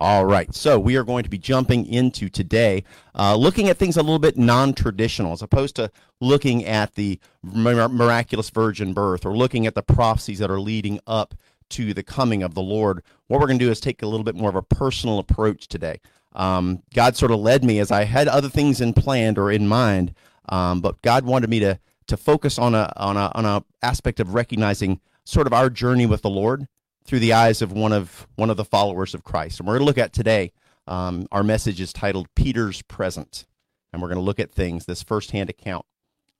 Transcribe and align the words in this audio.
All 0.00 0.24
right, 0.24 0.54
so 0.54 0.78
we 0.78 0.94
are 0.94 1.02
going 1.02 1.24
to 1.24 1.28
be 1.28 1.38
jumping 1.38 1.84
into 1.84 2.28
today, 2.28 2.84
uh, 3.16 3.34
looking 3.34 3.68
at 3.68 3.78
things 3.78 3.96
a 3.96 4.00
little 4.00 4.20
bit 4.20 4.38
non 4.38 4.72
traditional, 4.72 5.32
as 5.32 5.42
opposed 5.42 5.74
to 5.74 5.90
looking 6.20 6.64
at 6.64 6.94
the 6.94 7.18
mir- 7.42 7.88
miraculous 7.88 8.48
virgin 8.50 8.92
birth 8.92 9.26
or 9.26 9.36
looking 9.36 9.66
at 9.66 9.74
the 9.74 9.82
prophecies 9.82 10.38
that 10.38 10.52
are 10.52 10.60
leading 10.60 11.00
up 11.08 11.34
to 11.70 11.92
the 11.92 12.04
coming 12.04 12.44
of 12.44 12.54
the 12.54 12.62
Lord. 12.62 13.02
What 13.26 13.40
we're 13.40 13.48
going 13.48 13.58
to 13.58 13.64
do 13.64 13.72
is 13.72 13.80
take 13.80 14.00
a 14.00 14.06
little 14.06 14.22
bit 14.22 14.36
more 14.36 14.48
of 14.48 14.54
a 14.54 14.62
personal 14.62 15.18
approach 15.18 15.66
today. 15.66 15.98
Um, 16.32 16.84
God 16.94 17.16
sort 17.16 17.32
of 17.32 17.40
led 17.40 17.64
me 17.64 17.80
as 17.80 17.90
I 17.90 18.04
had 18.04 18.28
other 18.28 18.48
things 18.48 18.80
in 18.80 18.92
planned 18.92 19.36
or 19.36 19.50
in 19.50 19.66
mind, 19.66 20.14
um, 20.48 20.80
but 20.80 21.02
God 21.02 21.24
wanted 21.24 21.50
me 21.50 21.58
to 21.58 21.80
to 22.06 22.16
focus 22.16 22.56
on 22.56 22.76
a 22.76 22.92
on 22.96 23.16
a 23.16 23.32
on 23.34 23.44
a 23.44 23.64
aspect 23.82 24.20
of 24.20 24.32
recognizing 24.32 25.00
sort 25.24 25.48
of 25.48 25.52
our 25.52 25.68
journey 25.68 26.06
with 26.06 26.22
the 26.22 26.30
Lord 26.30 26.68
through 27.08 27.18
the 27.20 27.32
eyes 27.32 27.62
of 27.62 27.72
one 27.72 27.92
of 27.92 28.28
one 28.36 28.50
of 28.50 28.58
the 28.58 28.64
followers 28.64 29.14
of 29.14 29.24
Christ. 29.24 29.58
And 29.58 29.66
we're 29.66 29.78
going 29.78 29.82
to 29.82 29.86
look 29.86 29.98
at 29.98 30.12
today. 30.12 30.52
Um, 30.86 31.26
our 31.32 31.42
message 31.42 31.80
is 31.80 31.92
titled 31.92 32.28
"Peter's 32.34 32.82
Present," 32.82 33.46
and 33.92 34.02
we're 34.02 34.08
going 34.08 34.18
to 34.18 34.24
look 34.24 34.38
at 34.38 34.52
things 34.52 34.84
this 34.84 35.02
firsthand 35.02 35.48
account 35.48 35.86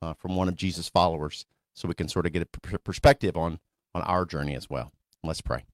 uh, 0.03 0.13
from 0.13 0.37
one 0.37 0.47
of 0.47 0.57
Jesus' 0.57 0.89
followers, 0.89 1.47
so 1.73 1.89
we 1.89 1.95
can 1.95 2.09
sort 2.09 2.27
of 2.27 2.33
get 2.33 2.43
a 2.43 2.79
perspective 2.79 3.35
on 3.35 3.59
on 3.95 4.03
our 4.03 4.27
journey 4.27 4.55
as 4.55 4.69
well. 4.69 4.93
Let's 5.25 5.41
pray. 5.41 5.65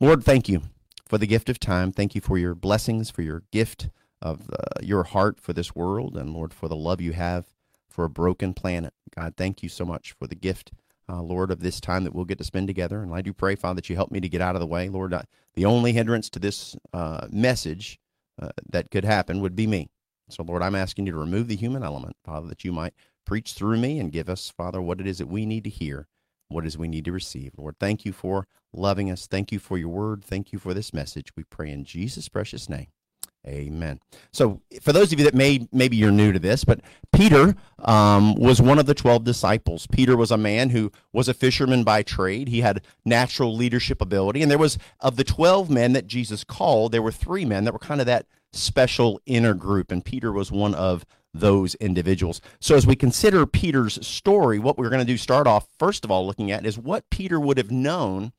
Lord, 0.00 0.24
thank 0.24 0.48
you 0.48 0.62
for 1.06 1.16
the 1.16 1.28
gift 1.28 1.48
of 1.48 1.60
time. 1.60 1.92
Thank 1.92 2.16
you 2.16 2.20
for 2.20 2.36
your 2.36 2.56
blessings, 2.56 3.10
for 3.10 3.22
your 3.22 3.44
gift 3.52 3.88
of 4.20 4.50
uh, 4.50 4.80
your 4.82 5.04
heart 5.04 5.38
for 5.40 5.52
this 5.52 5.76
world, 5.76 6.16
and 6.16 6.34
Lord, 6.34 6.52
for 6.52 6.68
the 6.68 6.76
love 6.76 7.00
you 7.00 7.12
have 7.12 7.46
for 7.88 8.04
a 8.04 8.10
broken 8.10 8.52
planet. 8.52 8.92
God, 9.14 9.34
thank 9.36 9.62
you 9.62 9.68
so 9.68 9.84
much 9.84 10.12
for 10.18 10.26
the 10.26 10.34
gift 10.34 10.72
uh, 11.08 11.22
Lord, 11.22 11.50
of 11.50 11.60
this 11.60 11.80
time 11.80 12.04
that 12.04 12.14
we'll 12.14 12.24
get 12.24 12.38
to 12.38 12.44
spend 12.44 12.66
together. 12.66 13.02
And 13.02 13.14
I 13.14 13.22
do 13.22 13.32
pray, 13.32 13.54
Father, 13.54 13.76
that 13.76 13.90
you 13.90 13.96
help 13.96 14.10
me 14.10 14.20
to 14.20 14.28
get 14.28 14.40
out 14.40 14.56
of 14.56 14.60
the 14.60 14.66
way. 14.66 14.88
Lord, 14.88 15.12
I, 15.14 15.24
the 15.54 15.64
only 15.64 15.92
hindrance 15.92 16.30
to 16.30 16.38
this 16.38 16.76
uh, 16.92 17.26
message 17.30 17.98
uh, 18.40 18.50
that 18.70 18.90
could 18.90 19.04
happen 19.04 19.40
would 19.40 19.56
be 19.56 19.66
me. 19.66 19.90
So, 20.30 20.42
Lord, 20.42 20.62
I'm 20.62 20.74
asking 20.74 21.06
you 21.06 21.12
to 21.12 21.18
remove 21.18 21.48
the 21.48 21.56
human 21.56 21.82
element, 21.82 22.16
Father, 22.24 22.48
that 22.48 22.64
you 22.64 22.72
might 22.72 22.94
preach 23.26 23.52
through 23.52 23.78
me 23.78 23.98
and 23.98 24.12
give 24.12 24.28
us, 24.28 24.50
Father, 24.50 24.80
what 24.80 25.00
it 25.00 25.06
is 25.06 25.18
that 25.18 25.28
we 25.28 25.44
need 25.46 25.64
to 25.64 25.70
hear, 25.70 26.08
what 26.48 26.64
it 26.64 26.68
is 26.68 26.78
we 26.78 26.88
need 26.88 27.04
to 27.04 27.12
receive. 27.12 27.52
Lord, 27.56 27.76
thank 27.78 28.04
you 28.04 28.12
for 28.12 28.46
loving 28.72 29.10
us. 29.10 29.26
Thank 29.26 29.52
you 29.52 29.58
for 29.58 29.76
your 29.76 29.90
word. 29.90 30.24
Thank 30.24 30.52
you 30.52 30.58
for 30.58 30.72
this 30.72 30.94
message. 30.94 31.28
We 31.36 31.44
pray 31.44 31.70
in 31.70 31.84
Jesus' 31.84 32.28
precious 32.28 32.68
name. 32.68 32.88
Amen. 33.46 34.00
So, 34.32 34.62
for 34.80 34.92
those 34.92 35.12
of 35.12 35.18
you 35.18 35.24
that 35.26 35.34
may 35.34 35.68
maybe 35.70 35.96
you're 35.96 36.10
new 36.10 36.32
to 36.32 36.38
this, 36.38 36.64
but 36.64 36.80
Peter 37.14 37.54
um, 37.80 38.34
was 38.36 38.62
one 38.62 38.78
of 38.78 38.86
the 38.86 38.94
twelve 38.94 39.24
disciples. 39.24 39.86
Peter 39.86 40.16
was 40.16 40.30
a 40.30 40.38
man 40.38 40.70
who 40.70 40.90
was 41.12 41.28
a 41.28 41.34
fisherman 41.34 41.84
by 41.84 42.02
trade. 42.02 42.48
He 42.48 42.62
had 42.62 42.82
natural 43.04 43.54
leadership 43.54 44.00
ability, 44.00 44.40
and 44.40 44.50
there 44.50 44.56
was 44.56 44.78
of 45.00 45.16
the 45.16 45.24
twelve 45.24 45.68
men 45.68 45.92
that 45.92 46.06
Jesus 46.06 46.42
called, 46.42 46.92
there 46.92 47.02
were 47.02 47.12
three 47.12 47.44
men 47.44 47.64
that 47.64 47.72
were 47.72 47.78
kind 47.78 48.00
of 48.00 48.06
that 48.06 48.26
special 48.52 49.20
inner 49.26 49.52
group, 49.52 49.92
and 49.92 50.04
Peter 50.04 50.32
was 50.32 50.50
one 50.50 50.74
of 50.74 51.04
those 51.34 51.74
individuals. 51.76 52.40
So, 52.60 52.76
as 52.76 52.86
we 52.86 52.96
consider 52.96 53.44
Peter's 53.44 54.04
story, 54.06 54.58
what 54.58 54.78
we're 54.78 54.88
going 54.90 55.04
to 55.04 55.12
do 55.12 55.18
start 55.18 55.46
off 55.46 55.66
first 55.78 56.04
of 56.04 56.10
all 56.10 56.26
looking 56.26 56.50
at 56.50 56.64
is 56.64 56.78
what 56.78 57.10
Peter 57.10 57.38
would 57.38 57.58
have 57.58 57.70
known 57.70 58.32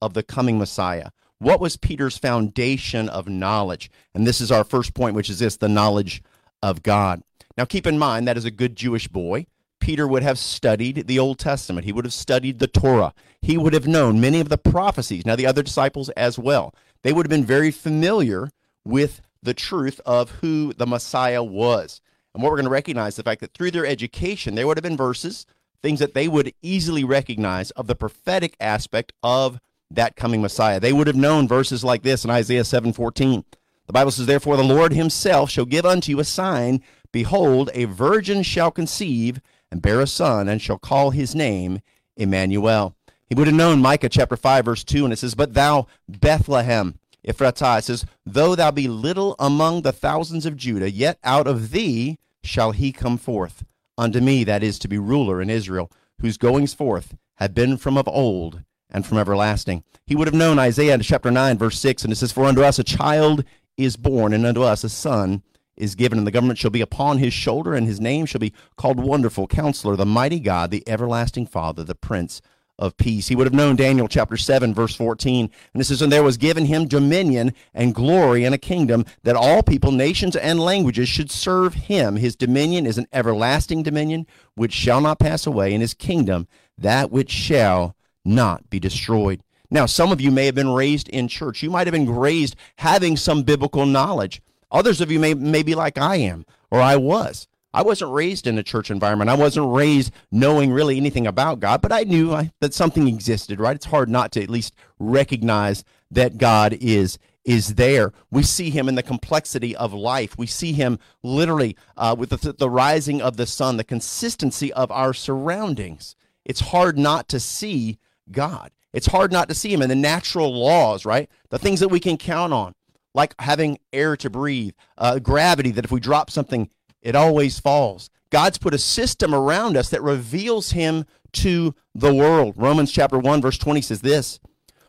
of 0.00 0.14
the 0.14 0.22
coming 0.22 0.58
Messiah 0.58 1.10
what 1.38 1.60
was 1.60 1.76
Peter's 1.76 2.18
foundation 2.18 3.08
of 3.08 3.28
knowledge? 3.28 3.90
And 4.14 4.26
this 4.26 4.40
is 4.40 4.50
our 4.50 4.64
first 4.64 4.94
point, 4.94 5.14
which 5.14 5.30
is 5.30 5.38
this 5.38 5.56
the 5.56 5.68
knowledge 5.68 6.22
of 6.62 6.82
God. 6.82 7.22
Now, 7.56 7.64
keep 7.64 7.86
in 7.86 7.98
mind 7.98 8.26
that 8.26 8.36
as 8.36 8.44
a 8.44 8.50
good 8.50 8.76
Jewish 8.76 9.08
boy, 9.08 9.46
Peter 9.80 10.06
would 10.06 10.22
have 10.22 10.38
studied 10.38 11.06
the 11.06 11.18
Old 11.18 11.38
Testament. 11.38 11.84
He 11.84 11.92
would 11.92 12.04
have 12.04 12.14
studied 12.14 12.58
the 12.58 12.66
Torah. 12.66 13.12
He 13.40 13.56
would 13.56 13.72
have 13.72 13.86
known 13.86 14.20
many 14.20 14.40
of 14.40 14.48
the 14.48 14.58
prophecies. 14.58 15.24
Now, 15.26 15.36
the 15.36 15.46
other 15.46 15.62
disciples 15.62 16.08
as 16.10 16.38
well. 16.38 16.74
They 17.02 17.12
would 17.12 17.26
have 17.26 17.30
been 17.30 17.44
very 17.44 17.70
familiar 17.70 18.50
with 18.84 19.20
the 19.42 19.54
truth 19.54 20.00
of 20.04 20.30
who 20.30 20.72
the 20.72 20.86
Messiah 20.86 21.42
was. 21.42 22.00
And 22.34 22.42
what 22.42 22.50
we're 22.50 22.56
going 22.56 22.64
to 22.64 22.70
recognize 22.70 23.16
the 23.16 23.22
fact 23.22 23.40
that 23.40 23.54
through 23.54 23.70
their 23.70 23.86
education, 23.86 24.54
there 24.54 24.66
would 24.66 24.76
have 24.76 24.82
been 24.82 24.96
verses, 24.96 25.46
things 25.82 26.00
that 26.00 26.14
they 26.14 26.28
would 26.28 26.52
easily 26.62 27.04
recognize 27.04 27.70
of 27.72 27.86
the 27.86 27.94
prophetic 27.94 28.56
aspect 28.60 29.12
of 29.22 29.60
that 29.90 30.16
coming 30.16 30.42
Messiah. 30.42 30.80
They 30.80 30.92
would 30.92 31.06
have 31.06 31.16
known 31.16 31.48
verses 31.48 31.84
like 31.84 32.02
this 32.02 32.24
in 32.24 32.30
Isaiah 32.30 32.64
7:14. 32.64 33.44
The 33.86 33.92
Bible 33.92 34.10
says, 34.10 34.26
"Therefore 34.26 34.56
the 34.56 34.64
Lord 34.64 34.92
himself 34.92 35.50
shall 35.50 35.64
give 35.64 35.86
unto 35.86 36.10
you 36.10 36.20
a 36.20 36.24
sign: 36.24 36.82
behold, 37.12 37.70
a 37.72 37.84
virgin 37.84 38.42
shall 38.42 38.70
conceive 38.70 39.40
and 39.70 39.82
bear 39.82 40.00
a 40.00 40.06
son, 40.06 40.48
and 40.48 40.60
shall 40.60 40.78
call 40.78 41.10
his 41.10 41.34
name 41.34 41.80
Emmanuel." 42.16 42.94
He 43.28 43.34
would 43.34 43.46
have 43.46 43.56
known 43.56 43.80
Micah 43.80 44.08
chapter 44.08 44.36
5 44.36 44.64
verse 44.64 44.84
2 44.84 45.04
and 45.04 45.12
it 45.12 45.18
says, 45.18 45.34
"But 45.34 45.54
thou 45.54 45.86
Bethlehem 46.08 46.98
Ephratah," 47.26 47.78
it 47.78 47.84
says, 47.84 48.04
"though 48.24 48.54
thou 48.54 48.70
be 48.70 48.88
little 48.88 49.34
among 49.38 49.82
the 49.82 49.92
thousands 49.92 50.46
of 50.46 50.56
Judah, 50.56 50.90
yet 50.90 51.18
out 51.24 51.46
of 51.46 51.70
thee 51.70 52.18
shall 52.42 52.72
he 52.72 52.92
come 52.92 53.18
forth 53.18 53.64
unto 53.98 54.20
me 54.20 54.44
that 54.44 54.62
is 54.62 54.78
to 54.80 54.88
be 54.88 54.98
ruler 54.98 55.40
in 55.40 55.50
Israel, 55.50 55.90
whose 56.20 56.36
goings 56.38 56.74
forth 56.74 57.16
have 57.36 57.54
been 57.54 57.76
from 57.76 57.96
of 57.96 58.08
old." 58.08 58.62
And 58.90 59.06
from 59.06 59.18
everlasting. 59.18 59.82
He 60.06 60.14
would 60.14 60.28
have 60.28 60.34
known 60.34 60.58
Isaiah 60.58 60.98
chapter 60.98 61.30
9, 61.30 61.58
verse 61.58 61.78
6, 61.80 62.04
and 62.04 62.12
it 62.12 62.16
says, 62.16 62.32
For 62.32 62.44
unto 62.44 62.62
us 62.62 62.78
a 62.78 62.84
child 62.84 63.44
is 63.76 63.96
born, 63.96 64.32
and 64.32 64.46
unto 64.46 64.62
us 64.62 64.84
a 64.84 64.88
son 64.88 65.42
is 65.76 65.94
given, 65.94 66.18
and 66.18 66.26
the 66.26 66.32
government 66.32 66.58
shall 66.58 66.70
be 66.70 66.80
upon 66.80 67.18
his 67.18 67.32
shoulder, 67.32 67.74
and 67.74 67.86
his 67.86 68.00
name 68.00 68.26
shall 68.26 68.38
be 68.38 68.52
called 68.76 68.98
Wonderful 68.98 69.46
Counselor, 69.46 69.96
the 69.96 70.06
Mighty 70.06 70.40
God, 70.40 70.70
the 70.70 70.84
Everlasting 70.88 71.46
Father, 71.46 71.84
the 71.84 71.94
Prince 71.94 72.40
of 72.78 72.96
Peace. 72.96 73.28
He 73.28 73.36
would 73.36 73.46
have 73.46 73.54
known 73.54 73.76
Daniel 73.76 74.08
chapter 74.08 74.36
7, 74.36 74.74
verse 74.74 74.94
14, 74.94 75.50
and 75.72 75.80
it 75.80 75.84
says, 75.84 76.02
And 76.02 76.12
there 76.12 76.22
was 76.22 76.36
given 76.36 76.66
him 76.66 76.86
dominion 76.86 77.52
and 77.74 77.94
glory 77.94 78.44
and 78.44 78.54
a 78.54 78.58
kingdom 78.58 79.04
that 79.22 79.36
all 79.36 79.62
people, 79.62 79.92
nations, 79.92 80.36
and 80.36 80.60
languages 80.60 81.08
should 81.08 81.30
serve 81.30 81.74
him. 81.74 82.16
His 82.16 82.36
dominion 82.36 82.86
is 82.86 82.98
an 82.98 83.06
everlasting 83.12 83.82
dominion 83.82 84.26
which 84.54 84.72
shall 84.72 85.00
not 85.00 85.18
pass 85.18 85.46
away, 85.46 85.72
and 85.72 85.80
his 85.80 85.94
kingdom 85.94 86.46
that 86.78 87.10
which 87.10 87.30
shall 87.30 87.95
not 88.26 88.68
be 88.68 88.80
destroyed. 88.80 89.40
Now, 89.70 89.86
some 89.86 90.12
of 90.12 90.20
you 90.20 90.30
may 90.30 90.46
have 90.46 90.54
been 90.54 90.70
raised 90.70 91.08
in 91.08 91.28
church. 91.28 91.62
You 91.62 91.70
might 91.70 91.86
have 91.86 91.92
been 91.92 92.10
raised 92.10 92.56
having 92.78 93.16
some 93.16 93.42
biblical 93.42 93.86
knowledge. 93.86 94.40
Others 94.70 95.00
of 95.00 95.10
you 95.10 95.18
may, 95.18 95.34
may 95.34 95.62
be 95.62 95.74
like 95.74 95.98
I 95.98 96.16
am 96.16 96.44
or 96.70 96.80
I 96.80 96.96
was. 96.96 97.48
I 97.72 97.82
wasn't 97.82 98.12
raised 98.12 98.46
in 98.46 98.56
a 98.58 98.62
church 98.62 98.90
environment. 98.90 99.28
I 99.28 99.34
wasn't 99.34 99.72
raised 99.72 100.12
knowing 100.32 100.72
really 100.72 100.96
anything 100.96 101.26
about 101.26 101.60
God, 101.60 101.82
but 101.82 101.92
I 101.92 102.04
knew 102.04 102.32
I, 102.32 102.50
that 102.60 102.72
something 102.72 103.06
existed, 103.06 103.60
right? 103.60 103.76
It's 103.76 103.86
hard 103.86 104.08
not 104.08 104.32
to 104.32 104.42
at 104.42 104.48
least 104.48 104.74
recognize 104.98 105.84
that 106.10 106.38
God 106.38 106.72
is 106.80 107.18
is 107.44 107.76
there. 107.76 108.12
We 108.30 108.42
see 108.42 108.70
him 108.70 108.88
in 108.88 108.96
the 108.96 109.04
complexity 109.04 109.76
of 109.76 109.92
life. 109.92 110.36
We 110.36 110.48
see 110.48 110.72
him 110.72 110.98
literally 111.22 111.76
uh, 111.96 112.16
with 112.18 112.30
the, 112.30 112.52
the 112.52 112.68
rising 112.68 113.22
of 113.22 113.36
the 113.36 113.46
sun, 113.46 113.76
the 113.76 113.84
consistency 113.84 114.72
of 114.72 114.90
our 114.90 115.14
surroundings. 115.14 116.16
It's 116.44 116.60
hard 116.60 116.98
not 116.98 117.28
to 117.28 117.38
see 117.38 117.98
God. 118.30 118.70
It's 118.92 119.06
hard 119.06 119.32
not 119.32 119.48
to 119.48 119.54
see 119.54 119.72
him 119.72 119.82
in 119.82 119.88
the 119.88 119.94
natural 119.94 120.58
laws, 120.58 121.04
right? 121.04 121.30
The 121.50 121.58
things 121.58 121.80
that 121.80 121.88
we 121.88 122.00
can 122.00 122.16
count 122.16 122.52
on, 122.52 122.74
like 123.14 123.34
having 123.38 123.78
air 123.92 124.16
to 124.16 124.30
breathe, 124.30 124.74
uh, 124.96 125.18
gravity, 125.18 125.70
that 125.72 125.84
if 125.84 125.92
we 125.92 126.00
drop 126.00 126.30
something, 126.30 126.70
it 127.02 127.14
always 127.14 127.58
falls. 127.58 128.10
God's 128.30 128.58
put 128.58 128.74
a 128.74 128.78
system 128.78 129.34
around 129.34 129.76
us 129.76 129.90
that 129.90 130.02
reveals 130.02 130.72
him 130.72 131.04
to 131.32 131.74
the 131.94 132.14
world. 132.14 132.54
Romans 132.56 132.90
chapter 132.90 133.18
1, 133.18 133.42
verse 133.42 133.58
20 133.58 133.80
says 133.82 134.00
this 134.00 134.40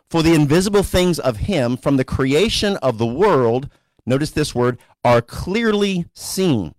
For 0.10 0.24
the 0.24 0.34
invisible 0.34 0.84
things 0.84 1.20
of 1.20 1.38
him 1.38 1.78
from 1.78 1.98
the 1.98 2.06
creation 2.06 2.78
of 2.78 2.98
the 2.98 3.06
world, 3.06 3.70
notice 4.06 4.32
this 4.32 4.56
word, 4.56 4.78
are 5.04 5.22
clearly 5.22 6.06
seen, 6.14 6.74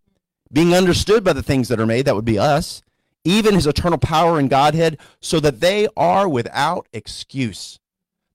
being 0.50 0.74
understood 0.74 1.22
by 1.22 1.34
the 1.34 1.42
things 1.42 1.68
that 1.68 1.78
are 1.78 1.86
made, 1.86 2.06
that 2.06 2.14
would 2.14 2.24
be 2.24 2.38
us 2.38 2.82
even 3.24 3.54
his 3.54 3.66
eternal 3.66 3.98
power 3.98 4.38
and 4.38 4.50
Godhead, 4.50 4.98
so 5.20 5.40
that 5.40 5.60
they 5.60 5.88
are 5.96 6.28
without 6.28 6.86
excuse. 6.92 7.78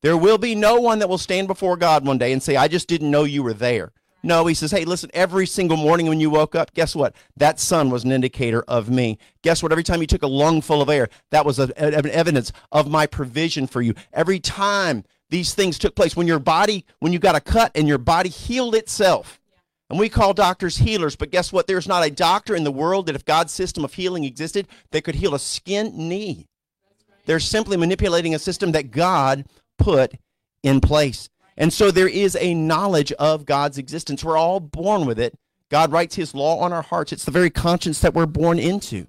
There 0.01 0.17
will 0.17 0.37
be 0.37 0.53
no 0.53 0.79
one 0.79 0.99
that 0.99 1.09
will 1.09 1.17
stand 1.17 1.47
before 1.47 1.77
God 1.77 2.05
one 2.05 2.17
day 2.17 2.33
and 2.33 2.43
say, 2.43 2.57
I 2.57 2.67
just 2.67 2.89
didn't 2.89 3.09
know 3.09 3.23
you 3.23 3.41
were 3.41 3.53
there. 3.53 3.93
No, 4.25 4.45
he 4.45 4.53
says, 4.53 4.71
hey, 4.71 4.85
listen, 4.85 5.09
every 5.13 5.45
single 5.45 5.75
morning 5.75 6.07
when 6.07 6.21
you 6.21 6.29
woke 6.29 6.55
up, 6.55 6.73
guess 6.73 6.95
what? 6.95 7.13
That 7.35 7.59
sun 7.59 7.89
was 7.89 8.05
an 8.05 8.11
indicator 8.11 8.63
of 8.69 8.89
me. 8.89 9.17
Guess 9.41 9.61
what? 9.61 9.73
Every 9.73 9.83
time 9.83 9.99
you 9.99 10.07
took 10.07 10.23
a 10.23 10.27
lungful 10.27 10.81
of 10.81 10.89
air, 10.89 11.09
that 11.31 11.45
was 11.45 11.59
a, 11.59 11.69
a, 11.75 11.91
evidence 12.09 12.53
of 12.71 12.89
my 12.89 13.05
provision 13.05 13.67
for 13.67 13.81
you. 13.81 13.93
Every 14.13 14.39
time 14.39 15.03
these 15.29 15.53
things 15.53 15.77
took 15.77 15.95
place, 15.95 16.15
when 16.15 16.27
your 16.27 16.39
body, 16.39 16.85
when 16.99 17.11
you 17.11 17.19
got 17.19 17.35
a 17.35 17.41
cut 17.41 17.71
and 17.75 17.85
your 17.85 17.97
body 17.97 18.29
healed 18.29 18.75
itself, 18.75 19.41
and 19.89 19.99
we 19.99 20.09
call 20.09 20.33
doctors 20.33 20.77
healers, 20.77 21.15
but 21.15 21.31
guess 21.31 21.51
what? 21.51 21.67
There's 21.67 21.87
not 21.87 22.05
a 22.05 22.11
doctor 22.11 22.55
in 22.55 22.63
the 22.63 22.71
world 22.71 23.05
that 23.05 23.15
if 23.15 23.25
God's 23.25 23.51
system 23.51 23.83
of 23.83 23.93
healing 23.93 24.23
existed, 24.23 24.67
they 24.91 25.01
could 25.01 25.15
heal 25.15 25.35
a 25.35 25.39
skinned 25.39 25.95
knee. 25.95 26.47
They're 27.25 27.39
simply 27.39 27.77
manipulating 27.77 28.33
a 28.33 28.39
system 28.39 28.71
that 28.71 28.91
God 28.91 29.45
put 29.77 30.13
in 30.61 30.81
place. 30.81 31.29
And 31.57 31.71
so 31.71 31.91
there 31.91 32.07
is 32.07 32.35
a 32.39 32.53
knowledge 32.53 33.11
of 33.13 33.45
God's 33.45 33.77
existence. 33.77 34.23
We're 34.23 34.37
all 34.37 34.59
born 34.59 35.05
with 35.05 35.19
it. 35.19 35.37
God 35.69 35.91
writes 35.91 36.15
his 36.15 36.33
law 36.33 36.59
on 36.59 36.73
our 36.73 36.81
hearts. 36.81 37.11
It's 37.11 37.25
the 37.25 37.31
very 37.31 37.49
conscience 37.49 37.99
that 37.99 38.13
we're 38.13 38.25
born 38.25 38.59
into. 38.59 39.07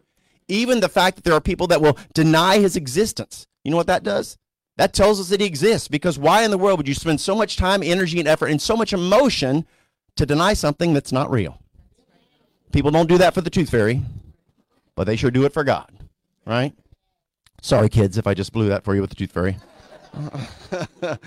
Even 0.49 0.81
the 0.81 0.89
fact 0.89 1.17
that 1.17 1.25
there 1.25 1.35
are 1.35 1.41
people 1.41 1.67
that 1.69 1.81
will 1.81 1.99
deny 2.13 2.59
his 2.59 2.77
existence. 2.77 3.47
You 3.65 3.71
know 3.71 3.77
what 3.77 3.87
that 3.87 4.03
does? 4.03 4.37
That 4.77 4.93
tells 4.93 5.21
us 5.21 5.29
that 5.29 5.41
he 5.41 5.47
exists 5.47 5.89
because 5.89 6.19
why 6.19 6.43
in 6.43 6.51
the 6.51 6.59
world 6.59 6.79
would 6.79 6.89
you 6.89 6.95
spend 6.95 7.21
so 7.21 7.35
much 7.35 7.57
time, 7.57 7.83
energy, 7.83 8.19
and 8.19 8.29
effort 8.29 8.49
and 8.49 8.61
so 8.61 8.77
much 8.77 8.93
emotion 8.93 9.67
to 10.17 10.27
deny 10.27 10.55
something 10.55 10.95
that's 10.95 11.13
not 11.13 11.31
real? 11.31 11.61
People 12.73 12.91
don't 12.91 13.09
do 13.09 13.19
that 13.19 13.35
for 13.35 13.41
the 13.41 13.51
tooth 13.51 13.71
fairy, 13.71 14.03
but 14.95 15.05
they 15.05 15.17
sure 15.17 15.31
do 15.31 15.45
it 15.45 15.53
for 15.53 15.65
God, 15.65 15.91
right? 16.45 16.75
Sorry, 17.63 17.89
kids, 17.89 18.19
if 18.19 18.27
I 18.27 18.35
just 18.35 18.53
blew 18.53 18.69
that 18.69 18.85
for 18.85 18.95
you 18.95 19.01
with 19.01 19.11
the 19.11 19.17
tooth 19.17 19.33
fairy. 19.33 19.57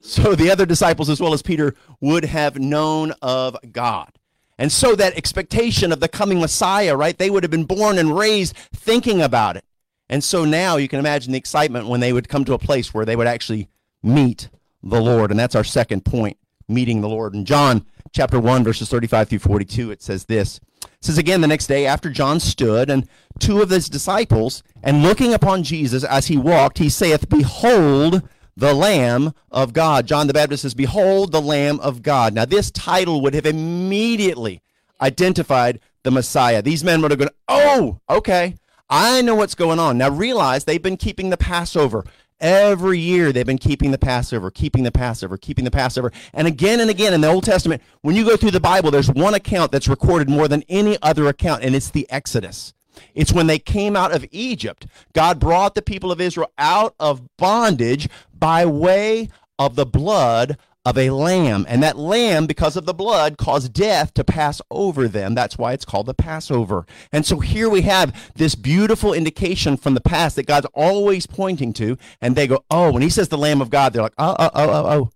so 0.00 0.34
the 0.34 0.50
other 0.50 0.66
disciples, 0.66 1.08
as 1.08 1.20
well 1.20 1.32
as 1.32 1.42
Peter, 1.42 1.74
would 2.00 2.24
have 2.24 2.58
known 2.58 3.12
of 3.22 3.56
God. 3.72 4.10
And 4.58 4.70
so 4.70 4.94
that 4.94 5.16
expectation 5.16 5.90
of 5.90 6.00
the 6.00 6.08
coming 6.08 6.40
Messiah, 6.40 6.96
right? 6.96 7.16
They 7.16 7.30
would 7.30 7.42
have 7.42 7.50
been 7.50 7.64
born 7.64 7.98
and 7.98 8.16
raised 8.16 8.56
thinking 8.72 9.20
about 9.22 9.56
it. 9.56 9.64
And 10.08 10.22
so 10.22 10.44
now 10.44 10.76
you 10.76 10.88
can 10.88 10.98
imagine 10.98 11.32
the 11.32 11.38
excitement 11.38 11.88
when 11.88 12.00
they 12.00 12.12
would 12.12 12.28
come 12.28 12.44
to 12.44 12.54
a 12.54 12.58
place 12.58 12.92
where 12.92 13.04
they 13.04 13.16
would 13.16 13.26
actually 13.26 13.68
meet 14.02 14.48
the 14.82 15.00
Lord. 15.00 15.30
And 15.30 15.40
that's 15.40 15.54
our 15.54 15.64
second 15.64 16.04
point, 16.04 16.36
meeting 16.68 17.00
the 17.00 17.08
Lord. 17.08 17.34
In 17.34 17.44
John 17.44 17.86
chapter 18.14 18.38
1, 18.40 18.64
verses 18.64 18.88
35 18.88 19.28
through 19.28 19.38
42, 19.40 19.90
it 19.90 20.00
says 20.00 20.24
this. 20.24 20.60
It 20.84 20.90
says 21.00 21.18
again 21.18 21.40
the 21.40 21.48
next 21.48 21.66
day 21.66 21.84
after 21.84 22.08
John 22.10 22.40
stood 22.40 22.88
and 22.88 23.08
two 23.40 23.60
of 23.60 23.70
his 23.70 23.88
disciples, 23.88 24.62
and 24.82 25.02
looking 25.02 25.34
upon 25.34 25.64
Jesus 25.64 26.04
as 26.04 26.28
he 26.28 26.36
walked, 26.36 26.78
he 26.78 26.88
saith, 26.88 27.28
Behold 27.28 28.26
the 28.56 28.72
Lamb 28.72 29.34
of 29.50 29.72
God. 29.72 30.06
John 30.06 30.28
the 30.28 30.32
Baptist 30.32 30.62
says, 30.62 30.74
Behold 30.74 31.32
the 31.32 31.42
Lamb 31.42 31.80
of 31.80 32.02
God. 32.02 32.34
Now, 32.34 32.44
this 32.44 32.70
title 32.70 33.20
would 33.22 33.34
have 33.34 33.46
immediately 33.46 34.62
identified 35.00 35.80
the 36.04 36.12
Messiah. 36.12 36.62
These 36.62 36.84
men 36.84 37.02
would 37.02 37.10
have 37.10 37.20
gone, 37.20 37.30
Oh, 37.48 38.00
okay. 38.08 38.54
I 38.88 39.22
know 39.22 39.34
what's 39.34 39.54
going 39.54 39.78
on. 39.78 39.98
Now 39.98 40.10
realize 40.10 40.64
they've 40.64 40.80
been 40.80 40.98
keeping 40.98 41.30
the 41.30 41.36
Passover. 41.36 42.04
Every 42.44 42.98
year 42.98 43.32
they've 43.32 43.46
been 43.46 43.56
keeping 43.56 43.90
the 43.90 43.96
Passover, 43.96 44.50
keeping 44.50 44.82
the 44.84 44.92
Passover, 44.92 45.38
keeping 45.38 45.64
the 45.64 45.70
Passover. 45.70 46.12
And 46.34 46.46
again 46.46 46.78
and 46.78 46.90
again 46.90 47.14
in 47.14 47.22
the 47.22 47.30
Old 47.30 47.44
Testament, 47.44 47.82
when 48.02 48.16
you 48.16 48.22
go 48.22 48.36
through 48.36 48.50
the 48.50 48.60
Bible, 48.60 48.90
there's 48.90 49.10
one 49.10 49.32
account 49.32 49.72
that's 49.72 49.88
recorded 49.88 50.28
more 50.28 50.46
than 50.46 50.62
any 50.68 50.98
other 51.00 51.26
account, 51.26 51.64
and 51.64 51.74
it's 51.74 51.88
the 51.88 52.06
Exodus. 52.10 52.74
It's 53.14 53.32
when 53.32 53.46
they 53.46 53.58
came 53.58 53.96
out 53.96 54.14
of 54.14 54.26
Egypt. 54.30 54.86
God 55.14 55.40
brought 55.40 55.74
the 55.74 55.80
people 55.80 56.12
of 56.12 56.20
Israel 56.20 56.52
out 56.58 56.94
of 57.00 57.22
bondage 57.38 58.10
by 58.38 58.66
way 58.66 59.30
of 59.58 59.74
the 59.74 59.86
blood 59.86 60.58
of 60.84 60.98
a 60.98 61.10
lamb. 61.10 61.64
And 61.68 61.82
that 61.82 61.96
lamb, 61.96 62.46
because 62.46 62.76
of 62.76 62.84
the 62.84 62.94
blood, 62.94 63.38
caused 63.38 63.72
death 63.72 64.12
to 64.14 64.24
pass 64.24 64.60
over 64.70 65.08
them. 65.08 65.34
That's 65.34 65.56
why 65.56 65.72
it's 65.72 65.84
called 65.84 66.06
the 66.06 66.14
Passover. 66.14 66.86
And 67.12 67.24
so 67.24 67.40
here 67.40 67.68
we 67.68 67.82
have 67.82 68.32
this 68.34 68.54
beautiful 68.54 69.12
indication 69.12 69.76
from 69.76 69.94
the 69.94 70.00
past 70.00 70.36
that 70.36 70.46
God's 70.46 70.66
always 70.74 71.26
pointing 71.26 71.72
to. 71.74 71.96
And 72.20 72.36
they 72.36 72.46
go, 72.46 72.64
oh, 72.70 72.92
when 72.92 73.02
he 73.02 73.10
says 73.10 73.28
the 73.28 73.38
Lamb 73.38 73.60
of 73.60 73.70
God, 73.70 73.92
they're 73.92 74.02
like, 74.02 74.14
oh, 74.18 74.36
oh, 74.38 74.50
oh, 74.54 74.70
oh, 74.70 74.86
oh. 74.86 75.10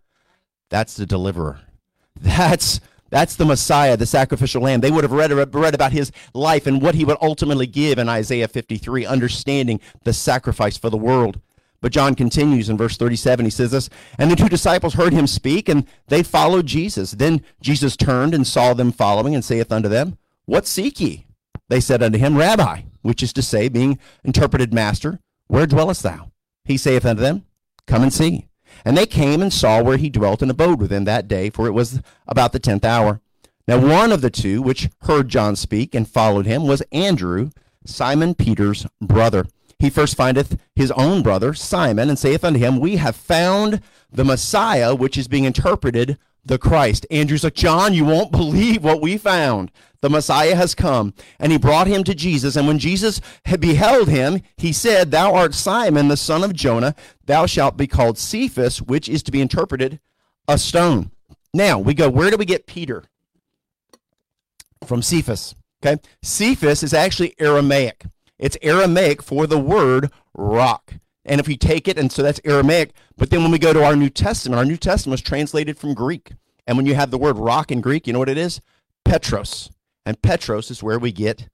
That's 0.70 0.96
the 0.96 1.06
deliverer. 1.06 1.60
That's 2.20 2.80
that's 3.10 3.36
the 3.36 3.46
Messiah, 3.46 3.96
the 3.96 4.06
sacrificial 4.06 4.62
lamb. 4.62 4.80
They 4.80 4.90
would 4.90 5.04
have 5.04 5.12
read, 5.12 5.32
read 5.32 5.74
about 5.74 5.92
his 5.92 6.12
life 6.34 6.66
and 6.66 6.82
what 6.82 6.94
he 6.94 7.04
would 7.04 7.16
ultimately 7.22 7.66
give 7.66 7.98
in 7.98 8.08
Isaiah 8.08 8.48
53, 8.48 9.06
understanding 9.06 9.80
the 10.04 10.12
sacrifice 10.12 10.76
for 10.76 10.90
the 10.90 10.98
world. 10.98 11.40
But 11.80 11.92
John 11.92 12.14
continues 12.14 12.68
in 12.68 12.76
verse 12.76 12.96
37. 12.96 13.46
He 13.46 13.50
says 13.50 13.70
this, 13.70 13.88
And 14.18 14.30
the 14.30 14.36
two 14.36 14.48
disciples 14.48 14.94
heard 14.94 15.12
him 15.12 15.26
speak, 15.26 15.68
and 15.68 15.86
they 16.08 16.22
followed 16.22 16.66
Jesus. 16.66 17.12
Then 17.12 17.42
Jesus 17.60 17.96
turned 17.96 18.34
and 18.34 18.46
saw 18.46 18.74
them 18.74 18.90
following, 18.90 19.34
and 19.34 19.44
saith 19.44 19.70
unto 19.70 19.88
them, 19.88 20.18
What 20.46 20.66
seek 20.66 21.00
ye? 21.00 21.26
They 21.68 21.80
said 21.80 22.02
unto 22.02 22.18
him, 22.18 22.36
Rabbi, 22.36 22.82
which 23.02 23.22
is 23.22 23.32
to 23.34 23.42
say, 23.42 23.68
being 23.68 23.98
interpreted, 24.24 24.74
Master, 24.74 25.20
where 25.46 25.66
dwellest 25.66 26.02
thou? 26.02 26.32
He 26.64 26.76
saith 26.76 27.04
unto 27.04 27.22
them, 27.22 27.44
Come 27.86 28.02
and 28.02 28.12
see. 28.12 28.48
And 28.84 28.96
they 28.96 29.06
came 29.06 29.40
and 29.40 29.52
saw 29.52 29.82
where 29.82 29.96
he 29.96 30.10
dwelt 30.10 30.42
and 30.42 30.50
abode 30.50 30.80
with 30.80 30.90
them 30.90 31.04
that 31.04 31.28
day, 31.28 31.50
for 31.50 31.66
it 31.66 31.72
was 31.72 32.00
about 32.26 32.52
the 32.52 32.58
tenth 32.58 32.84
hour. 32.84 33.20
Now 33.66 33.78
one 33.78 34.12
of 34.12 34.20
the 34.20 34.30
two 34.30 34.62
which 34.62 34.88
heard 35.02 35.28
John 35.28 35.56
speak 35.56 35.94
and 35.94 36.08
followed 36.08 36.46
him 36.46 36.66
was 36.66 36.82
Andrew, 36.90 37.50
Simon 37.84 38.34
Peter's 38.34 38.86
brother 39.00 39.46
he 39.78 39.90
first 39.90 40.16
findeth 40.16 40.58
his 40.74 40.90
own 40.92 41.22
brother 41.22 41.54
Simon 41.54 42.08
and 42.08 42.18
saith 42.18 42.44
unto 42.44 42.58
him, 42.58 42.80
We 42.80 42.96
have 42.96 43.16
found 43.16 43.80
the 44.10 44.24
Messiah, 44.24 44.94
which 44.94 45.16
is 45.16 45.28
being 45.28 45.44
interpreted 45.44 46.18
the 46.44 46.58
Christ. 46.58 47.06
Andrew's 47.10 47.44
like, 47.44 47.54
John, 47.54 47.94
you 47.94 48.04
won't 48.04 48.32
believe 48.32 48.82
what 48.82 49.00
we 49.00 49.18
found. 49.18 49.70
The 50.00 50.10
Messiah 50.10 50.54
has 50.54 50.74
come. 50.74 51.12
And 51.38 51.52
he 51.52 51.58
brought 51.58 51.86
him 51.86 52.04
to 52.04 52.14
Jesus. 52.14 52.56
And 52.56 52.66
when 52.66 52.78
Jesus 52.78 53.20
had 53.44 53.60
beheld 53.60 54.08
him, 54.08 54.40
he 54.56 54.72
said, 54.72 55.10
Thou 55.10 55.34
art 55.34 55.54
Simon, 55.54 56.08
the 56.08 56.16
son 56.16 56.42
of 56.42 56.54
Jonah. 56.54 56.94
Thou 57.26 57.46
shalt 57.46 57.76
be 57.76 57.86
called 57.86 58.18
Cephas, 58.18 58.80
which 58.80 59.08
is 59.08 59.22
to 59.24 59.32
be 59.32 59.40
interpreted 59.40 60.00
a 60.46 60.58
stone. 60.58 61.10
Now 61.52 61.78
we 61.78 61.94
go, 61.94 62.08
where 62.08 62.30
do 62.30 62.36
we 62.36 62.44
get 62.44 62.66
Peter? 62.66 63.04
From 64.86 65.02
Cephas. 65.02 65.54
Okay. 65.84 66.00
Cephas 66.22 66.82
is 66.82 66.94
actually 66.94 67.34
Aramaic. 67.38 68.04
It's 68.38 68.56
Aramaic 68.62 69.22
for 69.22 69.46
the 69.46 69.58
word 69.58 70.10
rock. 70.34 70.94
And 71.24 71.40
if 71.40 71.48
we 71.48 71.56
take 71.56 71.88
it, 71.88 71.98
and 71.98 72.10
so 72.10 72.22
that's 72.22 72.40
Aramaic, 72.44 72.92
but 73.16 73.30
then 73.30 73.42
when 73.42 73.50
we 73.50 73.58
go 73.58 73.72
to 73.72 73.84
our 73.84 73.96
New 73.96 74.10
Testament, 74.10 74.58
our 74.58 74.64
New 74.64 74.76
Testament 74.76 75.20
is 75.20 75.26
translated 75.26 75.76
from 75.76 75.94
Greek. 75.94 76.32
And 76.66 76.76
when 76.76 76.86
you 76.86 76.94
have 76.94 77.10
the 77.10 77.18
word 77.18 77.36
rock 77.36 77.70
in 77.70 77.80
Greek, 77.80 78.06
you 78.06 78.12
know 78.12 78.18
what 78.18 78.28
it 78.28 78.38
is? 78.38 78.60
Petros. 79.04 79.70
And 80.06 80.20
Petros 80.22 80.70
is 80.70 80.82
where 80.82 80.98
we 80.98 81.12
get 81.12 81.48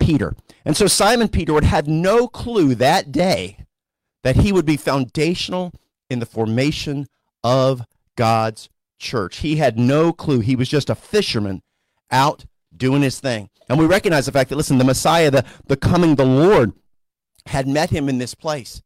Peter. 0.00 0.34
And 0.64 0.76
so 0.76 0.86
Simon 0.86 1.28
Peter 1.28 1.52
would 1.52 1.64
have 1.64 1.86
no 1.86 2.26
clue 2.26 2.74
that 2.74 3.12
day 3.12 3.58
that 4.22 4.36
he 4.36 4.52
would 4.52 4.66
be 4.66 4.76
foundational 4.76 5.72
in 6.10 6.18
the 6.18 6.26
formation 6.26 7.06
of 7.44 7.84
God's 8.16 8.68
church. 8.98 9.38
He 9.38 9.56
had 9.56 9.78
no 9.78 10.12
clue. 10.12 10.40
He 10.40 10.56
was 10.56 10.68
just 10.68 10.90
a 10.90 10.94
fisherman 10.94 11.62
out 12.10 12.44
doing 12.76 13.02
his 13.02 13.20
thing. 13.20 13.50
And 13.72 13.80
we 13.80 13.86
recognize 13.86 14.26
the 14.26 14.32
fact 14.32 14.50
that, 14.50 14.56
listen, 14.56 14.76
the 14.76 14.84
Messiah, 14.84 15.30
the, 15.30 15.46
the 15.66 15.78
coming, 15.78 16.16
the 16.16 16.26
Lord, 16.26 16.74
had 17.46 17.66
met 17.66 17.88
him 17.88 18.06
in 18.06 18.18
this 18.18 18.34
place. 18.34 18.82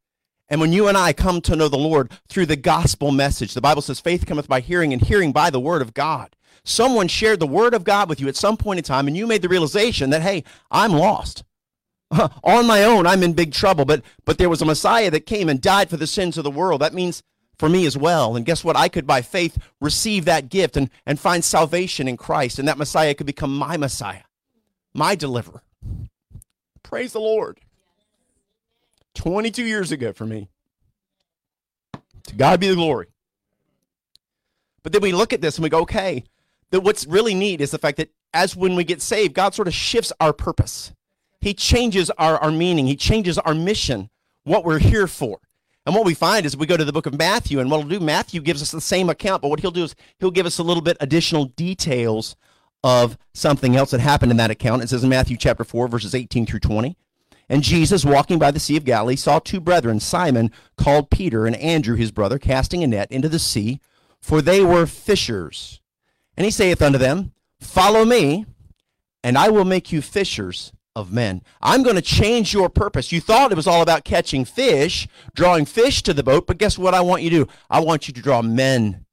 And 0.49 0.61
when 0.61 0.73
you 0.73 0.87
and 0.87 0.97
I 0.97 1.12
come 1.12 1.41
to 1.41 1.56
know 1.56 1.69
the 1.69 1.77
Lord 1.77 2.12
through 2.29 2.47
the 2.47 2.55
gospel 2.55 3.11
message, 3.11 3.55
the 3.55 3.61
Bible 3.61 3.83
says 3.83 3.99
faith 3.99 4.27
cometh 4.27 4.47
by 4.47 4.61
hearing 4.61 4.93
and 4.93 5.03
hearing 5.03 5.33
by 5.33 5.50
the 5.50 5.59
word 5.59 5.83
of 5.83 5.93
God. 5.93 6.37
Someone 6.65 7.09
shared 7.09 7.41
the 7.41 7.49
word 7.49 7.75
of 7.75 7.83
God 7.83 8.09
with 8.09 8.21
you 8.21 8.29
at 8.29 8.37
some 8.37 8.56
point 8.56 8.79
in 8.79 8.85
time 8.85 9.09
and 9.09 9.17
you 9.17 9.27
made 9.27 9.43
the 9.43 9.49
realization 9.49 10.11
that, 10.11 10.23
hey, 10.23 10.44
I'm 10.71 10.93
lost. 10.93 11.43
On 12.44 12.65
my 12.65 12.85
own, 12.85 13.09
I'm 13.09 13.25
in 13.25 13.33
big 13.33 13.53
trouble, 13.53 13.85
but 13.85 14.05
but 14.25 14.38
there 14.38 14.49
was 14.49 14.62
a 14.62 14.67
Messiah 14.67 15.11
that 15.11 15.27
came 15.27 15.49
and 15.49 15.61
died 15.61 15.91
for 15.91 15.97
the 15.97 16.06
sins 16.06 16.38
of 16.38 16.44
the 16.44 16.50
world. 16.53 16.81
That 16.81 16.94
means 16.94 17.25
for 17.59 17.69
me 17.69 17.87
as 17.87 17.97
well. 17.97 18.37
And 18.37 18.47
guess 18.47 18.62
what? 18.62 18.77
I 18.77 18.88
could, 18.88 19.06
by 19.06 19.23
faith, 19.23 19.59
receive 19.81 20.27
that 20.27 20.49
gift 20.49 20.77
and, 20.77 20.91
and 21.05 21.19
find 21.19 21.44
salvation 21.44 22.06
in 22.06 22.17
Christ. 22.17 22.61
And 22.61 22.69
that 22.69 22.79
Messiah 22.79 23.14
could 23.14 23.26
become 23.26 23.57
my 23.57 23.76
Messiah, 23.76 24.23
my 24.97 25.15
deliverer. 25.15 25.62
Praise 26.83 27.12
the 27.12 27.21
Lord. 27.21 27.61
22 29.15 29.65
years 29.65 29.93
ago 29.93 30.12
for 30.12 30.26
me. 30.26 30.49
To 32.25 32.35
God 32.35 32.61
be 32.61 32.69
the 32.69 32.75
glory. 32.75 33.07
But 34.83 34.93
then 34.93 35.03
we 35.03 35.12
look 35.12 35.33
at 35.33 35.41
this 35.41 35.57
and 35.57 35.62
we 35.62 35.69
go, 35.69 35.81
okay, 35.81 36.25
that 36.71 36.81
what's 36.81 37.07
really 37.07 37.35
neat 37.35 37.61
is 37.61 37.71
the 37.71 37.79
fact 37.79 37.97
that 37.99 38.11
as 38.33 38.57
when 38.57 38.76
we 38.76 38.85
get 38.85 39.03
saved, 39.03 39.35
God 39.35 39.55
sort 39.55 39.69
of 39.69 39.75
shifts 39.75 40.12
our 40.21 40.33
purpose. 40.33 40.93
He 41.41 41.55
changes 41.55 42.11
our, 42.11 42.38
our 42.38 42.50
meaning. 42.50 42.87
He 42.87 42.97
changes 42.97 43.38
our 43.38 43.55
mission, 43.55 44.11
what 44.45 44.65
we're 44.65 44.79
here 44.79 45.07
for. 45.07 45.38
And 45.85 45.95
what 45.95 46.05
we 46.05 46.15
find 46.15 46.45
is 46.45 46.57
we 46.57 46.67
go 46.67 46.76
to 46.76 46.85
the 46.85 46.93
book 46.93 47.07
of 47.07 47.17
Matthew, 47.17 47.61
and 47.61 47.71
what 47.71 47.81
he'll 47.81 47.99
do, 47.99 48.05
Matthew 48.05 48.41
gives 48.41 48.61
us 48.61 48.73
the 48.73 48.81
same 48.81 49.09
account, 49.09 49.43
but 49.43 49.49
what 49.49 49.61
he'll 49.61 49.71
do 49.71 49.85
is 49.85 49.95
he'll 50.19 50.33
give 50.33 50.47
us 50.47 50.59
a 50.59 50.65
little 50.65 50.83
bit 50.83 50.97
additional 50.99 51.45
details 51.45 52.35
of 52.87 53.19
something 53.35 53.75
else 53.75 53.90
that 53.90 53.99
happened 53.99 54.31
in 54.31 54.37
that 54.37 54.52
account. 54.52 54.81
It 54.81 54.88
says 54.88 55.02
in 55.02 55.11
Matthew 55.11 55.37
chapter 55.37 55.64
4, 55.64 55.88
verses 55.88 56.14
18 56.14 56.47
through 56.47 56.61
20. 56.61 56.97
And 57.49 57.64
Jesus, 57.64 58.05
walking 58.05 58.38
by 58.38 58.52
the 58.52 58.61
Sea 58.61 58.76
of 58.76 58.85
Galilee, 58.85 59.16
saw 59.16 59.40
two 59.40 59.59
brethren, 59.59 59.99
Simon, 59.99 60.52
called 60.78 61.11
Peter, 61.11 61.47
and 61.47 61.57
Andrew 61.57 61.97
his 61.97 62.12
brother, 62.12 62.38
casting 62.38 62.85
a 62.85 62.87
net 62.87 63.11
into 63.11 63.28
the 63.28 63.40
sea, 63.40 63.81
for 64.23 64.40
they 64.40 64.62
were 64.62 64.87
fishers. 64.87 65.81
And 66.37 66.45
he 66.45 66.50
saith 66.52 66.81
unto 66.81 66.97
them, 66.97 67.33
Follow 67.59 68.05
me, 68.05 68.47
and 69.25 69.37
I 69.37 69.49
will 69.49 69.64
make 69.64 69.90
you 69.90 70.00
fishers 70.00 70.73
of 70.95 71.12
men. 71.12 71.43
I'm 71.61 71.83
going 71.83 71.97
to 71.97 72.02
change 72.02 72.52
your 72.52 72.69
purpose. 72.69 73.11
You 73.11 73.21
thought 73.21 73.50
it 73.50 73.57
was 73.57 73.66
all 73.66 73.83
about 73.83 74.05
catching 74.05 74.45
fish, 74.45 75.09
drawing 75.35 75.64
fish 75.64 76.05
to 76.05 76.14
the 76.14 76.23
boat, 76.23 76.47
but 76.47 76.59
guess 76.59 76.78
what 76.78 76.95
I 76.95 77.00
want 77.00 77.23
you 77.23 77.31
to 77.31 77.45
do? 77.47 77.50
I 77.69 77.81
want 77.81 78.07
you 78.07 78.14
to 78.14 78.23
draw 78.23 78.43
men 78.43 79.07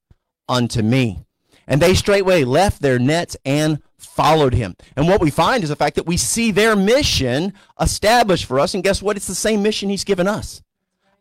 unto 0.48 0.84
me. 0.84 1.25
And 1.67 1.82
they 1.82 1.93
straightway 1.93 2.43
left 2.43 2.82
their 2.82 3.00
nets 3.00 3.38
and 3.46 3.82
followed 3.98 4.53
him. 4.53 4.75
And 4.96 5.08
what 5.08 5.22
we 5.22 5.32
find 5.32 5.63
is 5.63 5.70
the 5.70 5.75
fact 5.75 5.96
that 5.96 6.05
we 6.05 6.17
see 6.17 6.51
their 6.51 6.75
mission 6.75 7.53
established 7.79 8.46
for 8.46 8.60
us. 8.60 8.74
And 8.74 8.84
guess 8.84 9.01
what? 9.01 9.17
It's 9.17 9.27
the 9.27 9.36
same 9.36 9.63
mission 9.63 9.89
he's 9.89 10.03
given 10.03 10.27
us. 10.27 10.62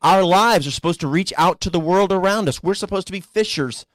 Our 0.02 0.24
lives 0.24 0.66
are 0.66 0.72
supposed 0.72 1.00
to 1.00 1.06
reach 1.06 1.32
out 1.36 1.60
to 1.60 1.70
the 1.70 1.80
world 1.80 2.12
around 2.12 2.48
us. 2.48 2.62
We're 2.62 2.74
supposed 2.74 3.06
to 3.06 3.12
be 3.12 3.20
fishers, 3.20 3.86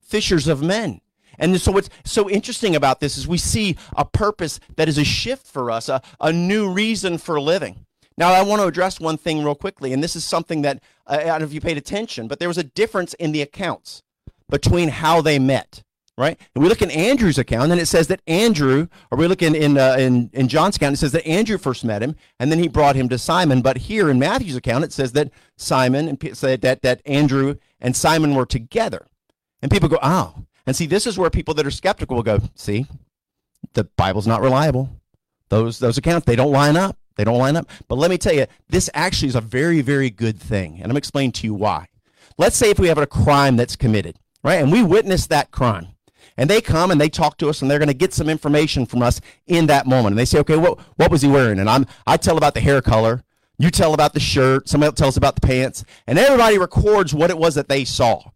fishers 0.00 0.48
of 0.48 0.62
men. 0.62 1.00
And 1.38 1.60
so 1.60 1.72
what's 1.72 1.90
so 2.04 2.28
interesting 2.28 2.74
about 2.74 3.00
this 3.00 3.16
is 3.16 3.28
we 3.28 3.38
see 3.38 3.76
a 3.96 4.04
purpose 4.04 4.58
that 4.76 4.88
is 4.88 4.98
a 4.98 5.04
shift 5.04 5.46
for 5.46 5.70
us, 5.70 5.88
a, 5.88 6.02
a 6.20 6.32
new 6.32 6.70
reason 6.70 7.18
for 7.18 7.40
living. 7.40 7.86
Now, 8.16 8.32
I 8.32 8.42
want 8.42 8.60
to 8.60 8.66
address 8.66 9.00
one 9.00 9.16
thing 9.16 9.42
real 9.42 9.54
quickly, 9.54 9.92
and 9.92 10.02
this 10.02 10.14
is 10.14 10.24
something 10.24 10.62
that 10.62 10.82
uh, 11.06 11.18
I 11.20 11.24
don't 11.24 11.40
know 11.40 11.46
if 11.46 11.54
you 11.54 11.60
paid 11.60 11.78
attention, 11.78 12.28
but 12.28 12.38
there 12.38 12.48
was 12.48 12.58
a 12.58 12.64
difference 12.64 13.14
in 13.14 13.32
the 13.32 13.40
accounts 13.40 14.02
between 14.50 14.88
how 14.90 15.22
they 15.22 15.38
met 15.38 15.82
right? 16.20 16.38
And 16.54 16.62
we 16.62 16.68
look 16.68 16.82
in 16.82 16.90
Andrew's 16.90 17.38
account, 17.38 17.72
and 17.72 17.80
it 17.80 17.86
says 17.86 18.06
that 18.08 18.20
Andrew, 18.26 18.88
or 19.10 19.16
we 19.16 19.26
look 19.26 19.40
in 19.40 19.54
in, 19.54 19.78
uh, 19.78 19.96
in 19.98 20.28
in 20.34 20.48
John's 20.48 20.76
account, 20.76 20.92
it 20.92 20.98
says 20.98 21.12
that 21.12 21.26
Andrew 21.26 21.56
first 21.56 21.82
met 21.82 22.02
him, 22.02 22.14
and 22.38 22.52
then 22.52 22.58
he 22.58 22.68
brought 22.68 22.94
him 22.94 23.08
to 23.08 23.18
Simon. 23.18 23.62
But 23.62 23.78
here 23.78 24.10
in 24.10 24.18
Matthew's 24.18 24.54
account, 24.54 24.84
it 24.84 24.92
says 24.92 25.12
that 25.12 25.32
Simon 25.56 26.08
and 26.08 26.36
said 26.36 26.60
that 26.60 26.82
that 26.82 27.00
Andrew 27.06 27.56
and 27.80 27.96
Simon 27.96 28.34
were 28.34 28.44
together, 28.44 29.06
and 29.62 29.70
people 29.70 29.88
go, 29.88 29.98
oh, 30.02 30.44
and 30.66 30.76
see, 30.76 30.86
this 30.86 31.06
is 31.06 31.18
where 31.18 31.30
people 31.30 31.54
that 31.54 31.66
are 31.66 31.70
skeptical 31.70 32.16
will 32.16 32.22
go, 32.22 32.40
see, 32.54 32.86
the 33.72 33.84
Bible's 33.84 34.26
not 34.26 34.42
reliable. 34.42 34.90
Those 35.48 35.78
those 35.78 35.96
accounts 35.96 36.26
they 36.26 36.36
don't 36.36 36.52
line 36.52 36.76
up. 36.76 36.98
They 37.16 37.24
don't 37.24 37.38
line 37.38 37.56
up. 37.56 37.68
But 37.88 37.96
let 37.96 38.10
me 38.10 38.18
tell 38.18 38.34
you, 38.34 38.46
this 38.68 38.90
actually 38.92 39.28
is 39.28 39.36
a 39.36 39.40
very 39.40 39.80
very 39.80 40.10
good 40.10 40.38
thing, 40.38 40.80
and 40.82 40.90
I'm 40.92 40.98
explaining 40.98 41.32
to 41.32 41.46
you 41.46 41.54
why. 41.54 41.86
Let's 42.36 42.56
say 42.56 42.68
if 42.68 42.78
we 42.78 42.88
have 42.88 42.98
a 42.98 43.06
crime 43.06 43.56
that's 43.56 43.74
committed, 43.74 44.16
right, 44.44 44.60
and 44.60 44.70
we 44.70 44.82
witness 44.82 45.26
that 45.26 45.50
crime 45.50 45.88
and 46.40 46.48
they 46.48 46.62
come 46.62 46.90
and 46.90 46.98
they 46.98 47.10
talk 47.10 47.36
to 47.36 47.50
us 47.50 47.60
and 47.60 47.70
they're 47.70 47.78
going 47.78 47.88
to 47.88 47.94
get 47.94 48.14
some 48.14 48.30
information 48.30 48.86
from 48.86 49.02
us 49.02 49.20
in 49.46 49.66
that 49.66 49.86
moment. 49.86 50.12
And 50.12 50.18
they 50.18 50.24
say, 50.24 50.38
okay, 50.38 50.56
what, 50.56 50.80
what 50.96 51.10
was 51.10 51.20
he 51.20 51.28
wearing? 51.28 51.58
And 51.58 51.68
I'm, 51.68 51.84
I 52.06 52.16
tell 52.16 52.38
about 52.38 52.54
the 52.54 52.62
hair 52.62 52.80
color. 52.80 53.22
You 53.58 53.70
tell 53.70 53.92
about 53.92 54.14
the 54.14 54.20
shirt. 54.20 54.66
Somebody 54.66 54.88
else 54.88 54.98
tells 54.98 55.16
about 55.18 55.34
the 55.34 55.46
pants. 55.46 55.84
And 56.06 56.18
everybody 56.18 56.56
records 56.56 57.14
what 57.14 57.28
it 57.28 57.36
was 57.36 57.56
that 57.56 57.68
they 57.68 57.84
saw. 57.84 58.30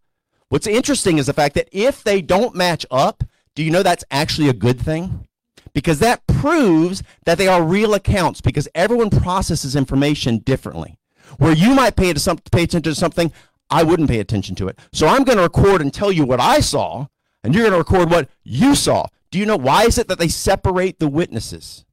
What's 0.50 0.66
interesting 0.66 1.16
is 1.16 1.28
the 1.28 1.32
fact 1.32 1.54
that 1.54 1.70
if 1.72 2.04
they 2.04 2.20
don't 2.20 2.54
match 2.54 2.84
up, 2.90 3.24
do 3.54 3.62
you 3.62 3.70
know 3.70 3.82
that's 3.82 4.04
actually 4.10 4.50
a 4.50 4.52
good 4.52 4.78
thing? 4.78 5.26
Because 5.72 5.98
that 6.00 6.26
proves 6.26 7.02
that 7.24 7.38
they 7.38 7.48
are 7.48 7.64
real 7.64 7.94
accounts 7.94 8.42
because 8.42 8.68
everyone 8.74 9.08
processes 9.08 9.74
information 9.74 10.38
differently. 10.40 10.98
Where 11.38 11.54
you 11.54 11.74
might 11.74 11.96
pay, 11.96 12.12
some, 12.16 12.36
pay 12.52 12.64
attention 12.64 12.82
to 12.82 12.94
something, 12.94 13.32
I 13.70 13.82
wouldn't 13.82 14.10
pay 14.10 14.20
attention 14.20 14.56
to 14.56 14.68
it. 14.68 14.78
So 14.92 15.06
I'm 15.06 15.24
going 15.24 15.38
to 15.38 15.44
record 15.44 15.80
and 15.80 15.92
tell 15.92 16.12
you 16.12 16.26
what 16.26 16.38
I 16.38 16.60
saw, 16.60 17.06
and 17.44 17.54
you're 17.54 17.62
going 17.62 17.72
to 17.72 17.78
record 17.78 18.10
what 18.10 18.28
you 18.42 18.74
saw. 18.74 19.06
Do 19.30 19.38
you 19.38 19.46
know 19.46 19.56
why 19.56 19.84
is 19.84 19.98
it 19.98 20.08
that 20.08 20.18
they 20.18 20.28
separate 20.28 20.98
the 20.98 21.08
witnesses? 21.08 21.84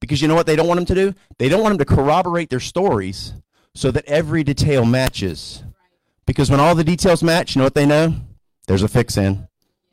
Because 0.00 0.20
you 0.20 0.28
know 0.28 0.34
what 0.34 0.46
they 0.46 0.56
don't 0.56 0.66
want 0.66 0.78
them 0.78 0.86
to 0.86 0.94
do? 0.94 1.14
They 1.38 1.48
don't 1.48 1.62
want 1.62 1.78
them 1.78 1.86
to 1.86 1.94
corroborate 1.94 2.50
their 2.50 2.60
stories 2.60 3.32
so 3.74 3.90
that 3.92 4.04
every 4.06 4.42
detail 4.42 4.84
matches. 4.84 5.62
Because 6.26 6.50
when 6.50 6.60
all 6.60 6.74
the 6.74 6.84
details 6.84 7.22
match, 7.22 7.54
you 7.54 7.60
know 7.60 7.64
what 7.64 7.74
they 7.74 7.86
know? 7.86 8.14
There's 8.66 8.82
a 8.82 8.88
fix 8.88 9.16
in. 9.16 9.48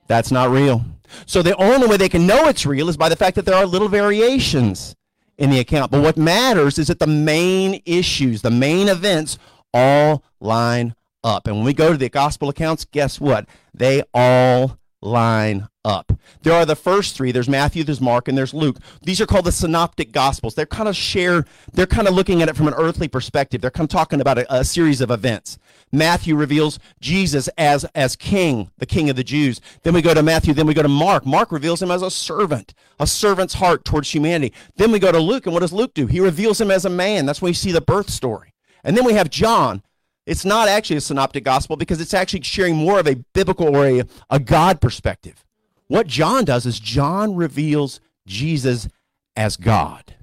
That's 0.07 0.31
not 0.31 0.49
real. 0.49 0.83
So 1.25 1.41
the 1.41 1.55
only 1.55 1.87
way 1.87 1.97
they 1.97 2.09
can 2.09 2.27
know 2.27 2.47
it's 2.47 2.65
real 2.65 2.89
is 2.89 2.97
by 2.97 3.09
the 3.09 3.15
fact 3.15 3.35
that 3.35 3.45
there 3.45 3.55
are 3.55 3.65
little 3.65 3.87
variations 3.87 4.95
in 5.37 5.49
the 5.49 5.59
account. 5.59 5.91
But 5.91 6.01
what 6.01 6.17
matters 6.17 6.77
is 6.77 6.87
that 6.87 6.99
the 6.99 7.07
main 7.07 7.81
issues, 7.85 8.41
the 8.41 8.51
main 8.51 8.87
events, 8.87 9.37
all 9.73 10.23
line 10.39 10.95
up. 11.23 11.47
And 11.47 11.57
when 11.57 11.65
we 11.65 11.73
go 11.73 11.91
to 11.91 11.97
the 11.97 12.09
gospel 12.09 12.49
accounts, 12.49 12.85
guess 12.85 13.19
what? 13.19 13.47
They 13.73 14.03
all 14.13 14.77
line 15.05 15.67
up. 15.85 16.11
There 16.41 16.53
are 16.53 16.65
the 16.65 16.75
first 16.75 17.15
three. 17.15 17.31
There's 17.31 17.47
Matthew, 17.47 17.83
there's 17.83 18.01
Mark, 18.01 18.27
and 18.27 18.37
there's 18.37 18.53
Luke. 18.53 18.77
These 19.03 19.21
are 19.21 19.25
called 19.25 19.45
the 19.45 19.51
synoptic 19.51 20.11
gospels. 20.11 20.55
They're 20.55 20.65
kind 20.65 20.89
of 20.89 20.95
share, 20.95 21.45
they're 21.73 21.85
kind 21.85 22.07
of 22.07 22.13
looking 22.13 22.41
at 22.41 22.49
it 22.49 22.55
from 22.55 22.67
an 22.67 22.73
earthly 22.73 23.07
perspective. 23.07 23.61
They're 23.61 23.71
kind 23.71 23.85
of 23.85 23.91
talking 23.91 24.19
about 24.19 24.39
a, 24.39 24.53
a 24.53 24.65
series 24.65 24.99
of 25.01 25.11
events. 25.11 25.57
Matthew 25.91 26.35
reveals 26.35 26.79
Jesus 26.99 27.47
as, 27.57 27.85
as 27.95 28.15
king, 28.15 28.71
the 28.79 28.85
king 28.85 29.09
of 29.09 29.15
the 29.15 29.23
Jews. 29.23 29.61
Then 29.83 29.93
we 29.93 30.01
go 30.01 30.13
to 30.13 30.23
Matthew, 30.23 30.53
then 30.53 30.67
we 30.67 30.73
go 30.73 30.81
to 30.81 30.89
Mark. 30.89 31.25
Mark 31.25 31.51
reveals 31.51 31.81
him 31.81 31.91
as 31.91 32.01
a 32.01 32.11
servant, 32.11 32.73
a 32.99 33.07
servant's 33.07 33.53
heart 33.53 33.85
towards 33.85 34.13
humanity. 34.13 34.53
Then 34.75 34.91
we 34.91 34.99
go 34.99 35.11
to 35.11 35.19
Luke, 35.19 35.45
and 35.45 35.53
what 35.53 35.61
does 35.61 35.71
Luke 35.73 35.93
do? 35.93 36.07
He 36.07 36.19
reveals 36.19 36.59
him 36.59 36.71
as 36.71 36.85
a 36.85 36.89
man. 36.89 37.25
That's 37.25 37.41
when 37.41 37.49
we 37.49 37.53
see 37.53 37.71
the 37.71 37.81
birth 37.81 38.09
story. 38.09 38.53
And 38.83 38.97
then 38.97 39.05
we 39.05 39.13
have 39.13 39.29
John, 39.29 39.83
it's 40.25 40.45
not 40.45 40.67
actually 40.67 40.97
a 40.97 41.01
synoptic 41.01 41.43
gospel 41.43 41.75
because 41.75 42.01
it's 42.01 42.13
actually 42.13 42.41
sharing 42.41 42.75
more 42.75 42.99
of 42.99 43.07
a 43.07 43.15
biblical 43.33 43.75
or 43.75 43.85
a, 43.85 44.03
a 44.29 44.39
God 44.39 44.81
perspective. 44.81 45.45
What 45.87 46.07
John 46.07 46.45
does 46.45 46.65
is 46.65 46.79
John 46.79 47.35
reveals 47.35 47.99
Jesus 48.25 48.87
as 49.35 49.55
God. 49.55 50.15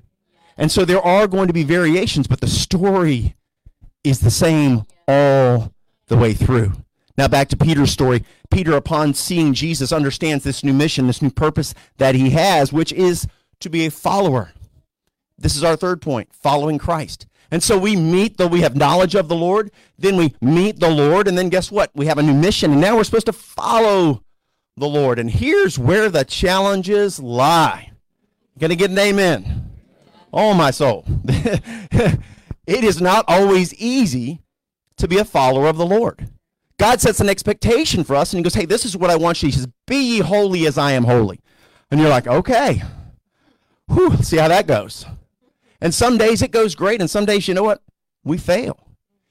And 0.56 0.70
so 0.70 0.84
there 0.84 1.00
are 1.00 1.28
going 1.28 1.46
to 1.46 1.52
be 1.52 1.62
variations, 1.62 2.26
but 2.26 2.40
the 2.40 2.46
story 2.46 3.36
is 4.04 4.20
the 4.20 4.30
same 4.30 4.84
all 5.06 5.72
the 6.08 6.16
way 6.16 6.34
through. 6.34 6.72
Now, 7.16 7.28
back 7.28 7.48
to 7.48 7.56
Peter's 7.56 7.92
story. 7.92 8.24
Peter, 8.50 8.74
upon 8.74 9.14
seeing 9.14 9.54
Jesus, 9.54 9.92
understands 9.92 10.44
this 10.44 10.64
new 10.64 10.72
mission, 10.72 11.06
this 11.06 11.22
new 11.22 11.30
purpose 11.30 11.74
that 11.98 12.14
he 12.14 12.30
has, 12.30 12.72
which 12.72 12.92
is 12.92 13.26
to 13.60 13.70
be 13.70 13.86
a 13.86 13.90
follower. 13.90 14.52
This 15.38 15.56
is 15.56 15.64
our 15.64 15.76
third 15.76 16.00
point 16.00 16.34
following 16.34 16.78
Christ. 16.78 17.26
And 17.52 17.62
so 17.62 17.78
we 17.78 17.96
meet, 17.96 18.38
though 18.38 18.46
we 18.46 18.62
have 18.62 18.74
knowledge 18.74 19.14
of 19.14 19.28
the 19.28 19.36
Lord, 19.36 19.70
then 19.98 20.16
we 20.16 20.34
meet 20.40 20.80
the 20.80 20.88
Lord, 20.88 21.28
and 21.28 21.36
then 21.36 21.50
guess 21.50 21.70
what? 21.70 21.90
We 21.94 22.06
have 22.06 22.16
a 22.16 22.22
new 22.22 22.32
mission, 22.32 22.72
and 22.72 22.80
now 22.80 22.96
we're 22.96 23.04
supposed 23.04 23.26
to 23.26 23.32
follow 23.34 24.24
the 24.78 24.88
Lord. 24.88 25.18
And 25.18 25.30
here's 25.30 25.78
where 25.78 26.08
the 26.08 26.24
challenges 26.24 27.20
lie. 27.20 27.92
Gonna 28.58 28.74
get 28.74 28.90
an 28.90 28.98
amen. 28.98 29.70
Oh, 30.32 30.54
my 30.54 30.70
soul. 30.70 31.04
it 31.26 32.22
is 32.66 33.02
not 33.02 33.26
always 33.28 33.74
easy 33.74 34.40
to 34.96 35.06
be 35.06 35.18
a 35.18 35.24
follower 35.24 35.66
of 35.66 35.76
the 35.76 35.84
Lord. 35.84 36.30
God 36.78 37.02
sets 37.02 37.20
an 37.20 37.28
expectation 37.28 38.02
for 38.02 38.16
us, 38.16 38.32
and 38.32 38.38
He 38.38 38.42
goes, 38.42 38.54
Hey, 38.54 38.64
this 38.64 38.86
is 38.86 38.96
what 38.96 39.10
I 39.10 39.16
want 39.16 39.42
you. 39.42 39.48
He 39.48 39.52
says, 39.52 39.68
Be 39.86 39.96
ye 39.96 40.18
holy 40.20 40.66
as 40.66 40.78
I 40.78 40.92
am 40.92 41.04
holy. 41.04 41.40
And 41.90 42.00
you're 42.00 42.08
like, 42.08 42.26
Okay. 42.26 42.82
Whew, 43.88 44.16
see 44.22 44.38
how 44.38 44.48
that 44.48 44.66
goes. 44.66 45.04
And 45.82 45.92
some 45.92 46.16
days 46.16 46.42
it 46.42 46.52
goes 46.52 46.76
great, 46.76 47.00
and 47.00 47.10
some 47.10 47.26
days, 47.26 47.48
you 47.48 47.54
know 47.54 47.64
what? 47.64 47.82
We 48.22 48.38
fail. 48.38 48.78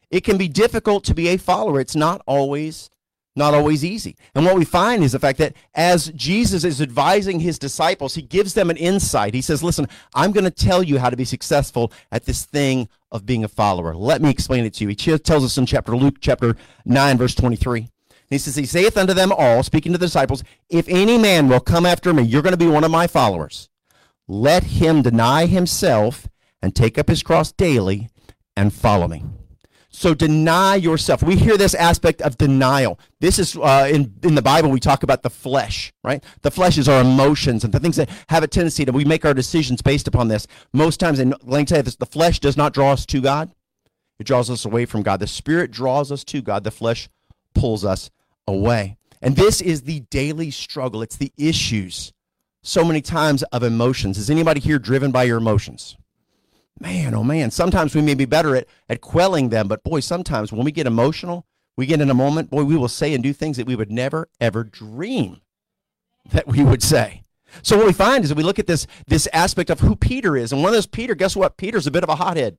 It 0.10 0.26
can 0.26 0.38
be 0.38 0.50
difficult 0.50 1.06
to 1.06 1.16
be 1.16 1.30
a 1.30 1.38
follower. 1.38 1.80
It's 1.80 1.96
not 1.96 2.22
always 2.28 2.90
not 3.34 3.54
always 3.54 3.86
easy. 3.86 4.18
And 4.36 4.44
what 4.44 4.58
we 4.58 4.66
find 4.66 5.06
is 5.06 5.14
the 5.14 5.20
fact 5.20 5.40
that 5.40 5.54
as 5.74 6.08
Jesus 6.08 6.66
is 6.66 6.82
advising 6.82 7.40
his 7.40 7.58
disciples, 7.58 8.14
he 8.14 8.22
gives 8.22 8.54
them 8.54 8.70
an 8.70 8.76
insight. 8.76 9.34
He 9.34 9.42
says, 9.42 9.64
Listen, 9.64 9.88
I'm 10.14 10.34
going 10.34 10.44
to 10.44 10.52
tell 10.52 10.84
you 10.84 11.00
how 11.00 11.10
to 11.10 11.16
be 11.16 11.24
successful 11.24 11.94
at 12.12 12.26
this 12.26 12.44
thing 12.44 12.90
of 13.10 13.26
being 13.26 13.46
a 13.46 13.48
follower. 13.48 13.96
Let 13.96 14.22
me 14.22 14.30
explain 14.30 14.66
it 14.66 14.74
to 14.74 14.84
you. 14.84 14.90
He 14.90 14.96
tells 14.96 15.46
us 15.46 15.58
in 15.58 15.66
chapter 15.66 15.96
Luke 15.96 16.18
chapter 16.20 16.58
9, 16.84 17.18
verse 17.18 17.34
23. 17.34 17.88
He 18.30 18.38
says, 18.38 18.58
He 18.58 18.66
saith 18.66 18.98
unto 18.98 19.14
them 19.14 19.32
all, 19.32 19.64
speaking 19.64 19.94
to 19.94 19.98
the 19.98 20.08
disciples, 20.08 20.44
If 20.70 20.90
any 20.90 21.18
man 21.18 21.48
will 21.48 21.62
come 21.62 21.86
after 21.86 22.14
me, 22.14 22.24
you're 22.24 22.42
going 22.42 22.52
to 22.52 22.58
be 22.58 22.68
one 22.68 22.84
of 22.84 22.92
my 22.92 23.08
followers. 23.08 23.70
Let 24.28 24.64
him 24.64 25.02
deny 25.02 25.46
himself 25.46 26.28
and 26.62 26.76
take 26.76 26.98
up 26.98 27.10
his 27.10 27.24
cross 27.24 27.52
daily 27.52 28.10
and 28.56 28.74
follow 28.74 29.08
me. 29.08 29.24
So 29.94 30.14
deny 30.14 30.76
yourself. 30.76 31.22
We 31.22 31.36
hear 31.36 31.58
this 31.58 31.76
aspect 31.76 32.22
of 32.22 32.38
denial. 32.38 32.98
This 33.20 33.38
is 33.38 33.58
uh, 33.58 33.90
in 33.92 34.14
in 34.24 34.36
the 34.36 34.42
Bible. 34.42 34.72
We 34.72 34.80
talk 34.80 35.04
about 35.04 35.22
the 35.22 35.30
flesh, 35.30 35.92
right? 36.02 36.24
The 36.44 36.52
flesh 36.52 36.78
is 36.78 36.88
our 36.88 37.02
emotions 37.02 37.66
and 37.66 37.74
the 37.74 37.80
things 37.80 37.98
that 37.98 38.10
have 38.30 38.42
a 38.42 38.48
tendency 38.48 38.86
to 38.86 38.92
we 38.94 39.04
make 39.04 39.26
our 39.26 39.34
decisions 39.34 39.82
based 39.82 40.08
upon 40.08 40.30
this. 40.30 40.48
Most 40.72 41.02
times, 41.02 41.20
and 41.20 41.36
let 41.44 41.60
me 41.60 41.66
tell 41.66 41.80
you 41.80 41.84
this: 41.84 41.98
the 41.98 42.06
flesh 42.06 42.40
does 42.40 42.56
not 42.56 42.74
draw 42.74 42.94
us 42.94 43.06
to 43.08 43.20
God; 43.20 43.52
it 44.18 44.24
draws 44.24 44.50
us 44.50 44.64
away 44.64 44.86
from 44.86 45.04
God. 45.04 45.20
The 45.20 45.28
Spirit 45.28 45.72
draws 45.72 46.10
us 46.10 46.24
to 46.26 46.42
God. 46.42 46.64
The 46.64 46.72
flesh 46.72 47.10
pulls 47.54 47.84
us 47.84 48.10
away. 48.48 48.98
And 49.22 49.36
this 49.36 49.62
is 49.62 49.84
the 49.84 50.00
daily 50.10 50.52
struggle. 50.52 51.02
It's 51.02 51.18
the 51.18 51.34
issues 51.38 52.14
so 52.64 52.86
many 52.86 53.02
times 53.02 53.44
of 53.44 53.62
emotions. 53.62 54.18
Is 54.18 54.30
anybody 54.30 54.62
here 54.62 54.80
driven 54.80 55.12
by 55.12 55.24
your 55.24 55.38
emotions? 55.38 55.98
Man, 56.82 57.14
oh 57.14 57.24
man, 57.24 57.52
sometimes 57.52 57.96
we 57.96 58.02
may 58.02 58.16
be 58.16 58.26
better 58.26 58.56
at, 58.56 58.68
at 58.90 59.02
quelling 59.02 59.50
them, 59.50 59.68
but 59.68 59.84
boy, 59.84 60.00
sometimes 60.00 60.52
when 60.52 60.66
we 60.66 60.72
get 60.72 60.88
emotional, 60.88 61.46
we 61.78 61.86
get 61.86 62.02
in 62.02 62.10
a 62.10 62.16
moment, 62.16 62.50
boy, 62.50 62.64
we 62.64 62.76
will 62.76 62.90
say 62.90 63.14
and 63.14 63.24
do 63.24 63.34
things 63.34 63.58
that 63.58 63.68
we 63.68 63.76
would 63.76 63.92
never, 63.92 64.30
ever 64.40 64.64
dream 64.64 65.42
that 66.32 66.48
we 66.48 66.64
would 66.64 66.84
say. 66.84 67.24
So 67.62 67.78
what 67.78 67.88
we 67.88 67.94
find 67.94 68.24
is 68.24 68.30
that 68.30 68.38
we 68.38 68.44
look 68.44 68.60
at 68.60 68.68
this, 68.68 68.88
this 69.08 69.28
aspect 69.34 69.70
of 69.70 69.82
who 69.82 69.96
Peter 69.96 70.38
is. 70.38 70.52
And 70.52 70.62
one 70.62 70.70
of 70.70 70.76
those 70.76 70.88
Peter, 70.88 71.16
guess 71.16 71.36
what? 71.36 71.58
Peter's 71.58 71.88
a 71.88 71.92
bit 71.92 72.04
of 72.04 72.10
a 72.10 72.16
hothead. 72.16 72.58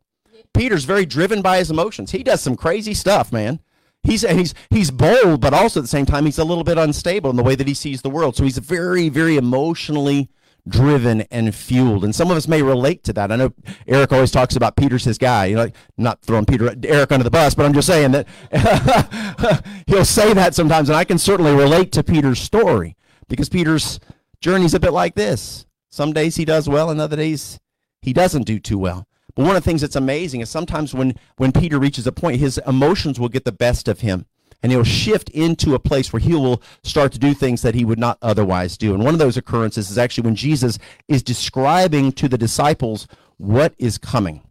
Peter's 0.55 0.85
very 0.85 1.07
driven 1.07 1.41
by 1.41 1.59
his 1.59 1.71
emotions. 1.71 2.11
He 2.11 2.23
does 2.23 2.43
some 2.43 2.57
crazy 2.57 2.95
stuff, 2.95 3.33
man. 3.33 3.61
He's, 4.03 4.29
he's, 4.29 4.55
he's 4.69 4.91
bold, 4.91 5.41
but 5.41 5.55
also 5.55 5.81
at 5.81 5.85
the 5.85 5.89
same 5.89 6.07
time, 6.07 6.25
he's 6.25 6.39
a 6.39 6.45
little 6.45 6.65
bit 6.65 6.77
unstable 6.77 7.31
in 7.31 7.37
the 7.37 7.43
way 7.43 7.55
that 7.55 7.69
he 7.69 7.75
sees 7.75 8.03
the 8.03 8.11
world. 8.11 8.37
So 8.37 8.45
he's 8.45 8.59
very, 8.59 9.09
very 9.09 9.37
emotionally 9.37 10.29
driven 10.69 11.23
and 11.23 11.55
fueled. 11.55 12.05
And 12.05 12.15
some 12.15 12.31
of 12.31 12.37
us 12.37 12.47
may 12.47 12.63
relate 12.63 13.03
to 13.05 13.13
that. 13.15 13.33
I 13.33 13.37
know 13.37 13.53
Eric 13.87 14.13
always 14.13 14.31
talks 14.31 14.57
about 14.57 14.77
Peter's 14.77 15.05
his 15.05 15.19
guy. 15.19 15.47
You 15.47 15.57
know, 15.57 15.71
not 15.97 16.23
throwing 16.23 16.47
Peter 16.47 16.75
Eric 16.85 17.13
under 17.13 17.25
the 17.25 17.31
bus, 17.31 17.55
but 17.55 17.67
I'm 17.67 17.73
just 17.73 17.89
saying 17.89 18.13
that 18.13 19.65
he'll 19.87 20.05
say 20.05 20.33
that 20.35 20.55
sometimes, 20.55 20.89
and 20.89 20.97
I 20.97 21.05
can 21.05 21.19
certainly 21.19 21.55
relate 21.55 21.93
to 21.93 22.03
Peter's 22.03 22.41
story 22.41 22.97
because 23.29 23.49
Peter's 23.49 23.99
journey's 24.41 24.75
a 24.75 24.81
bit 24.81 24.93
like 24.93 25.15
this. 25.15 25.67
Some 25.91 26.13
days 26.13 26.37
he 26.37 26.45
does 26.45 26.69
well, 26.69 26.91
and 26.91 27.01
other 27.01 27.17
days 27.17 27.59
he 28.01 28.13
doesn't 28.13 28.45
do 28.45 28.59
too 28.59 28.79
well. 28.79 29.07
But 29.35 29.43
one 29.47 29.57
of 29.57 29.63
the 29.63 29.69
things 29.69 29.81
that's 29.81 29.97
amazing 29.97 30.41
is 30.43 30.51
sometimes 30.51 30.95
when 30.95 31.15
when 31.37 31.53
Peter 31.53 31.79
reaches 31.79 32.07
a 32.07 32.13
point, 32.13 32.41
his 32.41 32.59
emotions 32.67 33.19
will 33.19 33.29
get 33.29 33.45
the 33.45 33.53
best 33.53 33.89
of 33.89 34.01
him 34.01 34.27
and 34.63 34.71
he'll 34.71 34.85
shift 34.85 35.29
into 35.31 35.75
a 35.75 35.79
place 35.79 36.13
where 36.13 36.21
he 36.21 36.35
will 36.35 36.63
start 36.83 37.13
to 37.13 37.19
do 37.19 37.35
things 37.35 37.63
that 37.63 37.75
he 37.75 37.85
would 37.85 37.99
not 37.99 38.19
otherwise 38.23 38.77
do. 38.77 38.95
And 38.95 39.05
one 39.05 39.15
of 39.15 39.19
those 39.19 39.37
occurrences 39.37 39.91
is 39.91 39.99
actually 39.99 40.25
when 40.25 40.37
Jesus 40.37 40.79
is 41.09 41.23
describing 41.23 42.13
to 42.13 42.29
the 42.29 42.39
disciples 42.39 43.07
what 43.39 43.75
is 43.79 43.99
coming. 43.99 44.43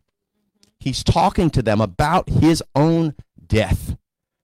he's 0.80 1.04
talking 1.04 1.50
to 1.52 1.62
them 1.62 1.80
about 1.80 2.28
his 2.28 2.64
own 2.76 3.16
death. 3.46 3.96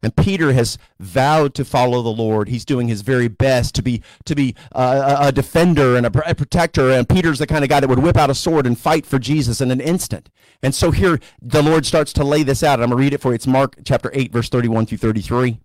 And 0.04 0.16
Peter 0.16 0.54
has 0.54 0.78
vowed 1.00 1.56
to 1.56 1.66
follow 1.66 2.04
the 2.04 2.10
Lord. 2.10 2.50
He's 2.50 2.66
doing 2.66 2.88
his 2.88 3.02
very 3.02 3.28
best 3.28 3.74
to 3.76 3.82
be 3.82 4.04
to 4.26 4.36
be 4.36 4.56
uh, 4.74 5.18
a 5.20 5.32
defender 5.32 5.96
and 5.96 6.06
a 6.06 6.12
protector. 6.12 6.92
And 6.92 7.10
Peter's 7.10 7.40
the 7.40 7.48
kind 7.48 7.64
of 7.64 7.70
guy 7.70 7.80
that 7.80 7.90
would 7.90 8.00
whip 8.00 8.18
out 8.18 8.30
a 8.30 8.36
sword 8.36 8.68
and 8.68 8.78
fight 8.78 9.06
for 9.06 9.18
Jesus 9.18 9.60
in 9.60 9.72
an 9.72 9.82
instant. 9.82 10.30
And 10.62 10.76
so 10.76 10.92
here 10.92 11.20
the 11.42 11.64
Lord 11.64 11.86
starts 11.86 12.14
to 12.14 12.24
lay 12.24 12.44
this 12.44 12.62
out. 12.62 12.80
I'm 12.80 12.90
going 12.90 12.98
to 12.98 13.04
read 13.04 13.14
it 13.14 13.22
for 13.22 13.30
you. 13.30 13.36
It's 13.36 13.48
Mark 13.48 13.78
chapter 13.84 14.12
8, 14.14 14.32
verse 14.32 14.50
31 14.50 14.86
through 14.86 15.00
33. 15.00 15.60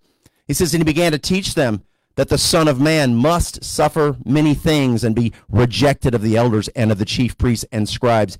He 0.47 0.55
says, 0.55 0.73
And 0.75 0.81
he 0.81 0.85
began 0.85 1.13
to 1.13 1.19
teach 1.19 1.55
them 1.55 1.83
that 2.17 2.29
the 2.29 2.39
Son 2.39 2.69
of 2.69 2.81
Man 2.81 3.15
must 3.15 3.65
suffer 3.65 4.17
many 4.25 4.55
things 4.55 5.05
and 5.05 5.15
be 5.15 5.33
rejected 5.49 6.15
of 6.15 6.23
the 6.23 6.37
elders 6.37 6.69
and 6.69 6.93
of 6.93 6.99
the 6.99 7.05
chief 7.05 7.39
priests 7.39 7.65
and 7.73 7.89
scribes 7.89 8.39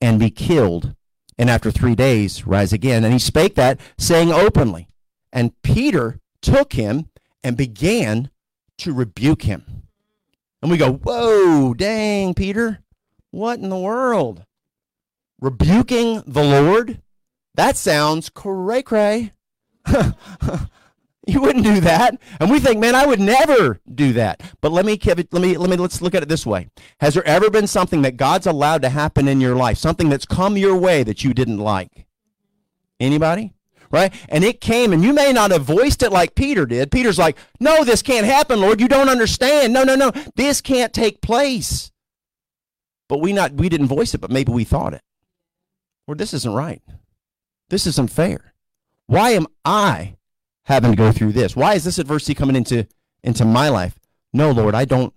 and 0.00 0.18
be 0.18 0.30
killed, 0.30 0.96
and 1.38 1.48
after 1.48 1.70
three 1.70 1.94
days 1.94 2.44
rise 2.46 2.72
again. 2.72 3.04
And 3.04 3.12
he 3.12 3.18
spake 3.18 3.54
that, 3.54 3.80
saying 3.96 4.32
openly. 4.32 4.88
And 5.32 5.60
Peter 5.62 6.20
took 6.40 6.74
him 6.74 7.08
and 7.42 7.56
began 7.56 8.30
to 8.78 8.92
rebuke 8.92 9.42
him. 9.42 9.84
And 10.60 10.70
we 10.70 10.76
go, 10.76 10.92
Whoa, 10.92 11.74
dang, 11.74 12.34
Peter, 12.34 12.80
what 13.30 13.58
in 13.58 13.68
the 13.68 13.78
world? 13.78 14.44
Rebuking 15.40 16.22
the 16.26 16.44
Lord? 16.44 17.00
That 17.54 17.76
sounds 17.76 18.28
cray 18.28 18.82
cray. 18.82 19.32
You 21.26 21.40
wouldn't 21.40 21.64
do 21.64 21.80
that. 21.82 22.18
And 22.40 22.50
we 22.50 22.58
think, 22.58 22.80
man, 22.80 22.96
I 22.96 23.06
would 23.06 23.20
never 23.20 23.80
do 23.94 24.12
that. 24.14 24.42
But 24.60 24.72
let 24.72 24.84
me 24.84 24.98
let 25.04 25.32
me 25.32 25.56
let 25.56 25.70
me 25.70 25.76
let's 25.76 26.02
look 26.02 26.16
at 26.16 26.22
it 26.22 26.28
this 26.28 26.44
way. 26.44 26.68
Has 27.00 27.14
there 27.14 27.26
ever 27.26 27.48
been 27.48 27.68
something 27.68 28.02
that 28.02 28.16
God's 28.16 28.46
allowed 28.46 28.82
to 28.82 28.88
happen 28.88 29.28
in 29.28 29.40
your 29.40 29.54
life, 29.54 29.78
something 29.78 30.08
that's 30.08 30.26
come 30.26 30.56
your 30.56 30.76
way 30.76 31.04
that 31.04 31.22
you 31.22 31.32
didn't 31.32 31.58
like? 31.58 32.06
Anybody? 32.98 33.52
Right? 33.92 34.12
And 34.30 34.42
it 34.42 34.60
came 34.60 34.92
and 34.92 35.04
you 35.04 35.12
may 35.12 35.32
not 35.32 35.50
have 35.50 35.62
voiced 35.64 36.02
it 36.02 36.10
like 36.10 36.34
Peter 36.34 36.64
did. 36.64 36.90
Peter's 36.90 37.18
like, 37.18 37.36
"No, 37.60 37.84
this 37.84 38.00
can't 38.00 38.26
happen, 38.26 38.60
Lord. 38.60 38.80
You 38.80 38.88
don't 38.88 39.10
understand. 39.10 39.72
No, 39.72 39.84
no, 39.84 39.94
no. 39.94 40.12
This 40.34 40.60
can't 40.60 40.92
take 40.94 41.20
place." 41.20 41.92
But 43.08 43.20
we 43.20 43.34
not 43.34 43.52
we 43.52 43.68
didn't 43.68 43.88
voice 43.88 44.14
it, 44.14 44.22
but 44.22 44.30
maybe 44.30 44.50
we 44.50 44.64
thought 44.64 44.94
it. 44.94 45.02
Lord, 46.08 46.18
this 46.18 46.32
isn't 46.32 46.54
right. 46.54 46.82
This 47.68 47.86
isn't 47.86 48.10
fair. 48.10 48.54
Why 49.06 49.30
am 49.30 49.46
I 49.64 50.16
having 50.64 50.92
to 50.92 50.96
go 50.96 51.12
through 51.12 51.32
this? 51.32 51.54
Why 51.54 51.74
is 51.74 51.84
this 51.84 51.98
adversity 51.98 52.34
coming 52.34 52.56
into 52.56 52.86
into 53.22 53.44
my 53.44 53.68
life? 53.68 53.98
No, 54.32 54.50
Lord, 54.50 54.74
I 54.74 54.86
don't 54.86 55.12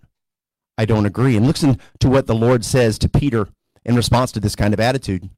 I 0.77 0.85
don't 0.85 1.05
agree. 1.05 1.37
And 1.37 1.47
listen 1.47 1.79
to 1.99 2.09
what 2.09 2.27
the 2.27 2.35
Lord 2.35 2.65
says 2.65 2.99
to 2.99 3.09
Peter 3.09 3.47
in 3.85 3.95
response 3.95 4.31
to 4.33 4.39
this 4.39 4.55
kind 4.55 4.73
of 4.73 4.79
attitude. 4.79 5.29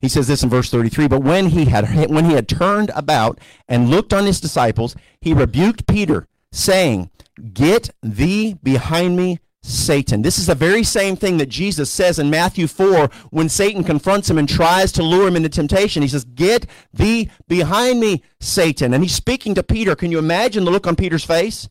He 0.00 0.08
says 0.08 0.28
this 0.28 0.42
in 0.42 0.50
verse 0.50 0.70
33, 0.70 1.08
but 1.08 1.22
when 1.22 1.48
he 1.48 1.66
had 1.66 2.10
when 2.10 2.26
he 2.26 2.34
had 2.34 2.48
turned 2.48 2.90
about 2.94 3.38
and 3.68 3.90
looked 3.90 4.12
on 4.12 4.26
his 4.26 4.40
disciples, 4.40 4.94
he 5.20 5.32
rebuked 5.32 5.86
Peter, 5.86 6.26
saying, 6.52 7.10
"Get 7.54 7.90
thee 8.02 8.54
behind 8.62 9.16
me, 9.16 9.40
Satan. 9.66 10.22
This 10.22 10.38
is 10.38 10.46
the 10.46 10.54
very 10.54 10.84
same 10.84 11.16
thing 11.16 11.38
that 11.38 11.48
Jesus 11.48 11.90
says 11.90 12.18
in 12.18 12.30
Matthew 12.30 12.66
4 12.66 13.10
when 13.30 13.48
Satan 13.48 13.82
confronts 13.82 14.30
him 14.30 14.38
and 14.38 14.48
tries 14.48 14.92
to 14.92 15.02
lure 15.02 15.28
him 15.28 15.36
into 15.36 15.48
temptation. 15.48 16.02
He 16.02 16.08
says, 16.08 16.24
Get 16.24 16.66
thee 16.92 17.30
behind 17.48 18.00
me, 18.00 18.22
Satan. 18.40 18.94
And 18.94 19.02
he's 19.02 19.14
speaking 19.14 19.54
to 19.54 19.62
Peter. 19.62 19.96
Can 19.96 20.10
you 20.10 20.18
imagine 20.18 20.64
the 20.64 20.70
look 20.70 20.86
on 20.86 20.96
Peter's 20.96 21.24
face? 21.24 21.68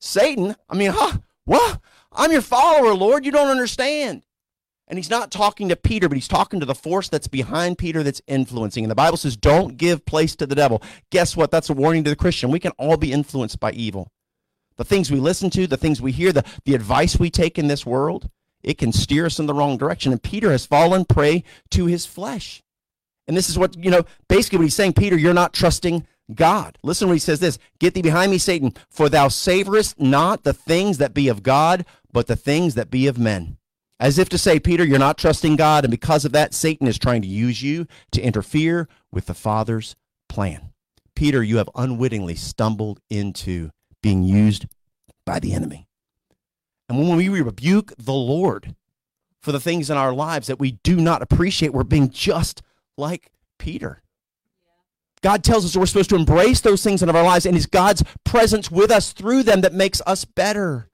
Satan? 0.00 0.54
I 0.68 0.76
mean, 0.76 0.90
huh? 0.94 1.18
What? 1.44 1.80
I'm 2.12 2.30
your 2.30 2.42
follower, 2.42 2.94
Lord. 2.94 3.24
You 3.24 3.32
don't 3.32 3.48
understand. 3.48 4.22
And 4.92 4.98
he's 4.98 5.08
not 5.08 5.30
talking 5.30 5.70
to 5.70 5.76
Peter, 5.76 6.06
but 6.06 6.16
he's 6.16 6.28
talking 6.28 6.60
to 6.60 6.66
the 6.66 6.74
force 6.74 7.08
that's 7.08 7.26
behind 7.26 7.78
Peter 7.78 8.02
that's 8.02 8.20
influencing. 8.26 8.84
And 8.84 8.90
the 8.90 8.94
Bible 8.94 9.16
says, 9.16 9.38
Don't 9.38 9.78
give 9.78 10.04
place 10.04 10.36
to 10.36 10.46
the 10.46 10.54
devil. 10.54 10.82
Guess 11.10 11.34
what? 11.34 11.50
That's 11.50 11.70
a 11.70 11.72
warning 11.72 12.04
to 12.04 12.10
the 12.10 12.16
Christian. 12.16 12.50
We 12.50 12.60
can 12.60 12.72
all 12.72 12.98
be 12.98 13.10
influenced 13.10 13.58
by 13.58 13.72
evil 13.72 14.08
the 14.76 14.84
things 14.84 15.10
we 15.10 15.20
listen 15.20 15.50
to, 15.50 15.66
the 15.66 15.76
things 15.76 16.00
we 16.00 16.12
hear, 16.12 16.32
the, 16.32 16.44
the 16.64 16.74
advice 16.74 17.18
we 17.18 17.30
take 17.30 17.58
in 17.58 17.68
this 17.68 17.86
world, 17.86 18.28
it 18.62 18.78
can 18.78 18.92
steer 18.92 19.26
us 19.26 19.38
in 19.38 19.46
the 19.46 19.54
wrong 19.54 19.76
direction. 19.76 20.12
And 20.12 20.22
Peter 20.22 20.50
has 20.50 20.66
fallen 20.66 21.04
prey 21.04 21.44
to 21.70 21.86
his 21.86 22.06
flesh. 22.06 22.62
And 23.26 23.36
this 23.36 23.48
is 23.48 23.58
what, 23.58 23.76
you 23.76 23.90
know, 23.90 24.04
basically 24.28 24.58
what 24.58 24.64
he's 24.64 24.74
saying, 24.74 24.94
Peter, 24.94 25.16
you're 25.16 25.34
not 25.34 25.52
trusting 25.52 26.06
God. 26.34 26.78
Listen 26.82 27.08
when 27.08 27.14
he 27.14 27.20
says 27.20 27.40
this 27.40 27.58
Get 27.78 27.94
thee 27.94 28.02
behind 28.02 28.30
me, 28.30 28.38
Satan, 28.38 28.74
for 28.88 29.08
thou 29.08 29.28
savorest 29.28 30.00
not 30.00 30.44
the 30.44 30.52
things 30.52 30.98
that 30.98 31.14
be 31.14 31.28
of 31.28 31.42
God, 31.42 31.84
but 32.12 32.26
the 32.26 32.36
things 32.36 32.74
that 32.74 32.90
be 32.90 33.06
of 33.06 33.18
men. 33.18 33.58
As 34.00 34.18
if 34.18 34.28
to 34.30 34.38
say, 34.38 34.58
Peter, 34.58 34.84
you're 34.84 34.98
not 34.98 35.18
trusting 35.18 35.56
God, 35.56 35.84
and 35.84 35.90
because 35.90 36.24
of 36.24 36.32
that, 36.32 36.54
Satan 36.54 36.86
is 36.86 36.98
trying 36.98 37.22
to 37.22 37.28
use 37.28 37.62
you 37.62 37.86
to 38.10 38.20
interfere 38.20 38.88
with 39.12 39.26
the 39.26 39.34
Father's 39.34 39.94
plan. 40.28 40.72
Peter, 41.14 41.42
you 41.42 41.58
have 41.58 41.70
unwittingly 41.74 42.34
stumbled 42.34 42.98
into 43.08 43.70
being 44.02 44.24
used 44.24 44.66
by 45.24 45.38
the 45.38 45.52
enemy. 45.52 45.86
And 46.88 46.98
when 46.98 47.16
we 47.16 47.28
rebuke 47.28 47.92
the 47.96 48.12
Lord 48.12 48.74
for 49.40 49.52
the 49.52 49.60
things 49.60 49.88
in 49.88 49.96
our 49.96 50.12
lives 50.12 50.48
that 50.48 50.58
we 50.58 50.72
do 50.82 50.96
not 50.96 51.22
appreciate, 51.22 51.72
we're 51.72 51.84
being 51.84 52.10
just 52.10 52.62
like 52.98 53.30
Peter. 53.58 54.02
God 55.22 55.44
tells 55.44 55.64
us 55.64 55.76
we're 55.76 55.86
supposed 55.86 56.10
to 56.10 56.16
embrace 56.16 56.60
those 56.60 56.82
things 56.82 57.02
in 57.02 57.08
our 57.08 57.22
lives, 57.22 57.46
and 57.46 57.56
it's 57.56 57.66
God's 57.66 58.02
presence 58.24 58.70
with 58.70 58.90
us 58.90 59.12
through 59.12 59.44
them 59.44 59.60
that 59.60 59.72
makes 59.72 60.02
us 60.06 60.24
better. 60.24 60.90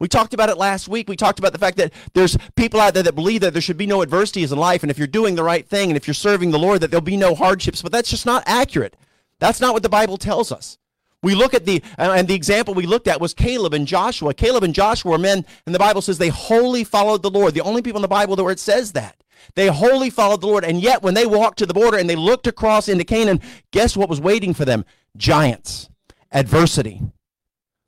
We 0.00 0.08
talked 0.08 0.34
about 0.34 0.48
it 0.48 0.58
last 0.58 0.88
week. 0.88 1.08
We 1.08 1.16
talked 1.16 1.38
about 1.38 1.52
the 1.52 1.58
fact 1.58 1.76
that 1.76 1.92
there's 2.14 2.36
people 2.56 2.80
out 2.80 2.94
there 2.94 3.02
that 3.04 3.14
believe 3.14 3.42
that 3.42 3.52
there 3.52 3.62
should 3.62 3.76
be 3.76 3.86
no 3.86 4.02
adversities 4.02 4.50
in 4.50 4.58
life, 4.58 4.82
and 4.82 4.90
if 4.90 4.98
you're 4.98 5.06
doing 5.06 5.34
the 5.34 5.44
right 5.44 5.66
thing 5.66 5.90
and 5.90 5.96
if 5.96 6.06
you're 6.06 6.14
serving 6.14 6.50
the 6.50 6.58
Lord, 6.58 6.80
that 6.80 6.90
there'll 6.90 7.00
be 7.00 7.16
no 7.16 7.34
hardships. 7.34 7.80
But 7.80 7.92
that's 7.92 8.10
just 8.10 8.26
not 8.26 8.42
accurate. 8.46 8.96
That's 9.38 9.60
not 9.60 9.72
what 9.72 9.82
the 9.82 9.88
Bible 9.88 10.16
tells 10.16 10.50
us. 10.50 10.78
We 11.22 11.34
look 11.34 11.54
at 11.54 11.64
the, 11.64 11.82
uh, 11.98 12.12
and 12.14 12.28
the 12.28 12.34
example 12.34 12.74
we 12.74 12.86
looked 12.86 13.08
at 13.08 13.20
was 13.20 13.32
Caleb 13.32 13.72
and 13.72 13.86
Joshua. 13.86 14.34
Caleb 14.34 14.62
and 14.62 14.74
Joshua 14.74 15.12
were 15.12 15.18
men, 15.18 15.46
and 15.64 15.74
the 15.74 15.78
Bible 15.78 16.02
says 16.02 16.18
they 16.18 16.28
wholly 16.28 16.84
followed 16.84 17.22
the 17.22 17.30
Lord. 17.30 17.54
The 17.54 17.62
only 17.62 17.80
people 17.80 17.98
in 17.98 18.02
the 18.02 18.08
Bible 18.08 18.36
where 18.36 18.52
it 18.52 18.60
says 18.60 18.92
that. 18.92 19.16
They 19.54 19.68
wholly 19.68 20.10
followed 20.10 20.40
the 20.40 20.46
Lord. 20.46 20.64
And 20.64 20.82
yet, 20.82 21.02
when 21.02 21.14
they 21.14 21.26
walked 21.26 21.58
to 21.58 21.66
the 21.66 21.74
border 21.74 21.98
and 21.98 22.08
they 22.08 22.16
looked 22.16 22.46
across 22.46 22.88
into 22.88 23.04
Canaan, 23.04 23.40
guess 23.70 23.96
what 23.96 24.08
was 24.08 24.20
waiting 24.20 24.54
for 24.54 24.64
them? 24.64 24.84
Giants, 25.16 25.88
adversity. 26.32 27.00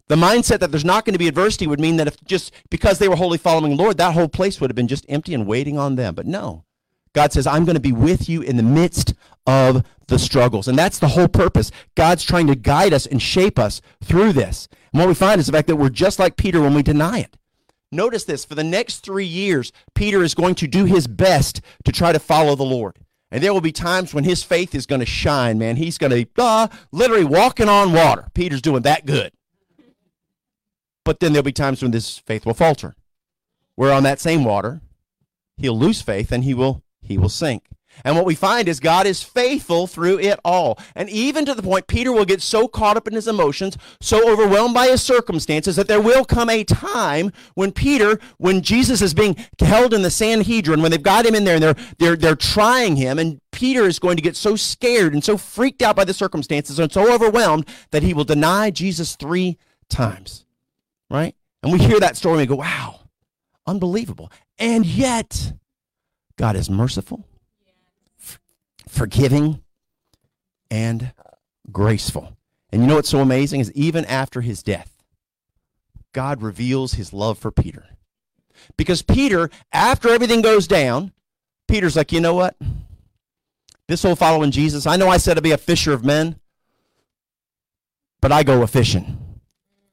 The 0.08 0.16
mindset 0.16 0.60
that 0.60 0.70
there's 0.70 0.84
not 0.84 1.04
going 1.04 1.14
to 1.14 1.18
be 1.18 1.26
adversity 1.26 1.66
would 1.66 1.80
mean 1.80 1.96
that 1.96 2.06
if 2.06 2.22
just 2.24 2.52
because 2.70 2.98
they 2.98 3.08
were 3.08 3.16
wholly 3.16 3.38
following 3.38 3.76
the 3.76 3.82
Lord, 3.82 3.98
that 3.98 4.14
whole 4.14 4.28
place 4.28 4.60
would 4.60 4.70
have 4.70 4.76
been 4.76 4.88
just 4.88 5.04
empty 5.08 5.34
and 5.34 5.46
waiting 5.46 5.78
on 5.78 5.96
them. 5.96 6.14
But 6.14 6.26
no. 6.26 6.64
God 7.12 7.32
says, 7.32 7.46
I'm 7.46 7.64
going 7.64 7.74
to 7.74 7.80
be 7.80 7.92
with 7.92 8.28
you 8.28 8.42
in 8.42 8.56
the 8.56 8.62
midst 8.62 9.14
of 9.46 9.84
the 10.06 10.18
struggles. 10.18 10.68
And 10.68 10.78
that's 10.78 10.98
the 10.98 11.08
whole 11.08 11.28
purpose. 11.28 11.72
God's 11.94 12.22
trying 12.22 12.46
to 12.46 12.54
guide 12.54 12.92
us 12.92 13.06
and 13.06 13.20
shape 13.20 13.58
us 13.58 13.80
through 14.04 14.32
this. 14.32 14.68
And 14.92 15.00
what 15.00 15.08
we 15.08 15.14
find 15.14 15.40
is 15.40 15.46
the 15.46 15.52
fact 15.52 15.66
that 15.68 15.76
we're 15.76 15.88
just 15.88 16.18
like 16.18 16.36
Peter 16.36 16.60
when 16.60 16.74
we 16.74 16.82
deny 16.82 17.20
it. 17.20 17.36
Notice 17.90 18.24
this 18.24 18.44
for 18.44 18.54
the 18.54 18.64
next 18.64 18.98
three 18.98 19.24
years, 19.24 19.72
Peter 19.94 20.22
is 20.22 20.34
going 20.34 20.54
to 20.56 20.66
do 20.66 20.84
his 20.84 21.06
best 21.06 21.60
to 21.84 21.92
try 21.92 22.12
to 22.12 22.18
follow 22.18 22.54
the 22.54 22.64
Lord. 22.64 22.98
And 23.30 23.42
there 23.42 23.52
will 23.52 23.60
be 23.60 23.72
times 23.72 24.14
when 24.14 24.24
his 24.24 24.42
faith 24.42 24.74
is 24.74 24.86
going 24.86 25.00
to 25.00 25.06
shine, 25.06 25.58
man. 25.58 25.76
He's 25.76 25.98
going 25.98 26.12
to 26.12 26.26
uh, 26.38 26.68
literally 26.92 27.24
walking 27.24 27.68
on 27.68 27.92
water. 27.92 28.28
Peter's 28.34 28.62
doing 28.62 28.82
that 28.82 29.06
good. 29.06 29.32
But 31.06 31.20
then 31.20 31.32
there'll 31.32 31.44
be 31.44 31.52
times 31.52 31.82
when 31.82 31.92
this 31.92 32.18
faith 32.18 32.44
will 32.44 32.52
falter. 32.52 32.96
Where 33.76 33.92
on 33.92 34.02
that 34.02 34.18
same 34.18 34.44
water, 34.44 34.80
he'll 35.56 35.78
lose 35.78 36.02
faith 36.02 36.32
and 36.32 36.42
he 36.42 36.52
will 36.52 36.82
he 37.00 37.16
will 37.16 37.28
sink. 37.28 37.68
And 38.04 38.16
what 38.16 38.26
we 38.26 38.34
find 38.34 38.68
is 38.68 38.80
God 38.80 39.06
is 39.06 39.22
faithful 39.22 39.86
through 39.86 40.18
it 40.18 40.40
all. 40.44 40.78
And 40.96 41.08
even 41.08 41.46
to 41.46 41.54
the 41.54 41.62
point, 41.62 41.86
Peter 41.86 42.12
will 42.12 42.24
get 42.24 42.42
so 42.42 42.66
caught 42.66 42.96
up 42.96 43.06
in 43.06 43.14
his 43.14 43.28
emotions, 43.28 43.78
so 44.00 44.28
overwhelmed 44.28 44.74
by 44.74 44.88
his 44.88 45.00
circumstances, 45.00 45.76
that 45.76 45.86
there 45.86 46.00
will 46.00 46.24
come 46.24 46.50
a 46.50 46.64
time 46.64 47.30
when 47.54 47.70
Peter, 47.70 48.18
when 48.38 48.60
Jesus 48.60 49.00
is 49.00 49.14
being 49.14 49.36
held 49.60 49.94
in 49.94 50.02
the 50.02 50.10
Sanhedrin, 50.10 50.82
when 50.82 50.90
they've 50.90 51.00
got 51.00 51.24
him 51.24 51.36
in 51.36 51.44
there 51.44 51.54
and 51.54 51.62
they're, 51.62 51.76
they're, 51.98 52.16
they're 52.16 52.36
trying 52.36 52.96
him, 52.96 53.18
and 53.18 53.40
Peter 53.52 53.84
is 53.84 54.00
going 54.00 54.16
to 54.16 54.22
get 54.22 54.36
so 54.36 54.56
scared 54.56 55.14
and 55.14 55.24
so 55.24 55.38
freaked 55.38 55.80
out 55.80 55.96
by 55.96 56.04
the 56.04 56.12
circumstances 56.12 56.80
and 56.80 56.92
so 56.92 57.14
overwhelmed 57.14 57.66
that 57.92 58.02
he 58.02 58.12
will 58.12 58.24
deny 58.24 58.70
Jesus 58.70 59.14
three 59.16 59.56
times. 59.88 60.45
Right? 61.10 61.34
And 61.62 61.72
we 61.72 61.78
hear 61.78 62.00
that 62.00 62.16
story 62.16 62.34
and 62.34 62.40
we 62.40 62.56
go, 62.56 62.60
wow, 62.60 63.00
unbelievable. 63.66 64.30
And 64.58 64.84
yet, 64.84 65.52
God 66.36 66.56
is 66.56 66.68
merciful, 66.70 67.26
forgiving, 68.88 69.62
and 70.70 71.12
graceful. 71.70 72.36
And 72.70 72.82
you 72.82 72.88
know 72.88 72.96
what's 72.96 73.08
so 73.08 73.20
amazing 73.20 73.60
is 73.60 73.72
even 73.72 74.04
after 74.04 74.40
his 74.40 74.62
death, 74.62 75.02
God 76.12 76.42
reveals 76.42 76.94
his 76.94 77.12
love 77.12 77.38
for 77.38 77.50
Peter. 77.50 77.86
Because 78.76 79.02
Peter, 79.02 79.50
after 79.72 80.08
everything 80.08 80.40
goes 80.40 80.66
down, 80.66 81.12
Peter's 81.68 81.96
like, 81.96 82.12
you 82.12 82.20
know 82.20 82.34
what? 82.34 82.56
This 83.88 84.02
whole 84.02 84.16
following 84.16 84.50
Jesus, 84.50 84.86
I 84.86 84.96
know 84.96 85.08
I 85.08 85.18
said 85.18 85.34
to 85.34 85.42
be 85.42 85.52
a 85.52 85.58
fisher 85.58 85.92
of 85.92 86.04
men, 86.04 86.40
but 88.20 88.32
I 88.32 88.42
go 88.42 88.62
a 88.62 88.66
fishing 88.66 89.40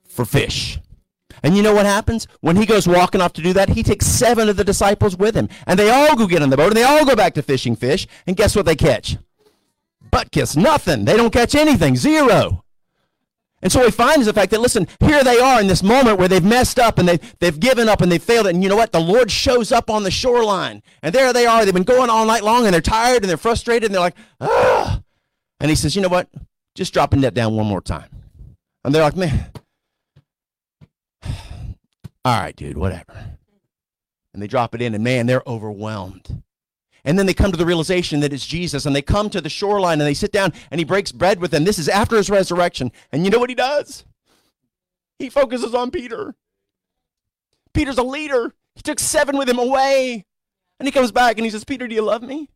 for 0.08 0.26
fish. 0.26 0.80
And 1.44 1.58
you 1.58 1.62
know 1.62 1.76
what 1.76 1.86
happens? 1.86 2.26
When 2.40 2.56
he 2.56 2.66
goes 2.66 2.88
walking 2.88 3.20
off 3.22 3.34
to 3.34 3.42
do 3.42 3.52
that, 3.54 3.70
he 3.70 3.84
takes 3.84 4.08
seven 4.08 4.48
of 4.48 4.56
the 4.56 4.64
disciples 4.64 5.18
with 5.18 5.36
him. 5.36 5.50
And 5.68 5.78
they 5.78 5.90
all 5.90 6.16
go 6.16 6.26
get 6.26 6.42
in 6.42 6.50
the 6.50 6.58
boat 6.58 6.68
and 6.68 6.78
they 6.78 6.84
all 6.84 7.06
go 7.06 7.16
back 7.16 7.34
to 7.34 7.42
fishing 7.42 7.76
fish. 7.76 8.08
And 8.26 8.38
guess 8.38 8.56
what 8.56 8.66
they 8.66 8.76
catch? 8.76 9.18
Butt 10.10 10.32
kiss. 10.32 10.56
Nothing. 10.56 11.06
They 11.06 11.18
don't 11.18 11.34
catch 11.34 11.54
anything. 11.54 11.98
Zero. 11.98 12.64
And 13.62 13.72
so 13.72 13.80
what 13.80 13.86
we 13.86 13.92
find 13.92 14.20
is 14.20 14.26
the 14.26 14.34
fact 14.34 14.52
that, 14.52 14.60
listen, 14.60 14.88
here 15.00 15.24
they 15.24 15.40
are 15.40 15.60
in 15.62 15.68
this 15.68 15.84
moment 15.84 16.20
where 16.20 16.28
they've 16.28 16.44
messed 16.44 16.80
up 16.80 16.98
and 17.00 17.08
they've, 17.08 17.40
they've 17.40 17.60
given 17.60 17.88
up 17.88 18.02
and 18.02 18.12
they've 18.12 18.24
failed. 18.24 18.48
And 18.48 18.62
you 18.62 18.70
know 18.70 18.76
what? 18.76 18.92
The 18.92 19.00
Lord 19.00 19.32
shows 19.32 19.72
up 19.72 19.90
on 19.90 20.04
the 20.04 20.12
shoreline. 20.12 20.84
And 21.02 21.16
there 21.16 21.32
they 21.32 21.46
are. 21.46 21.64
They've 21.64 21.74
been 21.74 21.84
going 21.84 22.10
all 22.10 22.26
night 22.26 22.44
long 22.44 22.66
and 22.66 22.74
they're 22.74 22.82
tired 22.82 23.24
and 23.24 23.30
they're 23.30 23.38
frustrated 23.38 23.86
and 23.86 23.94
they're 23.96 24.02
like, 24.02 24.18
ah. 24.42 25.02
And 25.62 25.70
he 25.70 25.76
says, 25.76 25.96
you 25.96 26.02
know 26.02 26.10
what? 26.10 26.30
Just 26.76 26.94
drop 26.94 27.14
a 27.14 27.16
net 27.16 27.34
down 27.34 27.56
one 27.56 27.68
more 27.68 27.82
time. 27.82 28.10
And 28.84 28.94
they're 28.94 29.04
like, 29.04 29.16
man, 29.16 29.50
all 32.26 32.40
right, 32.40 32.56
dude, 32.56 32.78
whatever. 32.78 33.38
And 34.34 34.42
they 34.42 34.48
drop 34.48 34.74
it 34.74 34.82
in, 34.82 34.96
and 34.96 35.04
man, 35.04 35.26
they're 35.26 35.44
overwhelmed. 35.46 36.44
And 37.06 37.20
then 37.20 37.26
they 37.26 37.34
come 37.34 37.52
to 37.52 37.58
the 37.58 37.66
realization 37.66 38.22
that 38.22 38.32
it's 38.32 38.46
Jesus, 38.46 38.86
and 38.86 38.96
they 38.96 39.02
come 39.02 39.30
to 39.30 39.42
the 39.42 39.50
shoreline 39.50 40.00
and 40.00 40.08
they 40.08 40.14
sit 40.14 40.32
down 40.32 40.54
and 40.72 40.80
he 40.80 40.86
breaks 40.86 41.12
bread 41.12 41.42
with 41.42 41.52
them. 41.52 41.66
This 41.66 41.78
is 41.78 41.90
after 41.90 42.16
his 42.16 42.30
resurrection. 42.30 42.92
And 43.12 43.26
you 43.26 43.32
know 43.32 43.40
what 43.40 43.50
he 43.50 43.56
does? 43.56 44.06
He 45.20 45.30
focuses 45.30 45.76
on 45.76 45.92
Peter. 45.92 46.36
Peter's 47.74 47.98
a 47.98 48.04
leader. 48.04 48.54
He 48.76 48.82
took 48.82 49.00
seven 49.00 49.38
with 49.38 49.50
him 49.50 49.60
away. 49.60 50.26
And 50.80 50.88
he 50.88 50.92
comes 50.92 51.12
back 51.12 51.38
and 51.38 51.46
he 51.46 51.52
says, 51.52 51.66
Peter, 51.66 51.88
do 51.88 51.96
you 51.96 52.02
love 52.02 52.24
me? 52.24 52.50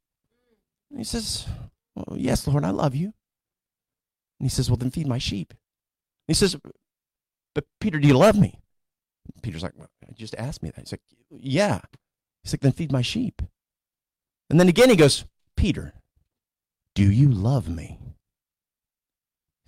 And 0.90 1.00
he 1.00 1.04
says, 1.04 1.46
well, 1.96 2.18
Yes, 2.18 2.48
Lord, 2.48 2.64
I 2.64 2.70
love 2.70 2.96
you. 2.96 3.14
And 4.40 4.46
he 4.46 4.50
says, 4.50 4.70
Well, 4.70 4.78
then 4.78 4.92
feed 4.92 5.08
my 5.08 5.18
sheep. 5.18 5.52
And 5.52 5.58
he 6.28 6.34
says, 6.34 6.56
But 7.54 7.66
Peter, 7.80 8.00
do 8.00 8.08
you 8.08 8.18
love 8.18 8.38
me? 8.38 8.60
Peter's 9.42 9.64
like, 9.64 9.74
well, 9.76 9.90
just 10.14 10.36
asked 10.36 10.64
me 10.64 10.70
that. 10.70 10.82
He's 10.82 10.92
like, 10.92 11.02
Yeah. 11.30 11.82
He's 12.44 12.54
like, 12.54 12.62
Then 12.62 12.72
feed 12.72 12.92
my 12.92 13.02
sheep. 13.02 13.42
And 14.50 14.60
then 14.60 14.70
again 14.70 14.90
he 14.90 14.96
goes, 14.96 15.26
Peter, 15.56 15.94
do 16.96 17.12
you 17.12 17.30
love 17.30 17.68
me? 17.68 18.00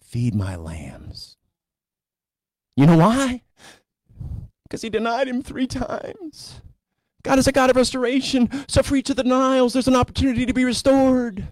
Feed 0.01 0.33
my 0.33 0.55
lambs. 0.55 1.37
You 2.75 2.85
know 2.85 2.97
why? 2.97 3.43
Because 4.63 4.81
he 4.81 4.89
denied 4.89 5.27
him 5.27 5.43
three 5.43 5.67
times. 5.67 6.61
God 7.23 7.39
is 7.39 7.47
a 7.47 7.51
God 7.51 7.69
of 7.69 7.75
restoration. 7.75 8.49
So 8.67 8.81
for 8.81 8.95
each 8.95 9.09
of 9.09 9.17
the 9.17 9.23
denials, 9.23 9.73
there's 9.73 9.87
an 9.87 9.95
opportunity 9.95 10.45
to 10.45 10.53
be 10.53 10.63
restored. 10.63 11.49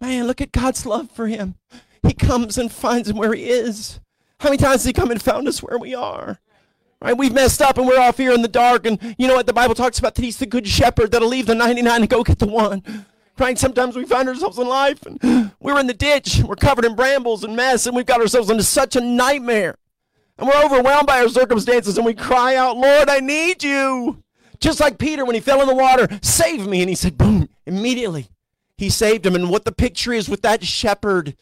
Man, 0.00 0.26
look 0.26 0.40
at 0.40 0.52
God's 0.52 0.86
love 0.86 1.10
for 1.10 1.26
him. 1.26 1.56
He 2.02 2.14
comes 2.14 2.56
and 2.56 2.72
finds 2.72 3.10
him 3.10 3.16
where 3.16 3.34
he 3.34 3.50
is. 3.50 4.00
How 4.40 4.48
many 4.48 4.58
times 4.58 4.82
has 4.82 4.84
he 4.84 4.92
come 4.92 5.10
and 5.10 5.20
found 5.20 5.48
us 5.48 5.62
where 5.62 5.78
we 5.78 5.94
are? 5.94 6.38
Right? 7.00 7.16
We've 7.16 7.32
messed 7.32 7.62
up 7.62 7.78
and 7.78 7.86
we're 7.86 8.00
off 8.00 8.16
here 8.16 8.32
in 8.32 8.42
the 8.42 8.48
dark. 8.48 8.84
And 8.84 9.14
you 9.18 9.28
know 9.28 9.36
what? 9.36 9.46
The 9.46 9.52
Bible 9.52 9.74
talks 9.74 9.98
about 9.98 10.16
that 10.16 10.24
he's 10.24 10.38
the 10.38 10.46
good 10.46 10.66
shepherd 10.66 11.12
that'll 11.12 11.28
leave 11.28 11.46
the 11.46 11.54
99 11.54 12.00
and 12.00 12.08
go 12.08 12.24
get 12.24 12.40
the 12.40 12.46
one. 12.46 12.82
Right? 13.38 13.56
Sometimes 13.56 13.94
we 13.94 14.04
find 14.04 14.28
ourselves 14.28 14.58
in 14.58 14.66
life 14.66 15.06
and 15.06 15.52
we're 15.60 15.78
in 15.78 15.86
the 15.86 15.94
ditch. 15.94 16.42
We're 16.44 16.56
covered 16.56 16.84
in 16.84 16.96
brambles 16.96 17.44
and 17.44 17.54
mess 17.54 17.86
and 17.86 17.94
we've 17.94 18.06
got 18.06 18.20
ourselves 18.20 18.50
into 18.50 18.64
such 18.64 18.96
a 18.96 19.00
nightmare. 19.00 19.76
And 20.38 20.48
we're 20.48 20.64
overwhelmed 20.64 21.06
by 21.06 21.20
our 21.20 21.28
circumstances 21.28 21.96
and 21.96 22.06
we 22.06 22.14
cry 22.14 22.56
out, 22.56 22.76
Lord, 22.76 23.08
I 23.08 23.20
need 23.20 23.62
you. 23.62 24.22
Just 24.60 24.80
like 24.80 24.98
Peter 24.98 25.24
when 25.24 25.36
he 25.36 25.40
fell 25.40 25.60
in 25.60 25.68
the 25.68 25.74
water, 25.74 26.08
save 26.20 26.66
me. 26.66 26.80
And 26.80 26.88
he 26.88 26.96
said, 26.96 27.16
boom, 27.16 27.48
immediately 27.64 28.28
he 28.76 28.90
saved 28.90 29.24
him. 29.24 29.36
And 29.36 29.50
what 29.50 29.64
the 29.64 29.72
picture 29.72 30.12
is 30.12 30.28
with 30.28 30.42
that 30.42 30.64
shepherd 30.64 31.36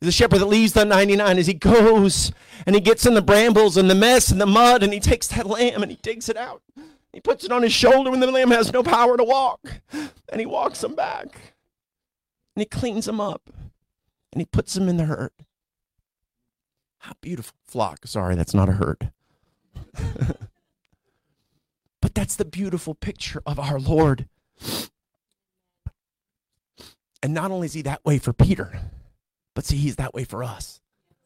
the 0.00 0.12
shepherd 0.12 0.38
that 0.38 0.46
leaves 0.46 0.72
the 0.72 0.84
99 0.84 1.38
as 1.38 1.46
he 1.46 1.54
goes 1.54 2.32
and 2.66 2.74
he 2.74 2.80
gets 2.80 3.04
in 3.04 3.14
the 3.14 3.22
brambles 3.22 3.76
and 3.76 3.90
the 3.90 3.94
mess 3.94 4.30
and 4.30 4.40
the 4.40 4.46
mud 4.46 4.82
and 4.82 4.92
he 4.92 5.00
takes 5.00 5.26
that 5.28 5.46
lamb 5.46 5.82
and 5.82 5.90
he 5.90 5.98
digs 6.02 6.28
it 6.28 6.36
out. 6.36 6.62
He 7.12 7.20
puts 7.20 7.44
it 7.44 7.52
on 7.52 7.62
his 7.62 7.72
shoulder 7.72 8.10
when 8.10 8.20
the 8.20 8.30
lamb 8.30 8.50
has 8.50 8.72
no 8.72 8.82
power 8.82 9.16
to 9.16 9.24
walk. 9.24 9.80
And 9.92 10.40
he 10.40 10.46
walks 10.46 10.84
him 10.84 10.94
back. 10.94 11.26
And 12.54 12.60
he 12.60 12.66
cleans 12.66 13.08
him 13.08 13.20
up. 13.20 13.50
And 14.32 14.40
he 14.40 14.46
puts 14.46 14.76
him 14.76 14.88
in 14.88 14.98
the 14.98 15.06
herd. 15.06 15.32
How 16.98 17.14
beautiful. 17.20 17.56
Flock. 17.66 18.00
Sorry, 18.06 18.34
that's 18.34 18.54
not 18.54 18.68
a 18.68 18.72
herd. 18.72 19.10
but 22.02 22.14
that's 22.14 22.36
the 22.36 22.44
beautiful 22.44 22.94
picture 22.94 23.42
of 23.46 23.58
our 23.58 23.80
Lord. 23.80 24.28
And 27.22 27.34
not 27.34 27.50
only 27.50 27.66
is 27.66 27.72
he 27.72 27.82
that 27.82 28.04
way 28.04 28.18
for 28.18 28.32
Peter, 28.32 28.80
but 29.58 29.64
see, 29.64 29.76
he's 29.76 29.96
that 29.96 30.14
way 30.14 30.22
for 30.22 30.44
us. 30.44 30.80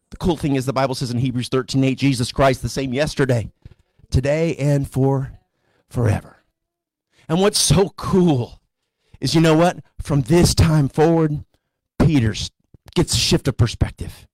The 0.09 0.17
cool 0.17 0.39
thing 0.39 0.57
is 0.57 0.65
the 0.65 0.73
Bible 0.73 0.95
says 0.95 1.11
in 1.11 1.19
Hebrews 1.19 1.51
13, 1.51 1.85
8, 1.85 1.99
Jesus 1.99 2.33
Christ 2.33 2.63
the 2.63 2.69
same 2.71 2.95
yesterday, 2.95 3.53
today, 4.11 4.57
and 4.57 4.91
for 4.91 5.33
forever. 5.91 6.39
And 7.29 7.43
what's 7.43 7.59
so 7.59 7.91
cool 7.91 8.59
is 9.21 9.35
you 9.35 9.43
know 9.43 9.55
what? 9.55 9.81
From 10.01 10.23
this 10.23 10.55
time 10.55 10.89
forward, 10.89 11.45
Peter 11.99 12.35
gets 12.95 13.13
a 13.13 13.19
shift 13.19 13.49
of 13.49 13.59
perspective. 13.59 14.27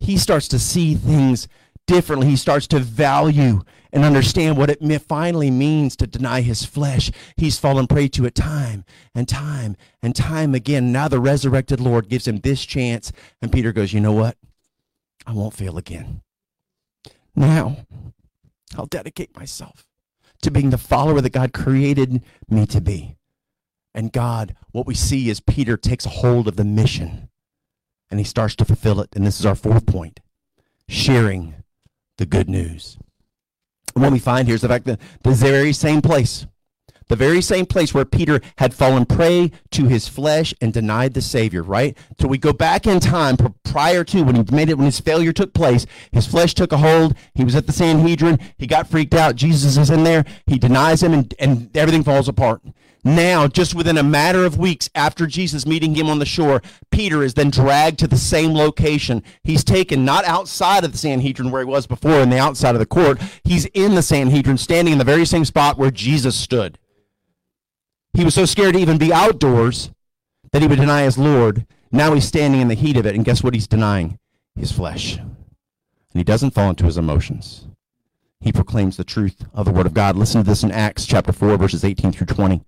He 0.00 0.18
starts 0.18 0.48
to 0.48 0.58
see 0.58 0.96
things 0.96 1.46
differently. 1.88 2.28
He 2.28 2.36
starts 2.36 2.68
to 2.68 2.78
value 2.78 3.62
and 3.92 4.04
understand 4.04 4.56
what 4.56 4.70
it 4.70 5.02
finally 5.02 5.50
means 5.50 5.96
to 5.96 6.06
deny 6.06 6.42
his 6.42 6.64
flesh. 6.64 7.10
He's 7.36 7.58
fallen 7.58 7.88
prey 7.88 8.06
to 8.08 8.26
it 8.26 8.36
time 8.36 8.84
and 9.14 9.26
time 9.26 9.76
and 10.00 10.14
time 10.14 10.54
again. 10.54 10.92
Now 10.92 11.08
the 11.08 11.18
resurrected 11.18 11.80
Lord 11.80 12.08
gives 12.08 12.28
him 12.28 12.38
this 12.40 12.64
chance, 12.64 13.10
and 13.42 13.50
Peter 13.50 13.72
goes, 13.72 13.92
You 13.92 14.00
know 14.00 14.12
what? 14.12 14.36
I 15.26 15.32
won't 15.32 15.54
fail 15.54 15.76
again. 15.78 16.22
Now 17.34 17.78
I'll 18.76 18.86
dedicate 18.86 19.36
myself 19.36 19.86
to 20.42 20.50
being 20.50 20.70
the 20.70 20.78
follower 20.78 21.20
that 21.20 21.32
God 21.32 21.52
created 21.52 22.22
me 22.48 22.66
to 22.66 22.80
be. 22.80 23.16
And 23.94 24.12
God, 24.12 24.54
what 24.70 24.86
we 24.86 24.94
see 24.94 25.28
is 25.28 25.40
Peter 25.40 25.76
takes 25.76 26.04
hold 26.04 26.46
of 26.46 26.56
the 26.56 26.64
mission 26.64 27.30
and 28.10 28.20
he 28.20 28.24
starts 28.24 28.54
to 28.56 28.64
fulfill 28.64 29.00
it. 29.00 29.08
And 29.16 29.26
this 29.26 29.40
is 29.40 29.46
our 29.46 29.54
fourth 29.54 29.86
point 29.86 30.20
sharing 30.88 31.54
the 32.18 32.26
good 32.26 32.50
news. 32.50 32.98
And 33.94 34.02
what 34.02 34.12
we 34.12 34.18
find 34.18 34.46
here 34.46 34.54
is 34.54 34.60
the 34.60 34.68
fact 34.68 34.84
that 34.84 35.00
the 35.22 35.32
very 35.32 35.72
same 35.72 36.02
place, 36.02 36.46
the 37.08 37.16
very 37.16 37.40
same 37.40 37.64
place 37.64 37.94
where 37.94 38.04
Peter 38.04 38.40
had 38.58 38.74
fallen 38.74 39.06
prey 39.06 39.50
to 39.70 39.86
his 39.86 40.06
flesh 40.06 40.52
and 40.60 40.72
denied 40.72 41.14
the 41.14 41.22
Savior, 41.22 41.62
right? 41.62 41.96
So 42.20 42.28
we 42.28 42.36
go 42.36 42.52
back 42.52 42.86
in 42.86 43.00
time 43.00 43.36
prior 43.64 44.04
to 44.04 44.22
when 44.22 44.36
he 44.36 44.44
made 44.54 44.68
it, 44.68 44.76
when 44.76 44.84
his 44.84 45.00
failure 45.00 45.32
took 45.32 45.54
place, 45.54 45.86
his 46.12 46.26
flesh 46.26 46.54
took 46.54 46.70
a 46.70 46.76
hold. 46.76 47.16
He 47.34 47.44
was 47.44 47.56
at 47.56 47.66
the 47.66 47.72
Sanhedrin. 47.72 48.38
He 48.58 48.66
got 48.66 48.88
freaked 48.88 49.14
out. 49.14 49.36
Jesus 49.36 49.78
is 49.78 49.90
in 49.90 50.04
there. 50.04 50.24
He 50.46 50.58
denies 50.58 51.02
him, 51.02 51.14
and, 51.14 51.34
and 51.38 51.74
everything 51.76 52.04
falls 52.04 52.28
apart. 52.28 52.60
Now, 53.04 53.46
just 53.46 53.74
within 53.74 53.96
a 53.96 54.02
matter 54.02 54.44
of 54.44 54.58
weeks 54.58 54.90
after 54.94 55.26
Jesus 55.26 55.66
meeting 55.66 55.94
him 55.94 56.08
on 56.10 56.18
the 56.18 56.26
shore, 56.26 56.62
Peter 56.90 57.22
is 57.22 57.34
then 57.34 57.50
dragged 57.50 57.98
to 58.00 58.08
the 58.08 58.16
same 58.16 58.54
location. 58.54 59.22
He's 59.44 59.62
taken 59.62 60.04
not 60.04 60.24
outside 60.24 60.84
of 60.84 60.92
the 60.92 60.98
Sanhedrin 60.98 61.50
where 61.50 61.62
he 61.62 61.70
was 61.70 61.86
before 61.86 62.20
in 62.20 62.30
the 62.30 62.38
outside 62.38 62.74
of 62.74 62.80
the 62.80 62.86
court. 62.86 63.20
He's 63.44 63.66
in 63.66 63.94
the 63.94 64.02
Sanhedrin, 64.02 64.58
standing 64.58 64.92
in 64.92 64.98
the 64.98 65.04
very 65.04 65.24
same 65.24 65.44
spot 65.44 65.78
where 65.78 65.90
Jesus 65.90 66.36
stood. 66.36 66.78
He 68.14 68.24
was 68.24 68.34
so 68.34 68.44
scared 68.44 68.74
to 68.74 68.80
even 68.80 68.98
be 68.98 69.12
outdoors 69.12 69.90
that 70.52 70.62
he 70.62 70.68
would 70.68 70.80
deny 70.80 71.02
his 71.02 71.18
Lord. 71.18 71.66
Now 71.92 72.14
he's 72.14 72.26
standing 72.26 72.60
in 72.60 72.68
the 72.68 72.74
heat 72.74 72.96
of 72.96 73.06
it, 73.06 73.14
and 73.14 73.24
guess 73.24 73.44
what 73.44 73.54
he's 73.54 73.68
denying? 73.68 74.18
His 74.56 74.72
flesh. 74.72 75.18
And 75.18 75.36
he 76.14 76.24
doesn't 76.24 76.50
fall 76.50 76.70
into 76.70 76.86
his 76.86 76.98
emotions 76.98 77.68
he 78.40 78.52
proclaims 78.52 78.96
the 78.96 79.04
truth 79.04 79.44
of 79.52 79.66
the 79.66 79.72
word 79.72 79.86
of 79.86 79.94
God. 79.94 80.16
Listen 80.16 80.42
to 80.42 80.48
this 80.48 80.62
in 80.62 80.70
Acts 80.70 81.06
chapter 81.06 81.32
4, 81.32 81.56
verses 81.56 81.84
18 81.84 82.12
through 82.12 82.26
20. 82.26 82.62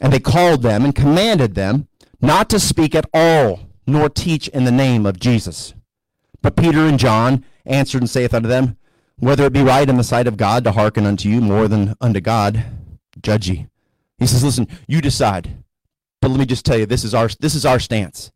And 0.00 0.12
they 0.12 0.20
called 0.20 0.62
them 0.62 0.84
and 0.84 0.94
commanded 0.94 1.54
them 1.54 1.88
not 2.20 2.48
to 2.50 2.60
speak 2.60 2.94
at 2.94 3.08
all, 3.12 3.60
nor 3.86 4.08
teach 4.08 4.48
in 4.48 4.64
the 4.64 4.72
name 4.72 5.06
of 5.06 5.20
Jesus. 5.20 5.74
But 6.40 6.56
Peter 6.56 6.80
and 6.80 6.98
John 6.98 7.44
answered 7.66 8.02
and 8.02 8.10
saith 8.10 8.34
unto 8.34 8.48
them, 8.48 8.76
Whether 9.18 9.44
it 9.44 9.52
be 9.52 9.62
right 9.62 9.88
in 9.88 9.96
the 9.96 10.04
sight 10.04 10.26
of 10.26 10.36
God 10.36 10.64
to 10.64 10.72
hearken 10.72 11.06
unto 11.06 11.28
you 11.28 11.40
more 11.40 11.68
than 11.68 11.94
unto 12.00 12.20
God, 12.20 12.64
judge 13.20 13.48
ye. 13.48 13.66
He 14.18 14.26
says, 14.26 14.44
Listen, 14.44 14.68
you 14.86 15.00
decide. 15.00 15.62
But 16.20 16.30
let 16.30 16.40
me 16.40 16.46
just 16.46 16.64
tell 16.64 16.78
you, 16.78 16.86
this 16.86 17.04
is 17.04 17.14
our 17.14 17.28
this 17.40 17.54
is 17.54 17.66
our 17.66 17.80
stance. 17.80 18.30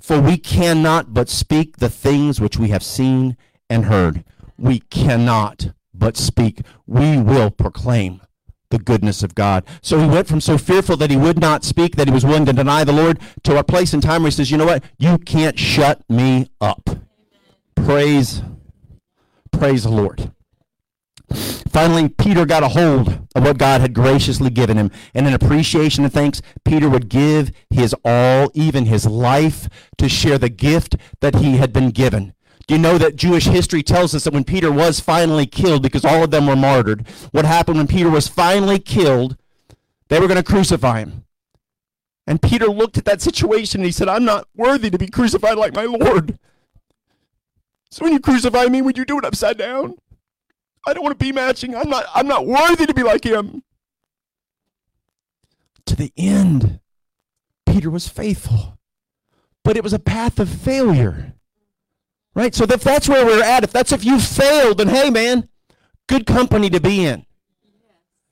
For 0.00 0.20
we 0.20 0.38
cannot 0.38 1.12
but 1.12 1.28
speak 1.28 1.78
the 1.78 1.90
things 1.90 2.40
which 2.40 2.58
we 2.58 2.68
have 2.68 2.82
seen 2.82 3.36
and 3.68 3.86
heard. 3.86 4.24
We 4.56 4.80
cannot 4.80 5.72
but 5.92 6.16
speak. 6.16 6.60
We 6.86 7.18
will 7.18 7.50
proclaim 7.50 8.22
the 8.70 8.78
goodness 8.78 9.22
of 9.22 9.34
God. 9.34 9.64
So 9.82 9.98
he 9.98 10.06
went 10.06 10.28
from 10.28 10.40
so 10.40 10.58
fearful 10.58 10.96
that 10.98 11.10
he 11.10 11.16
would 11.16 11.38
not 11.38 11.64
speak, 11.64 11.96
that 11.96 12.08
he 12.08 12.14
was 12.14 12.24
willing 12.24 12.46
to 12.46 12.52
deny 12.52 12.84
the 12.84 12.92
Lord, 12.92 13.18
to 13.44 13.58
a 13.58 13.64
place 13.64 13.94
in 13.94 14.00
time 14.00 14.22
where 14.22 14.30
he 14.30 14.36
says, 14.36 14.50
you 14.50 14.56
know 14.56 14.66
what? 14.66 14.84
You 14.98 15.18
can't 15.18 15.58
shut 15.58 16.02
me 16.08 16.50
up. 16.60 16.90
Praise, 17.74 18.42
praise 19.52 19.84
the 19.84 19.90
Lord. 19.90 20.32
Finally, 21.68 22.08
Peter 22.08 22.46
got 22.46 22.62
a 22.62 22.68
hold 22.68 23.08
of 23.34 23.44
what 23.44 23.58
God 23.58 23.80
had 23.80 23.92
graciously 23.92 24.50
given 24.50 24.76
him. 24.76 24.90
And 25.14 25.26
in 25.26 25.34
appreciation 25.34 26.04
and 26.04 26.12
thanks, 26.12 26.40
Peter 26.64 26.88
would 26.88 27.08
give 27.08 27.52
his 27.70 27.94
all, 28.04 28.50
even 28.54 28.86
his 28.86 29.06
life, 29.06 29.68
to 29.98 30.08
share 30.08 30.38
the 30.38 30.48
gift 30.48 30.96
that 31.20 31.36
he 31.36 31.58
had 31.58 31.72
been 31.72 31.90
given 31.90 32.32
you 32.68 32.78
know 32.78 32.98
that 32.98 33.16
Jewish 33.16 33.46
history 33.46 33.82
tells 33.82 34.14
us 34.14 34.24
that 34.24 34.34
when 34.34 34.44
Peter 34.44 34.70
was 34.70 35.00
finally 35.00 35.46
killed, 35.46 35.82
because 35.82 36.04
all 36.04 36.22
of 36.22 36.30
them 36.30 36.46
were 36.46 36.56
martyred, 36.56 37.06
what 37.30 37.44
happened 37.44 37.78
when 37.78 37.86
Peter 37.86 38.10
was 38.10 38.28
finally 38.28 38.78
killed, 38.78 39.36
they 40.08 40.20
were 40.20 40.28
going 40.28 40.36
to 40.36 40.42
crucify 40.42 41.00
him. 41.00 41.24
And 42.26 42.42
Peter 42.42 42.66
looked 42.66 42.98
at 42.98 43.06
that 43.06 43.22
situation 43.22 43.80
and 43.80 43.86
he 43.86 43.92
said, 43.92 44.08
I'm 44.08 44.24
not 44.24 44.46
worthy 44.54 44.90
to 44.90 44.98
be 44.98 45.06
crucified 45.06 45.56
like 45.56 45.74
my 45.74 45.84
Lord. 45.84 46.38
So 47.90 48.04
when 48.04 48.12
you 48.12 48.20
crucify 48.20 48.66
me, 48.66 48.82
would 48.82 48.98
you 48.98 49.06
do 49.06 49.18
it 49.18 49.24
upside 49.24 49.56
down? 49.56 49.96
I 50.86 50.92
don't 50.92 51.02
want 51.02 51.18
to 51.18 51.24
be 51.24 51.32
matching. 51.32 51.74
I'm 51.74 51.88
not 51.88 52.04
I'm 52.14 52.26
not 52.26 52.46
worthy 52.46 52.86
to 52.86 52.94
be 52.94 53.02
like 53.02 53.24
him. 53.24 53.62
To 55.86 55.96
the 55.96 56.12
end, 56.16 56.80
Peter 57.66 57.90
was 57.90 58.08
faithful. 58.08 58.78
But 59.64 59.76
it 59.76 59.82
was 59.82 59.92
a 59.92 59.98
path 59.98 60.38
of 60.38 60.48
failure. 60.48 61.34
Right? 62.38 62.54
So 62.54 62.66
if 62.70 62.84
that's 62.84 63.08
where 63.08 63.26
we're 63.26 63.42
at, 63.42 63.64
if 63.64 63.72
that's 63.72 63.90
if 63.90 64.04
you 64.04 64.20
failed, 64.20 64.78
then 64.78 64.86
hey 64.86 65.10
man, 65.10 65.48
good 66.06 66.24
company 66.24 66.70
to 66.70 66.78
be 66.78 67.04
in. 67.04 67.26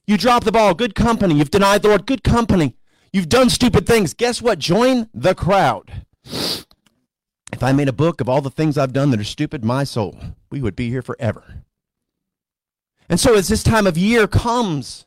You 0.07 0.17
dropped 0.17 0.45
the 0.45 0.53
ball, 0.53 0.75
good 0.75 0.95
company. 0.95 1.35
You've 1.35 1.51
denied 1.51 1.83
the 1.83 1.89
Lord, 1.89 2.07
good 2.07 2.23
company. 2.23 2.77
You've 3.13 3.29
done 3.29 3.51
stupid 3.51 3.85
things. 3.85 4.15
Guess 4.15 4.41
what? 4.41 4.61
Join 4.61 5.09
the 5.13 5.35
crowd. 5.35 6.05
If 6.23 7.63
I 7.63 7.73
made 7.73 7.89
a 7.89 7.93
book 7.93 8.21
of 8.21 8.29
all 8.29 8.41
the 8.41 8.49
things 8.49 8.79
I've 8.79 8.93
done 8.93 9.11
that 9.11 9.19
are 9.19 9.25
stupid, 9.25 9.65
my 9.65 9.83
soul, 9.83 10.17
we 10.53 10.63
would 10.63 10.77
be 10.77 10.89
here 10.89 11.03
forever. 11.03 11.65
And 13.09 13.19
so 13.19 13.35
as 13.35 13.49
this 13.49 13.65
time 13.65 13.89
of 13.89 13.99
year 13.99 14.29
comes, 14.29 15.05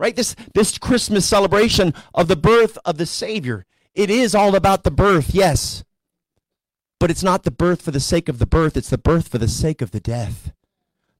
right, 0.00 0.16
this, 0.16 0.34
this 0.52 0.78
Christmas 0.78 1.24
celebration 1.24 1.94
of 2.12 2.26
the 2.26 2.34
birth 2.34 2.76
of 2.84 2.98
the 2.98 3.06
Savior, 3.06 3.66
it 3.94 4.10
is 4.10 4.34
all 4.34 4.56
about 4.56 4.82
the 4.82 4.90
birth, 4.90 5.32
yes. 5.32 5.84
But 7.02 7.10
it's 7.10 7.24
not 7.24 7.42
the 7.42 7.50
birth 7.50 7.82
for 7.82 7.90
the 7.90 7.98
sake 7.98 8.28
of 8.28 8.38
the 8.38 8.46
birth, 8.46 8.76
it's 8.76 8.90
the 8.90 8.96
birth 8.96 9.26
for 9.26 9.38
the 9.38 9.48
sake 9.48 9.82
of 9.82 9.90
the 9.90 9.98
death. 9.98 10.52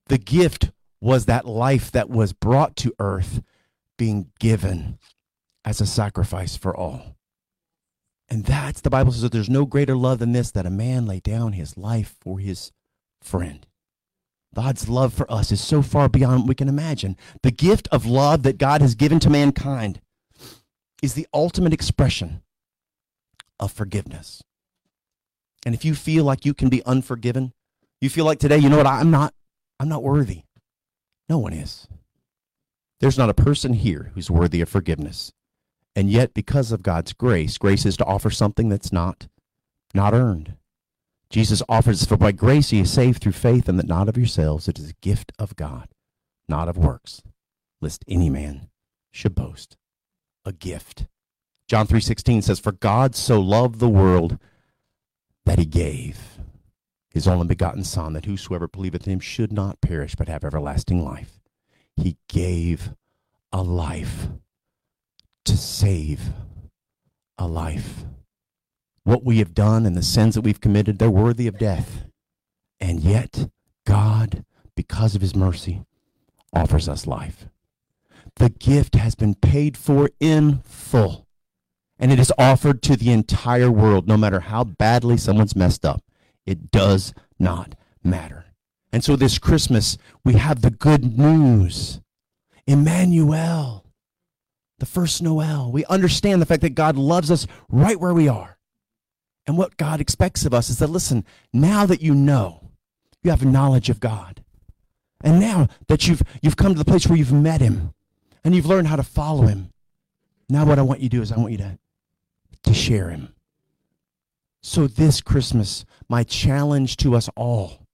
The 0.06 0.16
gift 0.16 0.70
was 1.00 1.26
that 1.26 1.44
life 1.44 1.90
that 1.90 2.08
was 2.08 2.32
brought 2.32 2.76
to 2.76 2.94
earth 3.00 3.42
being 3.98 4.30
given 4.38 5.00
as 5.64 5.80
a 5.80 5.86
sacrifice 5.86 6.56
for 6.56 6.76
all. 6.76 7.16
And 8.28 8.44
that's 8.44 8.80
the 8.80 8.90
Bible 8.90 9.10
says 9.10 9.22
that 9.22 9.32
there's 9.32 9.50
no 9.50 9.66
greater 9.66 9.96
love 9.96 10.20
than 10.20 10.30
this 10.30 10.52
that 10.52 10.66
a 10.66 10.70
man 10.70 11.04
lay 11.04 11.18
down 11.18 11.54
his 11.54 11.76
life 11.76 12.14
for 12.20 12.38
his 12.38 12.70
friend. 13.20 13.66
God's 14.54 14.88
love 14.88 15.12
for 15.12 15.28
us 15.28 15.50
is 15.50 15.60
so 15.60 15.82
far 15.82 16.08
beyond 16.08 16.42
what 16.42 16.48
we 16.50 16.54
can 16.54 16.68
imagine. 16.68 17.16
The 17.42 17.50
gift 17.50 17.88
of 17.90 18.06
love 18.06 18.44
that 18.44 18.56
God 18.56 18.82
has 18.82 18.94
given 18.94 19.18
to 19.18 19.30
mankind 19.30 20.00
is 21.02 21.14
the 21.14 21.26
ultimate 21.34 21.72
expression 21.72 22.40
of 23.58 23.72
forgiveness. 23.72 24.44
And 25.64 25.74
if 25.74 25.84
you 25.84 25.94
feel 25.94 26.24
like 26.24 26.44
you 26.44 26.54
can 26.54 26.68
be 26.68 26.84
unforgiven, 26.84 27.52
you 28.00 28.10
feel 28.10 28.24
like 28.24 28.38
today, 28.38 28.58
you 28.58 28.68
know 28.68 28.78
what, 28.78 28.86
I'm 28.86 29.10
not 29.10 29.34
I'm 29.78 29.88
not 29.88 30.02
worthy. 30.02 30.42
No 31.28 31.38
one 31.38 31.52
is. 31.52 31.88
There's 33.00 33.18
not 33.18 33.30
a 33.30 33.34
person 33.34 33.72
here 33.72 34.12
who's 34.14 34.30
worthy 34.30 34.60
of 34.60 34.68
forgiveness. 34.68 35.32
And 35.94 36.10
yet 36.10 36.34
because 36.34 36.72
of 36.72 36.82
God's 36.82 37.12
grace, 37.12 37.58
grace 37.58 37.84
is 37.84 37.96
to 37.98 38.04
offer 38.04 38.30
something 38.30 38.68
that's 38.68 38.92
not 38.92 39.28
not 39.94 40.14
earned. 40.14 40.54
Jesus 41.32 41.62
offers, 41.68 42.04
For 42.04 42.16
by 42.16 42.32
grace 42.32 42.72
ye 42.72 42.82
are 42.82 42.86
saved 42.86 43.22
through 43.22 43.32
faith, 43.32 43.68
and 43.68 43.78
that 43.78 43.86
not 43.86 44.08
of 44.08 44.18
yourselves, 44.18 44.68
it 44.68 44.78
is 44.78 44.90
a 44.90 44.94
gift 45.00 45.32
of 45.38 45.56
God, 45.56 45.88
not 46.48 46.68
of 46.68 46.76
works, 46.76 47.22
lest 47.80 48.04
any 48.06 48.28
man 48.28 48.68
should 49.10 49.34
boast. 49.34 49.76
A 50.44 50.52
gift. 50.52 51.06
John 51.68 51.86
3.16 51.86 52.42
says, 52.42 52.60
For 52.60 52.72
God 52.72 53.14
so 53.14 53.40
loved 53.40 53.78
the 53.78 53.88
world 53.88 54.38
that 55.44 55.58
he 55.58 55.64
gave 55.64 56.38
his 57.10 57.28
only 57.28 57.46
begotten 57.46 57.84
Son, 57.84 58.14
that 58.14 58.24
whosoever 58.24 58.68
believeth 58.68 59.06
in 59.06 59.12
him 59.14 59.20
should 59.20 59.52
not 59.52 59.80
perish, 59.80 60.14
but 60.14 60.28
have 60.28 60.44
everlasting 60.44 61.04
life. 61.04 61.40
He 61.96 62.16
gave 62.28 62.94
a 63.52 63.62
life 63.62 64.28
to 65.44 65.56
save 65.56 66.30
a 67.36 67.46
life 67.46 68.04
what 69.04 69.24
we 69.24 69.38
have 69.38 69.54
done 69.54 69.86
and 69.86 69.96
the 69.96 70.02
sins 70.02 70.34
that 70.34 70.42
we've 70.42 70.60
committed, 70.60 70.98
they're 70.98 71.10
worthy 71.10 71.46
of 71.46 71.58
death. 71.58 72.04
And 72.80 73.00
yet, 73.00 73.48
God, 73.84 74.44
because 74.76 75.14
of 75.14 75.20
his 75.20 75.34
mercy, 75.34 75.82
offers 76.52 76.88
us 76.88 77.06
life. 77.06 77.48
The 78.36 78.50
gift 78.50 78.94
has 78.94 79.14
been 79.14 79.34
paid 79.34 79.76
for 79.76 80.10
in 80.20 80.60
full, 80.60 81.26
and 82.02 82.10
it 82.10 82.18
is 82.18 82.32
offered 82.36 82.82
to 82.82 82.96
the 82.96 83.12
entire 83.12 83.70
world, 83.70 84.08
no 84.08 84.16
matter 84.16 84.40
how 84.40 84.64
badly 84.64 85.16
someone's 85.16 85.54
messed 85.54 85.86
up. 85.86 86.02
It 86.44 86.72
does 86.72 87.14
not 87.38 87.76
matter. 88.02 88.46
And 88.92 89.04
so 89.04 89.14
this 89.14 89.38
Christmas, 89.38 89.96
we 90.24 90.34
have 90.34 90.62
the 90.62 90.72
good 90.72 91.16
news. 91.16 92.00
Emmanuel, 92.66 93.86
the 94.80 94.86
first 94.86 95.22
Noel. 95.22 95.70
We 95.70 95.84
understand 95.84 96.42
the 96.42 96.46
fact 96.46 96.62
that 96.62 96.74
God 96.74 96.96
loves 96.96 97.30
us 97.30 97.46
right 97.68 98.00
where 98.00 98.12
we 98.12 98.26
are. 98.26 98.58
And 99.46 99.56
what 99.56 99.76
God 99.76 100.00
expects 100.00 100.44
of 100.44 100.52
us 100.52 100.70
is 100.70 100.80
that, 100.80 100.90
listen, 100.90 101.24
now 101.52 101.86
that 101.86 102.02
you 102.02 102.16
know, 102.16 102.70
you 103.22 103.30
have 103.30 103.44
knowledge 103.44 103.88
of 103.90 104.00
God. 104.00 104.42
And 105.22 105.38
now 105.38 105.68
that 105.86 106.08
you've, 106.08 106.24
you've 106.42 106.56
come 106.56 106.72
to 106.72 106.78
the 106.78 106.84
place 106.84 107.06
where 107.06 107.16
you've 107.16 107.32
met 107.32 107.60
him 107.60 107.94
and 108.42 108.56
you've 108.56 108.66
learned 108.66 108.88
how 108.88 108.96
to 108.96 109.04
follow 109.04 109.42
him, 109.42 109.72
now 110.48 110.64
what 110.64 110.80
I 110.80 110.82
want 110.82 110.98
you 110.98 111.08
to 111.08 111.16
do 111.16 111.22
is 111.22 111.30
I 111.30 111.38
want 111.38 111.52
you 111.52 111.58
to, 111.58 111.78
to 112.64 112.74
share 112.74 113.10
him. 113.10 113.34
So 114.62 114.86
this 114.86 115.20
Christmas, 115.20 115.84
my 116.08 116.22
challenge 116.22 116.96
to 116.98 117.16
us 117.16 117.28
all 117.36 117.86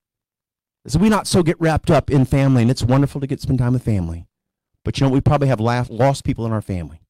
is 0.84 0.98
we 0.98 1.08
not 1.08 1.26
so 1.26 1.42
get 1.42 1.60
wrapped 1.60 1.90
up 1.90 2.10
in 2.10 2.24
family, 2.24 2.62
and 2.62 2.70
it's 2.70 2.82
wonderful 2.82 3.20
to 3.20 3.26
get 3.26 3.40
spend 3.40 3.58
time 3.58 3.72
with 3.72 3.84
family. 3.84 4.26
But 4.84 4.98
you 4.98 5.06
know, 5.06 5.12
we 5.12 5.20
probably 5.20 5.48
have 5.48 5.60
lost 5.60 6.24
people 6.24 6.46
in 6.46 6.52
our 6.52 6.62
family. 6.62 7.00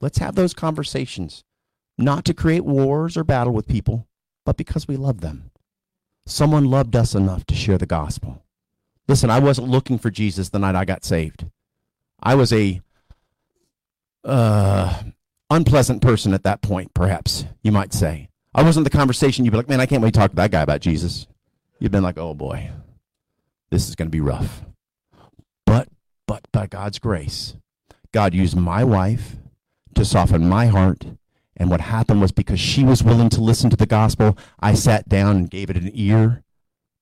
Let's 0.00 0.18
have 0.18 0.34
those 0.34 0.54
conversations 0.54 1.44
not 1.96 2.24
to 2.26 2.34
create 2.34 2.64
wars 2.64 3.16
or 3.16 3.24
battle 3.24 3.52
with 3.52 3.66
people, 3.66 4.06
but 4.46 4.56
because 4.56 4.86
we 4.86 4.96
love 4.96 5.20
them. 5.20 5.50
Someone 6.26 6.66
loved 6.66 6.94
us 6.94 7.14
enough 7.14 7.44
to 7.46 7.54
share 7.54 7.78
the 7.78 7.86
gospel. 7.86 8.42
Listen, 9.08 9.30
I 9.30 9.38
wasn't 9.38 9.68
looking 9.68 9.98
for 9.98 10.10
Jesus 10.10 10.50
the 10.50 10.58
night 10.58 10.76
I 10.76 10.84
got 10.84 11.04
saved. 11.04 11.46
I 12.22 12.34
was 12.34 12.52
a 12.52 12.80
uh, 14.24 15.02
unpleasant 15.50 16.02
person 16.02 16.34
at 16.34 16.44
that 16.44 16.62
point, 16.62 16.94
perhaps 16.94 17.44
you 17.62 17.72
might 17.72 17.92
say. 17.92 18.28
I 18.54 18.62
wasn't 18.62 18.84
the 18.84 18.90
conversation 18.90 19.44
you'd 19.44 19.50
be 19.50 19.56
like, 19.56 19.68
man, 19.68 19.80
I 19.80 19.86
can't 19.86 20.02
wait 20.02 20.14
to 20.14 20.20
talk 20.20 20.30
to 20.30 20.36
that 20.36 20.50
guy 20.50 20.62
about 20.62 20.80
Jesus. 20.80 21.26
You've 21.78 21.92
been 21.92 22.02
like, 22.02 22.18
oh 22.18 22.34
boy, 22.34 22.70
this 23.70 23.88
is 23.88 23.94
going 23.94 24.08
to 24.08 24.10
be 24.10 24.20
rough. 24.20 24.62
But, 25.64 25.88
but 26.26 26.50
by 26.52 26.66
God's 26.66 26.98
grace, 26.98 27.56
God 28.12 28.34
used 28.34 28.56
my 28.56 28.84
wife 28.84 29.36
to 29.94 30.04
soften 30.04 30.48
my 30.48 30.66
heart 30.66 31.04
and 31.58 31.70
what 31.70 31.80
happened 31.80 32.20
was 32.20 32.32
because 32.32 32.60
she 32.60 32.84
was 32.84 33.02
willing 33.02 33.28
to 33.30 33.40
listen 33.40 33.68
to 33.70 33.76
the 33.76 33.86
gospel, 33.86 34.38
I 34.60 34.74
sat 34.74 35.08
down 35.08 35.36
and 35.36 35.50
gave 35.50 35.70
it 35.70 35.76
an 35.76 35.90
ear. 35.92 36.44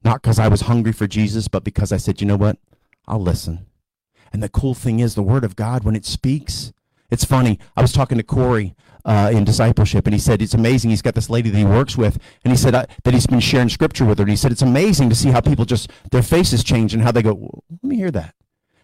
Not 0.02 0.22
because 0.22 0.38
I 0.38 0.48
was 0.48 0.62
hungry 0.62 0.92
for 0.92 1.06
Jesus, 1.06 1.46
but 1.46 1.62
because 1.62 1.92
I 1.92 1.98
said, 1.98 2.20
you 2.20 2.26
know 2.26 2.36
what? 2.36 2.58
I'll 3.06 3.20
listen. 3.20 3.66
And 4.32 4.42
the 4.42 4.48
cool 4.48 4.74
thing 4.74 5.00
is, 5.00 5.14
the 5.14 5.22
Word 5.22 5.44
of 5.44 5.56
God, 5.56 5.84
when 5.84 5.94
it 5.94 6.06
speaks, 6.06 6.72
it's 7.10 7.24
funny. 7.24 7.58
I 7.76 7.82
was 7.82 7.92
talking 7.92 8.18
to 8.18 8.24
Corey 8.24 8.74
uh, 9.04 9.30
in 9.32 9.44
discipleship, 9.44 10.06
and 10.06 10.14
he 10.14 10.18
said 10.18 10.42
it's 10.42 10.54
amazing. 10.54 10.90
He's 10.90 11.02
got 11.02 11.14
this 11.14 11.30
lady 11.30 11.48
that 11.50 11.58
he 11.58 11.64
works 11.64 11.96
with, 11.96 12.18
and 12.44 12.52
he 12.52 12.56
said 12.56 12.74
that 12.74 13.14
he's 13.14 13.26
been 13.26 13.40
sharing 13.40 13.68
scripture 13.68 14.04
with 14.04 14.18
her. 14.18 14.22
And 14.22 14.30
he 14.30 14.36
said 14.36 14.52
it's 14.52 14.62
amazing 14.62 15.08
to 15.10 15.14
see 15.14 15.30
how 15.30 15.40
people 15.40 15.64
just 15.64 15.90
their 16.10 16.22
faces 16.22 16.64
change 16.64 16.92
and 16.92 17.02
how 17.02 17.12
they 17.12 17.22
go. 17.22 17.62
Let 17.70 17.84
me 17.84 17.96
hear 17.96 18.10
that. 18.10 18.34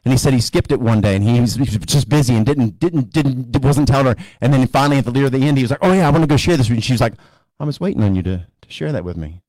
And 0.04 0.12
he 0.12 0.18
said 0.18 0.32
he 0.32 0.40
skipped 0.40 0.72
it 0.72 0.80
one 0.80 1.00
day, 1.00 1.14
and 1.14 1.24
he 1.24 1.40
was, 1.40 1.56
just 1.56 2.08
busy 2.08 2.34
and 2.34 2.46
didn't 2.46 2.78
didn't 2.78 3.12
didn't 3.12 3.62
wasn't 3.62 3.88
telling 3.88 4.06
her. 4.06 4.16
And 4.40 4.52
then 4.52 4.66
finally, 4.66 4.98
at 4.98 5.04
the 5.04 5.12
near 5.12 5.30
the 5.30 5.38
end, 5.38 5.58
he 5.58 5.64
was 5.64 5.70
like, 5.70 5.80
"Oh 5.82 5.92
yeah, 5.92 6.06
I 6.06 6.10
want 6.10 6.22
to 6.22 6.28
go 6.28 6.36
share 6.36 6.56
this." 6.56 6.66
With 6.66 6.70
you. 6.70 6.76
And 6.76 6.84
she 6.84 6.92
was 6.92 7.00
like, 7.00 7.14
"I 7.58 7.64
was 7.64 7.80
waiting 7.80 8.02
on 8.02 8.14
you 8.14 8.22
to 8.22 8.46
to 8.62 8.70
share 8.70 8.92
that 8.92 9.04
with 9.04 9.16
me." 9.16 9.42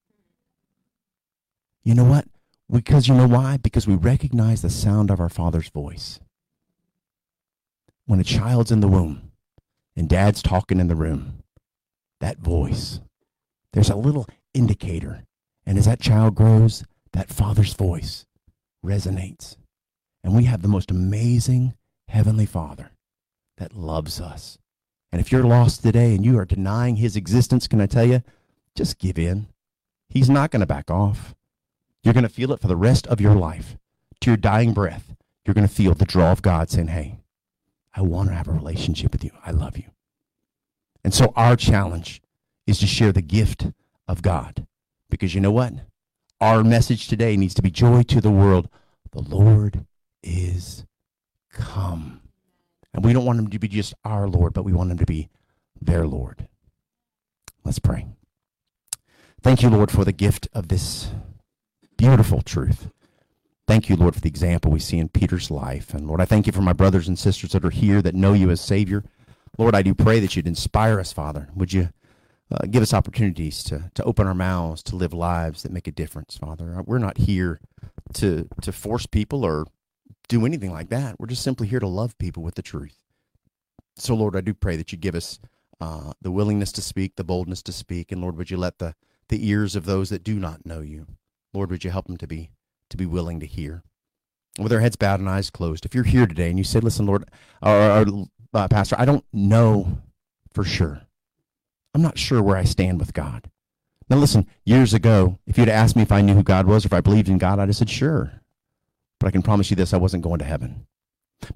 You 1.83 1.95
know 1.95 2.05
what? 2.05 2.25
Because 2.71 3.07
you 3.07 3.13
know 3.13 3.27
why? 3.27 3.57
Because 3.57 3.87
we 3.87 3.95
recognize 3.95 4.61
the 4.61 4.69
sound 4.69 5.11
of 5.11 5.19
our 5.19 5.29
Father's 5.29 5.69
voice. 5.69 6.19
When 8.05 8.19
a 8.19 8.23
child's 8.23 8.71
in 8.71 8.81
the 8.81 8.87
womb 8.87 9.31
and 9.95 10.09
dad's 10.09 10.41
talking 10.41 10.79
in 10.79 10.87
the 10.89 10.95
room, 10.95 11.43
that 12.19 12.39
voice, 12.39 12.99
there's 13.71 13.89
a 13.89 13.95
little 13.95 14.27
indicator. 14.53 15.23
And 15.65 15.77
as 15.77 15.85
that 15.85 16.01
child 16.01 16.35
grows, 16.35 16.83
that 17.13 17.29
father's 17.29 17.73
voice 17.73 18.25
resonates. 18.85 19.55
And 20.23 20.35
we 20.35 20.43
have 20.45 20.61
the 20.61 20.67
most 20.67 20.91
amazing 20.91 21.75
Heavenly 22.09 22.45
Father 22.45 22.91
that 23.57 23.75
loves 23.75 24.19
us. 24.19 24.57
And 25.11 25.21
if 25.21 25.31
you're 25.31 25.43
lost 25.43 25.81
today 25.83 26.13
and 26.13 26.25
you 26.25 26.37
are 26.39 26.45
denying 26.45 26.97
his 26.97 27.15
existence, 27.15 27.67
can 27.67 27.79
I 27.79 27.85
tell 27.85 28.05
you, 28.05 28.21
just 28.75 28.99
give 28.99 29.17
in. 29.17 29.47
He's 30.09 30.29
not 30.29 30.51
going 30.51 30.59
to 30.59 30.65
back 30.65 30.91
off. 30.91 31.35
You're 32.03 32.13
going 32.13 32.23
to 32.23 32.29
feel 32.29 32.51
it 32.51 32.59
for 32.59 32.67
the 32.67 32.75
rest 32.75 33.07
of 33.07 33.21
your 33.21 33.35
life. 33.35 33.77
To 34.21 34.31
your 34.31 34.37
dying 34.37 34.73
breath, 34.73 35.15
you're 35.45 35.53
going 35.53 35.67
to 35.67 35.73
feel 35.73 35.93
the 35.93 36.05
draw 36.05 36.31
of 36.31 36.41
God 36.41 36.69
saying, 36.69 36.87
Hey, 36.89 37.19
I 37.93 38.01
want 38.01 38.29
to 38.29 38.35
have 38.35 38.47
a 38.47 38.51
relationship 38.51 39.11
with 39.11 39.23
you. 39.23 39.31
I 39.45 39.51
love 39.51 39.77
you. 39.77 39.91
And 41.03 41.13
so 41.13 41.33
our 41.35 41.55
challenge 41.55 42.21
is 42.65 42.79
to 42.79 42.87
share 42.87 43.11
the 43.11 43.21
gift 43.21 43.67
of 44.07 44.21
God. 44.21 44.65
Because 45.09 45.35
you 45.35 45.41
know 45.41 45.51
what? 45.51 45.73
our 46.43 46.61
message 46.61 47.07
today 47.07 47.37
needs 47.37 47.53
to 47.53 47.61
be 47.61 47.71
joy 47.71 48.03
to 48.03 48.19
the 48.19 48.29
world. 48.29 48.67
The 49.13 49.21
Lord 49.21 49.85
is 50.21 50.85
come. 51.53 52.19
And 52.93 53.05
we 53.05 53.13
don't 53.13 53.23
want 53.23 53.39
him 53.39 53.49
to 53.49 53.59
be 53.59 53.69
just 53.69 53.93
our 54.03 54.27
Lord, 54.27 54.51
but 54.51 54.65
we 54.65 54.73
want 54.73 54.91
him 54.91 54.97
to 54.97 55.05
be 55.05 55.29
their 55.81 56.05
Lord. 56.05 56.49
Let's 57.63 57.79
pray. 57.79 58.07
Thank 59.41 59.61
you, 59.61 59.69
Lord, 59.69 59.89
for 59.89 60.03
the 60.03 60.11
gift 60.11 60.49
of 60.53 60.67
this 60.67 61.11
beautiful 61.95 62.41
truth. 62.41 62.89
Thank 63.65 63.87
you, 63.87 63.95
Lord, 63.95 64.13
for 64.13 64.19
the 64.19 64.27
example 64.27 64.71
we 64.71 64.79
see 64.79 64.97
in 64.99 65.07
Peter's 65.07 65.49
life. 65.49 65.93
And 65.93 66.05
Lord, 66.05 66.19
I 66.19 66.25
thank 66.25 66.47
you 66.47 66.53
for 66.53 66.61
my 66.61 66.73
brothers 66.73 67.07
and 67.07 67.17
sisters 67.17 67.51
that 67.53 67.63
are 67.63 67.69
here 67.69 68.01
that 68.01 68.13
know 68.13 68.33
you 68.33 68.49
as 68.49 68.59
Savior. 68.59 69.05
Lord, 69.57 69.73
I 69.73 69.81
do 69.81 69.93
pray 69.93 70.19
that 70.19 70.35
you'd 70.35 70.47
inspire 70.47 70.99
us, 70.99 71.13
Father. 71.13 71.47
Would 71.55 71.71
you 71.71 71.89
uh, 72.51 72.65
give 72.69 72.83
us 72.83 72.93
opportunities 72.93 73.63
to, 73.65 73.89
to 73.93 74.03
open 74.03 74.27
our 74.27 74.33
mouths, 74.33 74.83
to 74.83 74.97
live 74.97 75.13
lives 75.13 75.63
that 75.63 75.71
make 75.71 75.87
a 75.87 75.91
difference, 75.91 76.35
Father? 76.37 76.83
We're 76.85 76.97
not 76.97 77.19
here 77.19 77.61
to, 78.15 78.49
to 78.61 78.71
force 78.73 79.05
people 79.05 79.45
or 79.45 79.65
do 80.27 80.45
anything 80.45 80.71
like 80.71 80.89
that. 80.89 81.17
We're 81.17 81.27
just 81.27 81.43
simply 81.43 81.67
here 81.67 81.79
to 81.79 81.87
love 81.87 82.17
people 82.17 82.43
with 82.43 82.55
the 82.55 82.61
truth. 82.61 82.97
So, 83.95 84.13
Lord, 84.13 84.35
I 84.35 84.41
do 84.41 84.53
pray 84.53 84.75
that 84.75 84.91
you 84.91 84.97
give 84.97 85.15
us 85.15 85.39
uh, 85.79 86.11
the 86.21 86.31
willingness 86.31 86.73
to 86.73 86.81
speak, 86.81 87.15
the 87.15 87.23
boldness 87.23 87.61
to 87.63 87.71
speak, 87.71 88.11
and 88.11 88.21
Lord, 88.21 88.35
would 88.37 88.51
you 88.51 88.57
let 88.57 88.79
the, 88.79 88.95
the 89.29 89.47
ears 89.47 89.75
of 89.75 89.85
those 89.85 90.09
that 90.09 90.23
do 90.23 90.35
not 90.35 90.65
know 90.65 90.81
you, 90.81 91.07
Lord, 91.53 91.71
would 91.71 91.83
you 91.83 91.91
help 91.91 92.07
them 92.07 92.17
to 92.17 92.27
be 92.27 92.49
to 92.93 92.97
be 92.97 93.05
willing 93.05 93.39
to 93.39 93.45
hear. 93.45 93.83
With 94.59 94.71
our 94.71 94.79
heads 94.79 94.95
bowed 94.95 95.19
and 95.19 95.27
eyes 95.27 95.49
closed, 95.49 95.83
if 95.85 95.95
you're 95.95 96.03
here 96.03 96.27
today 96.27 96.49
and 96.49 96.57
you 96.59 96.63
say, 96.63 96.79
listen, 96.79 97.07
Lord, 97.07 97.25
or, 97.61 97.73
or 97.73 98.05
uh, 98.53 98.67
Pastor, 98.67 98.95
I 98.99 99.05
don't 99.05 99.25
know 99.33 99.97
for 100.53 100.63
sure. 100.63 101.01
I'm 101.93 102.03
not 102.03 102.19
sure 102.19 102.41
where 102.41 102.55
I 102.55 102.63
stand 102.63 102.99
with 102.99 103.13
God. 103.13 103.49
Now, 104.09 104.17
listen, 104.17 104.47
years 104.63 104.93
ago, 104.93 105.39
if 105.47 105.57
you'd 105.57 105.69
asked 105.69 105.95
me 105.95 106.03
if 106.03 106.11
I 106.11 106.21
knew 106.21 106.35
who 106.35 106.43
God 106.43 106.67
was 106.67 106.85
or 106.85 106.87
if 106.87 106.93
I 106.93 107.01
believed 107.01 107.29
in 107.29 107.39
God, 107.39 107.57
I'd 107.57 107.69
have 107.69 107.75
said, 107.75 107.89
sure. 107.89 108.41
But 109.19 109.27
I 109.27 109.31
can 109.31 109.41
promise 109.41 109.71
you 109.71 109.75
this 109.75 109.93
I 109.93 109.97
wasn't 109.97 110.23
going 110.23 110.39
to 110.39 110.45
heaven. 110.45 110.85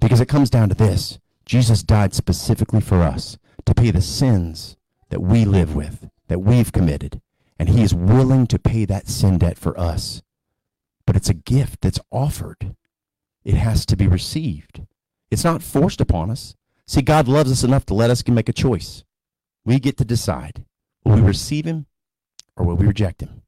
Because 0.00 0.20
it 0.20 0.28
comes 0.28 0.50
down 0.50 0.68
to 0.68 0.74
this 0.74 1.18
Jesus 1.44 1.82
died 1.82 2.14
specifically 2.14 2.80
for 2.80 3.02
us 3.02 3.38
to 3.64 3.74
pay 3.74 3.90
the 3.90 4.02
sins 4.02 4.76
that 5.10 5.22
we 5.22 5.44
live 5.44 5.74
with, 5.74 6.10
that 6.26 6.40
we've 6.40 6.72
committed. 6.72 7.20
And 7.58 7.68
he 7.68 7.82
is 7.82 7.94
willing 7.94 8.46
to 8.48 8.58
pay 8.58 8.84
that 8.84 9.08
sin 9.08 9.38
debt 9.38 9.58
for 9.58 9.78
us 9.78 10.22
but 11.08 11.16
it's 11.16 11.30
a 11.30 11.34
gift 11.34 11.80
that's 11.80 11.98
offered. 12.10 12.76
It 13.42 13.54
has 13.54 13.86
to 13.86 13.96
be 13.96 14.06
received. 14.06 14.82
It's 15.30 15.42
not 15.42 15.62
forced 15.62 16.02
upon 16.02 16.30
us. 16.30 16.54
See, 16.86 17.00
God 17.00 17.26
loves 17.26 17.50
us 17.50 17.64
enough 17.64 17.86
to 17.86 17.94
let 17.94 18.10
us 18.10 18.22
make 18.28 18.50
a 18.50 18.52
choice. 18.52 19.04
We 19.64 19.80
get 19.80 19.96
to 19.96 20.04
decide 20.04 20.66
will 21.06 21.14
we 21.14 21.22
receive 21.22 21.64
Him 21.64 21.86
or 22.58 22.66
will 22.66 22.76
we 22.76 22.86
reject 22.86 23.22
Him? 23.22 23.40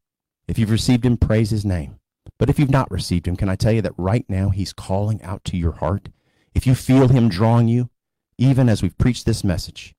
If 0.49 0.59
you've 0.59 0.71
received 0.71 1.05
Him, 1.05 1.19
praise 1.19 1.51
His 1.51 1.67
name. 1.67 2.01
But 2.39 2.49
if 2.49 2.59
you've 2.59 2.71
not 2.71 2.91
received 2.91 3.29
Him, 3.29 3.37
can 3.37 3.51
I 3.51 3.57
tell 3.57 3.73
you 3.73 3.83
that 3.83 3.93
right 3.99 4.25
now 4.27 4.49
He's 4.49 4.73
calling 4.73 5.23
out 5.23 5.45
to 5.45 5.59
your 5.59 5.73
heart? 5.73 6.09
If 6.55 6.67
you 6.67 6.75
feel 6.75 7.09
Him 7.09 7.29
drawing 7.29 7.69
you, 7.69 7.91
even 8.39 8.71
as 8.71 8.83
we've 8.83 8.97
preached 8.97 9.27
this 9.27 9.45
message, 9.45 9.95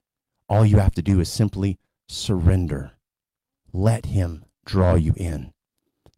all 0.49 0.65
you 0.65 0.77
have 0.77 0.95
to 0.95 1.03
do 1.03 1.19
is 1.19 1.31
simply 1.31 1.77
surrender. 2.09 2.93
Let 3.71 4.07
Him 4.07 4.45
draw 4.65 4.95
you 4.95 5.13
in. 5.15 5.50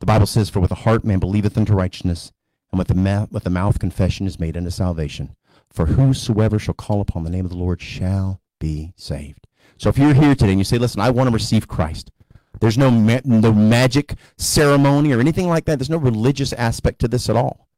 The 0.04 0.08
Bible 0.08 0.28
says, 0.28 0.50
For 0.50 0.60
with 0.60 0.68
the 0.68 0.76
heart 0.84 1.06
man 1.06 1.20
believeth 1.20 1.58
unto 1.58 1.72
righteousness, 1.72 2.34
and 2.74 2.78
with 2.78 2.90
the, 2.90 2.94
ma- 2.94 3.28
with 3.32 3.46
the 3.46 3.50
mouth 3.50 3.80
confession 3.80 4.28
is 4.28 4.38
made 4.38 4.58
unto 4.58 4.70
salvation. 4.70 5.38
For 5.70 5.86
whosoever 5.86 6.60
shall 6.60 6.74
call 6.74 7.00
upon 7.00 7.24
the 7.24 7.30
name 7.30 7.46
of 7.46 7.52
the 7.52 7.58
Lord 7.58 7.82
shall 7.82 8.42
be 8.60 8.92
saved. 8.98 9.48
So 9.78 9.88
if 9.88 9.98
you're 9.98 10.14
here 10.14 10.36
today 10.36 10.50
and 10.50 10.60
you 10.60 10.66
say, 10.66 10.78
Listen, 10.78 11.00
I 11.00 11.10
want 11.10 11.30
to 11.30 11.34
receive 11.34 11.70
Christ, 11.70 12.12
there's 12.60 12.78
no, 12.78 12.92
ma- 12.92 13.22
no 13.24 13.54
magic 13.54 14.16
ceremony 14.38 15.14
or 15.14 15.22
anything 15.22 15.48
like 15.48 15.64
that. 15.66 15.80
There's 15.80 15.90
no 15.90 15.96
religious 15.96 16.52
aspect 16.52 17.00
to 17.00 17.08
this 17.08 17.30
at 17.30 17.38
all. 17.38 17.70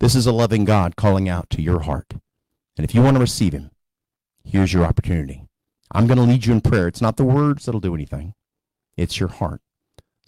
This 0.00 0.14
is 0.14 0.26
a 0.26 0.32
loving 0.32 0.66
God 0.66 0.96
calling 0.96 1.30
out 1.30 1.48
to 1.48 1.62
your 1.62 1.80
heart. 1.80 2.12
And 2.76 2.84
if 2.84 2.94
you 2.94 3.00
want 3.00 3.14
to 3.14 3.22
receive 3.22 3.54
Him, 3.54 3.70
here's 4.44 4.74
your 4.74 4.84
opportunity. 4.84 5.46
I'm 5.90 6.06
going 6.06 6.18
to 6.18 6.24
lead 6.24 6.44
you 6.44 6.52
in 6.52 6.60
prayer. 6.60 6.88
It's 6.88 7.00
not 7.00 7.16
the 7.16 7.24
words 7.24 7.64
that'll 7.64 7.80
do 7.80 7.94
anything, 7.94 8.34
it's 8.98 9.18
your 9.18 9.30
heart. 9.30 9.62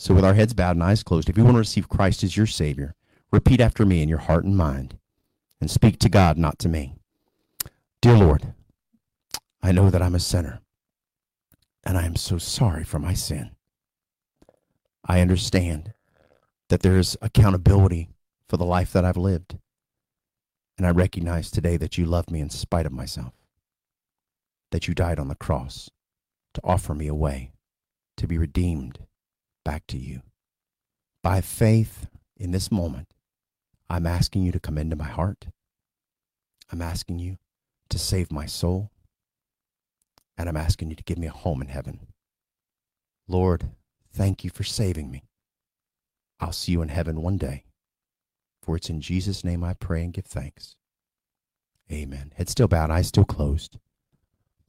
So, 0.02 0.14
with 0.14 0.24
our 0.24 0.34
heads 0.34 0.52
bowed 0.52 0.74
and 0.74 0.82
eyes 0.82 1.04
closed, 1.04 1.28
if 1.28 1.38
you 1.38 1.44
want 1.44 1.54
to 1.54 1.60
receive 1.60 1.88
Christ 1.88 2.24
as 2.24 2.36
your 2.36 2.48
Savior, 2.48 2.96
repeat 3.30 3.60
after 3.60 3.86
me 3.86 4.02
in 4.02 4.08
your 4.08 4.18
heart 4.18 4.42
and 4.42 4.56
mind 4.56 4.98
and 5.60 5.70
speak 5.70 6.00
to 6.00 6.08
God, 6.08 6.36
not 6.36 6.58
to 6.58 6.68
me. 6.68 6.96
Dear 8.00 8.16
Lord, 8.16 8.52
I 9.62 9.70
know 9.70 9.90
that 9.90 10.02
I'm 10.02 10.16
a 10.16 10.18
sinner 10.18 10.60
and 11.84 11.96
I 11.96 12.04
am 12.04 12.16
so 12.16 12.36
sorry 12.36 12.82
for 12.82 12.98
my 12.98 13.14
sin. 13.14 13.52
I 15.06 15.20
understand 15.20 15.92
that 16.68 16.82
there 16.82 16.98
is 16.98 17.16
accountability 17.22 18.08
for 18.48 18.56
the 18.56 18.64
life 18.64 18.92
that 18.94 19.04
I've 19.04 19.16
lived. 19.16 19.56
And 20.76 20.84
I 20.84 20.90
recognize 20.90 21.48
today 21.48 21.76
that 21.76 21.96
you 21.96 22.06
love 22.06 22.28
me 22.28 22.40
in 22.40 22.50
spite 22.50 22.86
of 22.86 22.92
myself, 22.92 23.34
that 24.72 24.88
you 24.88 24.94
died 24.94 25.20
on 25.20 25.28
the 25.28 25.36
cross 25.36 25.90
to 26.54 26.60
offer 26.64 26.92
me 26.92 27.06
a 27.06 27.14
way 27.14 27.52
to 28.16 28.26
be 28.26 28.36
redeemed 28.36 28.98
back 29.64 29.86
to 29.88 29.98
you. 29.98 30.22
By 31.22 31.40
faith 31.40 32.06
in 32.36 32.50
this 32.50 32.70
moment, 32.70 33.08
I'm 33.88 34.06
asking 34.06 34.42
you 34.42 34.52
to 34.52 34.60
come 34.60 34.78
into 34.78 34.96
my 34.96 35.08
heart. 35.08 35.46
I'm 36.70 36.82
asking 36.82 37.18
you 37.18 37.38
to 37.90 37.98
save 37.98 38.32
my 38.32 38.46
soul. 38.46 38.90
And 40.38 40.48
I'm 40.48 40.56
asking 40.56 40.90
you 40.90 40.96
to 40.96 41.04
give 41.04 41.18
me 41.18 41.26
a 41.26 41.32
home 41.32 41.60
in 41.60 41.68
heaven. 41.68 42.08
Lord, 43.28 43.70
thank 44.12 44.44
you 44.44 44.50
for 44.50 44.64
saving 44.64 45.10
me. 45.10 45.24
I'll 46.40 46.52
see 46.52 46.72
you 46.72 46.82
in 46.82 46.88
heaven 46.88 47.22
one 47.22 47.36
day. 47.36 47.64
For 48.62 48.76
it's 48.76 48.90
in 48.90 49.00
Jesus' 49.00 49.44
name 49.44 49.62
I 49.62 49.74
pray 49.74 50.02
and 50.02 50.12
give 50.12 50.24
thanks. 50.24 50.76
Amen. 51.90 52.32
Head 52.36 52.48
still 52.48 52.68
bowed, 52.68 52.90
eyes 52.90 53.08
still 53.08 53.24
closed. 53.24 53.78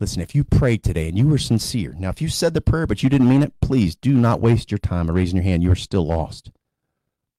Listen, 0.04 0.22
if 0.22 0.36
you 0.36 0.44
prayed 0.44 0.84
today 0.84 1.08
and 1.08 1.18
you 1.18 1.26
were 1.30 1.38
sincere, 1.38 1.96
now 1.98 2.10
if 2.10 2.22
you 2.22 2.28
said 2.28 2.54
the 2.54 2.60
prayer 2.60 2.86
but 2.86 3.04
you 3.04 3.08
didn't 3.10 3.30
mean 3.30 3.42
it, 3.42 3.54
please 3.62 3.96
do 3.96 4.13
not 4.13 4.42
waste 4.42 4.70
your 4.70 4.78
time 4.78 5.08
by 5.08 5.13
raising 5.13 5.38
your 5.38 5.46
hand. 5.46 5.63
You 5.63 5.72
are 5.72 5.76
still 5.76 6.06
lost. 6.06 6.52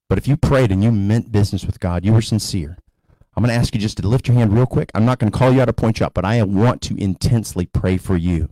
But 0.09 0.17
if 0.17 0.27
you 0.27 0.39
prayed 0.39 0.73
and 0.73 0.83
you 0.83 0.91
meant 0.91 1.31
business 1.31 1.67
with 1.67 1.79
God, 1.79 2.07
you 2.07 2.15
were 2.15 2.23
sincere. 2.23 2.79
I'm 3.37 3.45
going 3.45 3.55
to 3.55 3.61
ask 3.61 3.75
you 3.75 3.83
just 3.83 3.99
to 3.99 4.09
lift 4.09 4.29
your 4.29 4.39
hand 4.39 4.55
real 4.55 4.65
quick. 4.65 4.91
I'm 4.95 5.05
not 5.05 5.19
going 5.19 5.31
to 5.31 5.39
call 5.39 5.53
you 5.53 5.61
out 5.61 5.69
or 5.69 5.75
point 5.75 6.01
you 6.01 6.07
up, 6.07 6.15
but 6.15 6.25
I 6.25 6.43
want 6.43 6.81
to 6.85 6.97
intensely 6.97 7.67
pray 7.67 7.99
for 7.99 8.17
you. 8.17 8.49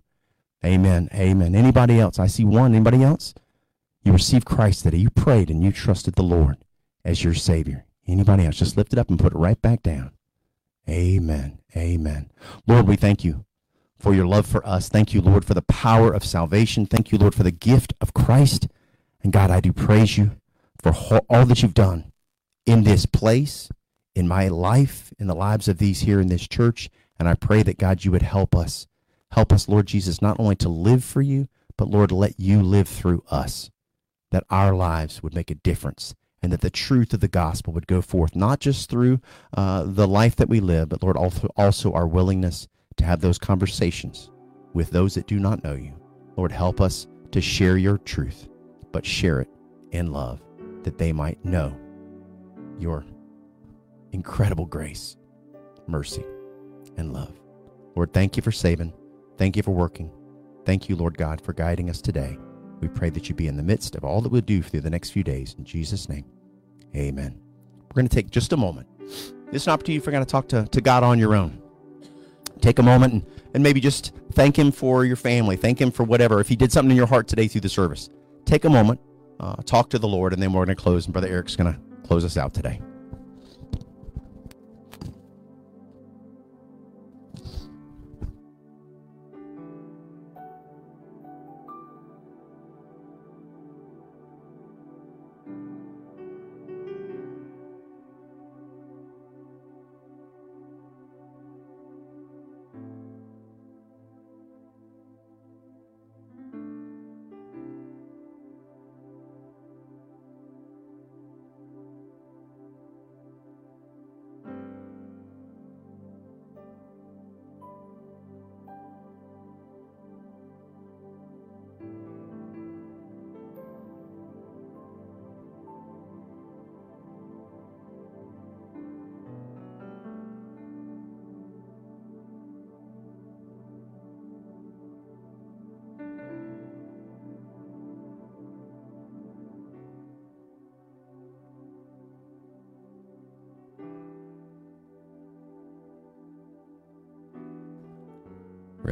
Amen. 0.62 1.09
Amen. 1.14 1.55
Anybody 1.55 1.98
else? 1.98 2.18
I 2.18 2.27
see 2.27 2.44
one. 2.44 2.75
Anybody 2.75 3.03
else? 3.03 3.33
You 4.05 4.12
received 4.12 4.44
Christ 4.44 4.83
today. 4.83 4.98
You 4.98 5.09
prayed 5.09 5.48
and 5.48 5.64
you 5.64 5.72
trusted 5.72 6.16
the 6.16 6.22
Lord 6.22 6.59
as 7.03 7.25
your 7.25 7.33
Savior. 7.33 7.87
Anybody 8.07 8.44
else? 8.44 8.57
Just 8.57 8.77
lift 8.77 8.92
it 8.92 8.98
up 8.98 9.09
and 9.09 9.18
put 9.18 9.33
it 9.33 9.38
right 9.38 9.62
back 9.62 9.83
down. 9.83 10.11
Amen. 10.87 11.61
Amen. 11.75 12.31
Lord, 12.66 12.87
we 12.87 12.96
thank 12.96 13.25
you 13.25 13.46
for 14.02 14.12
your 14.12 14.26
love 14.26 14.46
for 14.46 14.66
us. 14.66 14.88
Thank 14.88 15.14
you, 15.14 15.20
Lord, 15.20 15.44
for 15.44 15.54
the 15.54 15.62
power 15.62 16.12
of 16.12 16.24
salvation. 16.24 16.86
Thank 16.86 17.12
you, 17.12 17.18
Lord, 17.18 17.36
for 17.36 17.44
the 17.44 17.52
gift 17.52 17.94
of 18.00 18.12
Christ. 18.12 18.66
And 19.22 19.32
God, 19.32 19.48
I 19.48 19.60
do 19.60 19.72
praise 19.72 20.18
you 20.18 20.32
for 20.82 20.92
all 21.30 21.46
that 21.46 21.62
you've 21.62 21.72
done 21.72 22.10
in 22.66 22.82
this 22.82 23.06
place, 23.06 23.70
in 24.16 24.26
my 24.26 24.48
life, 24.48 25.12
in 25.20 25.28
the 25.28 25.36
lives 25.36 25.68
of 25.68 25.78
these 25.78 26.00
here 26.00 26.20
in 26.20 26.26
this 26.26 26.48
church. 26.48 26.90
And 27.16 27.28
I 27.28 27.34
pray 27.34 27.62
that, 27.62 27.78
God, 27.78 28.04
you 28.04 28.10
would 28.10 28.22
help 28.22 28.56
us. 28.56 28.88
Help 29.30 29.52
us, 29.52 29.68
Lord 29.68 29.86
Jesus, 29.86 30.20
not 30.20 30.40
only 30.40 30.56
to 30.56 30.68
live 30.68 31.04
for 31.04 31.22
you, 31.22 31.46
but, 31.76 31.88
Lord, 31.88 32.10
let 32.10 32.40
you 32.40 32.60
live 32.60 32.88
through 32.88 33.22
us, 33.30 33.70
that 34.32 34.44
our 34.50 34.74
lives 34.74 35.22
would 35.22 35.32
make 35.32 35.50
a 35.52 35.54
difference 35.54 36.16
and 36.42 36.52
that 36.52 36.60
the 36.60 36.70
truth 36.70 37.14
of 37.14 37.20
the 37.20 37.28
gospel 37.28 37.72
would 37.72 37.86
go 37.86 38.02
forth, 38.02 38.34
not 38.34 38.58
just 38.58 38.90
through 38.90 39.20
uh, 39.56 39.84
the 39.86 40.08
life 40.08 40.34
that 40.34 40.48
we 40.48 40.58
live, 40.58 40.88
but, 40.88 41.04
Lord, 41.04 41.16
also 41.16 41.92
our 41.92 42.08
willingness 42.08 42.66
to 42.96 43.05
have 43.05 43.20
those 43.20 43.38
conversations 43.38 44.31
with 44.74 44.90
those 44.90 45.14
that 45.14 45.26
do 45.26 45.38
not 45.38 45.62
know 45.64 45.74
you. 45.74 45.92
Lord, 46.37 46.52
help 46.52 46.81
us 46.81 47.07
to 47.33 47.40
share 47.40 47.76
your 47.76 47.98
truth, 47.98 48.48
but 48.90 49.05
share 49.05 49.40
it 49.40 49.48
in 49.90 50.12
love 50.12 50.42
that 50.83 50.98
they 50.98 51.12
might 51.12 51.44
know 51.44 51.76
your 52.78 53.05
incredible 54.12 54.66
grace, 54.66 55.16
mercy, 55.87 56.24
and 56.96 57.12
love. 57.12 57.38
Lord, 57.94 58.12
thank 58.12 58.37
you 58.37 58.42
for 58.42 58.52
saving. 58.52 58.92
Thank 59.38 59.57
you 59.57 59.62
for 59.62 59.72
working. 59.72 60.11
Thank 60.64 60.88
you, 60.88 60.96
Lord 60.96 61.16
God, 61.16 61.40
for 61.40 61.52
guiding 61.52 61.90
us 61.90 62.00
today. 62.00 62.38
We 62.81 62.88
pray 62.88 63.10
that 63.10 63.29
you 63.29 63.35
be 63.35 63.46
in 63.46 63.56
the 63.56 63.62
midst 63.62 63.94
of 63.94 64.04
all 64.04 64.21
that 64.21 64.31
we'll 64.31 64.40
do 64.40 64.62
through 64.62 64.81
the 64.81 64.90
next 64.90 65.10
few 65.10 65.23
days. 65.23 65.54
In 65.58 65.64
Jesus' 65.64 66.08
name, 66.08 66.25
amen. 66.96 67.40
We're 67.83 67.94
going 67.94 68.08
to 68.08 68.14
take 68.14 68.31
just 68.31 68.52
a 68.52 68.56
moment. 68.56 68.88
This 68.98 69.62
is 69.62 69.66
an 69.66 69.75
opportunity 69.75 70.00
for 70.00 70.10
you 70.10 70.19
to 70.19 70.25
talk 70.25 70.48
to, 70.48 70.66
to 70.66 70.81
God 70.81 71.02
on 71.02 71.19
your 71.19 71.35
own 71.35 71.62
take 72.63 72.79
a 72.79 72.83
moment 72.83 73.13
and, 73.13 73.27
and 73.54 73.63
maybe 73.63 73.81
just 73.81 74.15
thank 74.33 74.58
him 74.58 74.73
for 74.73 75.04
your 75.04 75.17
family. 75.17 75.56
Thank 75.56 75.81
him 75.81 75.90
for 75.90 76.04
whatever. 76.04 76.40
If 76.40 76.48
he 76.48 76.56
did 76.56 76.73
something 76.73 76.90
in 76.90 76.96
your 76.96 77.06
heart 77.06 77.29
today 77.29 77.48
through 77.48 77.63
the 77.63 77.69
service, 77.69 78.08
take 78.46 78.65
a 78.65 78.71
moment, 78.71 79.00
uh, 79.40 79.56
talk 79.67 79.90
to 79.90 79.98
the 79.98 80.08
Lord, 80.08 80.33
and 80.33 80.42
then 80.42 80.52
we're 80.52 80.65
going 80.65 80.77
to 80.77 80.83
close. 80.83 81.04
And 81.04 81.13
Brother 81.13 81.29
Eric's 81.29 81.56
going 81.56 81.73
to 81.73 81.79
close 82.06 82.25
us 82.25 82.37
out 82.37 82.54
today. 82.54 82.81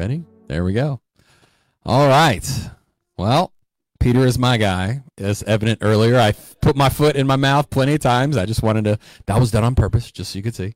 Ready? 0.01 0.25
There 0.49 0.65
we 0.65 0.73
go. 0.73 1.03
All 1.85 2.09
right. 2.09 2.71
Well, 3.19 3.53
Peter 3.99 4.25
is 4.25 4.39
my 4.39 4.57
guy. 4.57 5.03
As 5.19 5.43
evident 5.43 5.81
earlier, 5.83 6.19
I 6.19 6.33
put 6.33 6.75
my 6.75 6.89
foot 6.89 7.17
in 7.17 7.27
my 7.27 7.37
mouth 7.37 7.69
plenty 7.69 7.93
of 7.93 8.01
times. 8.01 8.39
I 8.39 8.47
just 8.47 8.63
wanted 8.63 8.85
to. 8.87 8.99
That 9.27 9.39
was 9.39 9.51
done 9.51 9.63
on 9.63 9.75
purpose, 9.75 10.11
just 10.11 10.33
so 10.33 10.39
you 10.39 10.43
could 10.43 10.55
see. 10.55 10.73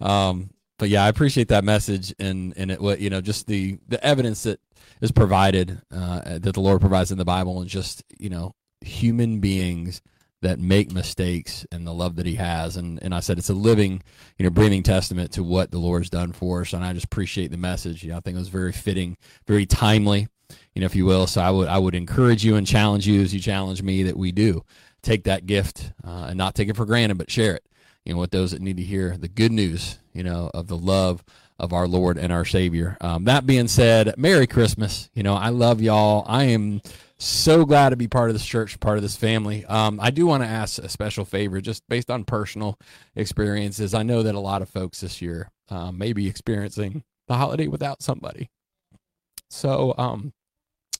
Um, 0.00 0.54
but 0.78 0.88
yeah, 0.88 1.04
I 1.04 1.08
appreciate 1.08 1.48
that 1.48 1.64
message 1.64 2.14
and 2.18 2.54
and 2.56 2.70
it 2.70 2.80
what 2.80 2.98
you 2.98 3.10
know 3.10 3.20
just 3.20 3.46
the 3.46 3.78
the 3.88 4.02
evidence 4.02 4.44
that 4.44 4.58
is 5.02 5.12
provided 5.12 5.82
uh, 5.94 6.38
that 6.38 6.54
the 6.54 6.60
Lord 6.62 6.80
provides 6.80 7.12
in 7.12 7.18
the 7.18 7.26
Bible 7.26 7.60
and 7.60 7.68
just 7.68 8.02
you 8.18 8.30
know 8.30 8.54
human 8.80 9.40
beings 9.40 10.00
that 10.42 10.58
make 10.58 10.92
mistakes 10.92 11.66
and 11.72 11.86
the 11.86 11.92
love 11.92 12.16
that 12.16 12.26
he 12.26 12.34
has 12.34 12.76
and 12.76 13.02
and 13.02 13.14
I 13.14 13.20
said 13.20 13.38
it's 13.38 13.50
a 13.50 13.54
living 13.54 14.02
you 14.38 14.44
know 14.44 14.50
breathing 14.50 14.82
testament 14.82 15.32
to 15.32 15.42
what 15.42 15.70
the 15.70 15.78
Lord's 15.78 16.10
done 16.10 16.32
for 16.32 16.60
us 16.60 16.72
and 16.72 16.84
I 16.84 16.92
just 16.92 17.06
appreciate 17.06 17.50
the 17.50 17.56
message 17.56 18.02
you 18.02 18.10
know 18.10 18.16
I 18.16 18.20
think 18.20 18.36
it 18.36 18.40
was 18.40 18.48
very 18.48 18.72
fitting 18.72 19.16
very 19.46 19.66
timely 19.66 20.28
you 20.74 20.80
know 20.80 20.86
if 20.86 20.94
you 20.94 21.06
will 21.06 21.26
so 21.26 21.40
I 21.40 21.50
would 21.50 21.68
I 21.68 21.78
would 21.78 21.94
encourage 21.94 22.44
you 22.44 22.56
and 22.56 22.66
challenge 22.66 23.06
you 23.06 23.22
as 23.22 23.32
you 23.32 23.40
challenge 23.40 23.82
me 23.82 24.02
that 24.04 24.16
we 24.16 24.32
do 24.32 24.64
take 25.02 25.24
that 25.24 25.46
gift 25.46 25.92
uh, 26.06 26.26
and 26.28 26.38
not 26.38 26.54
take 26.54 26.68
it 26.68 26.76
for 26.76 26.86
granted 26.86 27.18
but 27.18 27.30
share 27.30 27.54
it 27.54 27.64
you 28.04 28.12
know, 28.12 28.20
with 28.20 28.30
those 28.30 28.50
that 28.50 28.60
need 28.60 28.76
to 28.78 28.82
hear 28.82 29.16
the 29.16 29.28
good 29.28 29.52
news, 29.52 29.98
you 30.12 30.22
know, 30.22 30.50
of 30.54 30.66
the 30.66 30.76
love 30.76 31.22
of 31.58 31.72
our 31.72 31.86
Lord 31.86 32.18
and 32.18 32.32
our 32.32 32.44
Savior. 32.44 32.96
Um, 33.00 33.24
that 33.24 33.46
being 33.46 33.68
said, 33.68 34.14
Merry 34.16 34.46
Christmas. 34.46 35.08
You 35.14 35.22
know, 35.22 35.34
I 35.34 35.50
love 35.50 35.80
y'all. 35.80 36.24
I 36.26 36.44
am 36.44 36.82
so 37.24 37.64
glad 37.64 37.90
to 37.90 37.96
be 37.96 38.08
part 38.08 38.30
of 38.30 38.34
this 38.34 38.44
church, 38.44 38.78
part 38.80 38.96
of 38.96 39.02
this 39.02 39.16
family. 39.16 39.64
Um, 39.66 39.98
I 40.00 40.10
do 40.10 40.26
want 40.26 40.42
to 40.42 40.48
ask 40.48 40.78
a 40.78 40.88
special 40.88 41.24
favor, 41.24 41.60
just 41.60 41.82
based 41.88 42.10
on 42.10 42.24
personal 42.24 42.78
experiences. 43.14 43.94
I 43.94 44.02
know 44.02 44.22
that 44.22 44.34
a 44.34 44.40
lot 44.40 44.62
of 44.62 44.68
folks 44.68 45.00
this 45.00 45.22
year 45.22 45.50
um, 45.68 45.98
may 45.98 46.12
be 46.12 46.26
experiencing 46.26 47.04
the 47.28 47.34
holiday 47.34 47.68
without 47.68 48.02
somebody. 48.02 48.50
So, 49.50 49.94
um, 49.98 50.32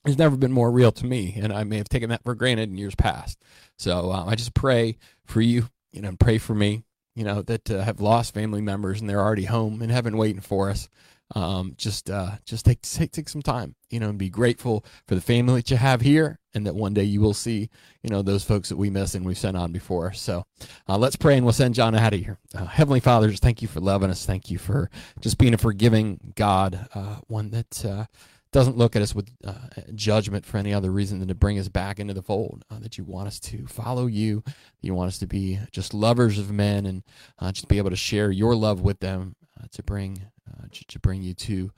it's 0.05 0.17
never 0.17 0.35
been 0.35 0.51
more 0.51 0.69
real 0.69 0.91
to 0.91 1.05
me, 1.05 1.33
and 1.41 1.53
I 1.53 1.63
may 1.63 1.77
have 1.77 1.87
taken 1.87 2.09
that 2.09 2.23
for 2.23 2.35
granted 2.35 2.69
in 2.69 2.77
years 2.77 2.95
past. 2.95 3.41
So 3.77 4.11
uh, 4.11 4.25
I 4.25 4.35
just 4.35 4.53
pray 4.53 4.97
for 5.25 5.39
you, 5.39 5.69
you 5.93 6.01
know, 6.01 6.13
pray 6.19 6.39
for 6.39 6.53
me 6.53 6.83
you 7.15 7.23
know, 7.23 7.41
that 7.43 7.69
uh, 7.69 7.81
have 7.83 8.01
lost 8.01 8.33
family 8.33 8.61
members 8.61 8.99
and 8.99 9.09
they're 9.09 9.21
already 9.21 9.45
home 9.45 9.81
in 9.81 9.89
heaven 9.89 10.17
waiting 10.17 10.41
for 10.41 10.69
us. 10.69 10.89
Um, 11.35 11.73
just 11.77 12.09
uh, 12.09 12.31
just 12.45 12.65
take, 12.65 12.81
take 12.81 13.11
take 13.11 13.27
some 13.27 13.41
time, 13.41 13.75
you 13.89 13.99
know, 13.99 14.09
and 14.09 14.19
be 14.19 14.29
grateful 14.29 14.85
for 15.07 15.15
the 15.15 15.21
family 15.21 15.55
that 15.55 15.71
you 15.71 15.77
have 15.77 16.01
here, 16.01 16.39
and 16.53 16.65
that 16.67 16.75
one 16.75 16.93
day 16.93 17.03
you 17.03 17.21
will 17.21 17.33
see, 17.33 17.69
you 18.03 18.09
know, 18.09 18.21
those 18.21 18.43
folks 18.43 18.69
that 18.69 18.77
we 18.77 18.91
miss 18.91 19.15
and 19.15 19.25
we've 19.25 19.37
sent 19.37 19.57
on 19.57 19.71
before. 19.71 20.13
So 20.13 20.45
uh, 20.87 20.97
let's 20.97 21.15
pray 21.15 21.35
and 21.35 21.43
we'll 21.43 21.53
send 21.53 21.73
John 21.73 21.95
out 21.95 22.13
of 22.13 22.19
here. 22.19 22.37
Uh, 22.53 22.65
Heavenly 22.65 22.99
Father, 22.99 23.29
just 23.29 23.41
thank 23.41 23.61
you 23.63 23.67
for 23.67 23.79
loving 23.79 24.11
us. 24.11 24.25
Thank 24.25 24.51
you 24.51 24.59
for 24.59 24.91
just 25.21 25.39
being 25.39 25.55
a 25.55 25.57
forgiving 25.57 26.19
God, 26.35 26.87
uh, 26.93 27.17
one 27.27 27.49
that 27.49 27.83
uh, 27.83 28.05
doesn't 28.51 28.77
look 28.77 28.95
at 28.95 29.01
us 29.01 29.15
with 29.15 29.31
uh, 29.43 29.53
judgment 29.95 30.45
for 30.45 30.57
any 30.57 30.73
other 30.73 30.91
reason 30.91 31.17
than 31.17 31.27
to 31.27 31.35
bring 31.35 31.57
us 31.57 31.67
back 31.67 31.99
into 31.99 32.13
the 32.13 32.21
fold. 32.21 32.63
Uh, 32.69 32.77
that 32.79 32.97
you 32.97 33.03
want 33.03 33.27
us 33.27 33.39
to 33.39 33.65
follow 33.65 34.05
you, 34.05 34.43
you 34.81 34.93
want 34.93 35.07
us 35.07 35.17
to 35.17 35.27
be 35.27 35.59
just 35.71 35.93
lovers 35.93 36.37
of 36.37 36.51
men, 36.51 36.85
and 36.85 37.03
uh, 37.39 37.51
just 37.51 37.67
be 37.67 37.79
able 37.79 37.89
to 37.89 37.95
share 37.95 38.29
your 38.29 38.55
love 38.55 38.81
with 38.81 38.99
them 38.99 39.35
uh, 39.59 39.65
to 39.71 39.81
bring 39.81 40.21
uh, 40.57 40.67
to 40.87 40.99
bring 40.99 41.21
you 41.21 41.33
to 41.33 41.71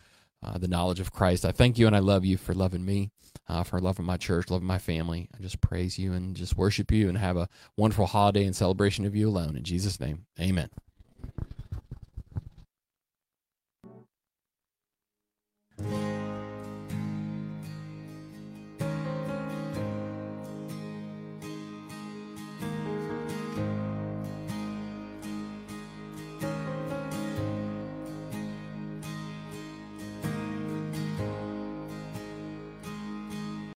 uh, 0.43 0.57
the 0.57 0.67
knowledge 0.67 0.99
of 0.99 1.11
Christ. 1.11 1.45
I 1.45 1.51
thank 1.51 1.77
you 1.77 1.87
and 1.87 1.95
I 1.95 1.99
love 1.99 2.25
you 2.25 2.37
for 2.37 2.53
loving 2.53 2.85
me, 2.85 3.11
for 3.65 3.79
loving 3.79 4.05
my 4.05 4.17
church, 4.17 4.49
loving 4.49 4.67
my 4.67 4.77
family. 4.77 5.29
I 5.37 5.41
just 5.41 5.61
praise 5.61 5.97
you 5.97 6.13
and 6.13 6.35
just 6.35 6.57
worship 6.57 6.91
you 6.91 7.09
and 7.09 7.17
have 7.17 7.37
a 7.37 7.49
wonderful 7.77 8.05
holiday 8.05 8.45
and 8.45 8.55
celebration 8.55 9.05
of 9.05 9.15
you 9.15 9.29
alone. 9.29 9.55
In 9.55 9.63
Jesus' 9.63 9.99
name, 9.99 10.25
Amen. 10.39 10.69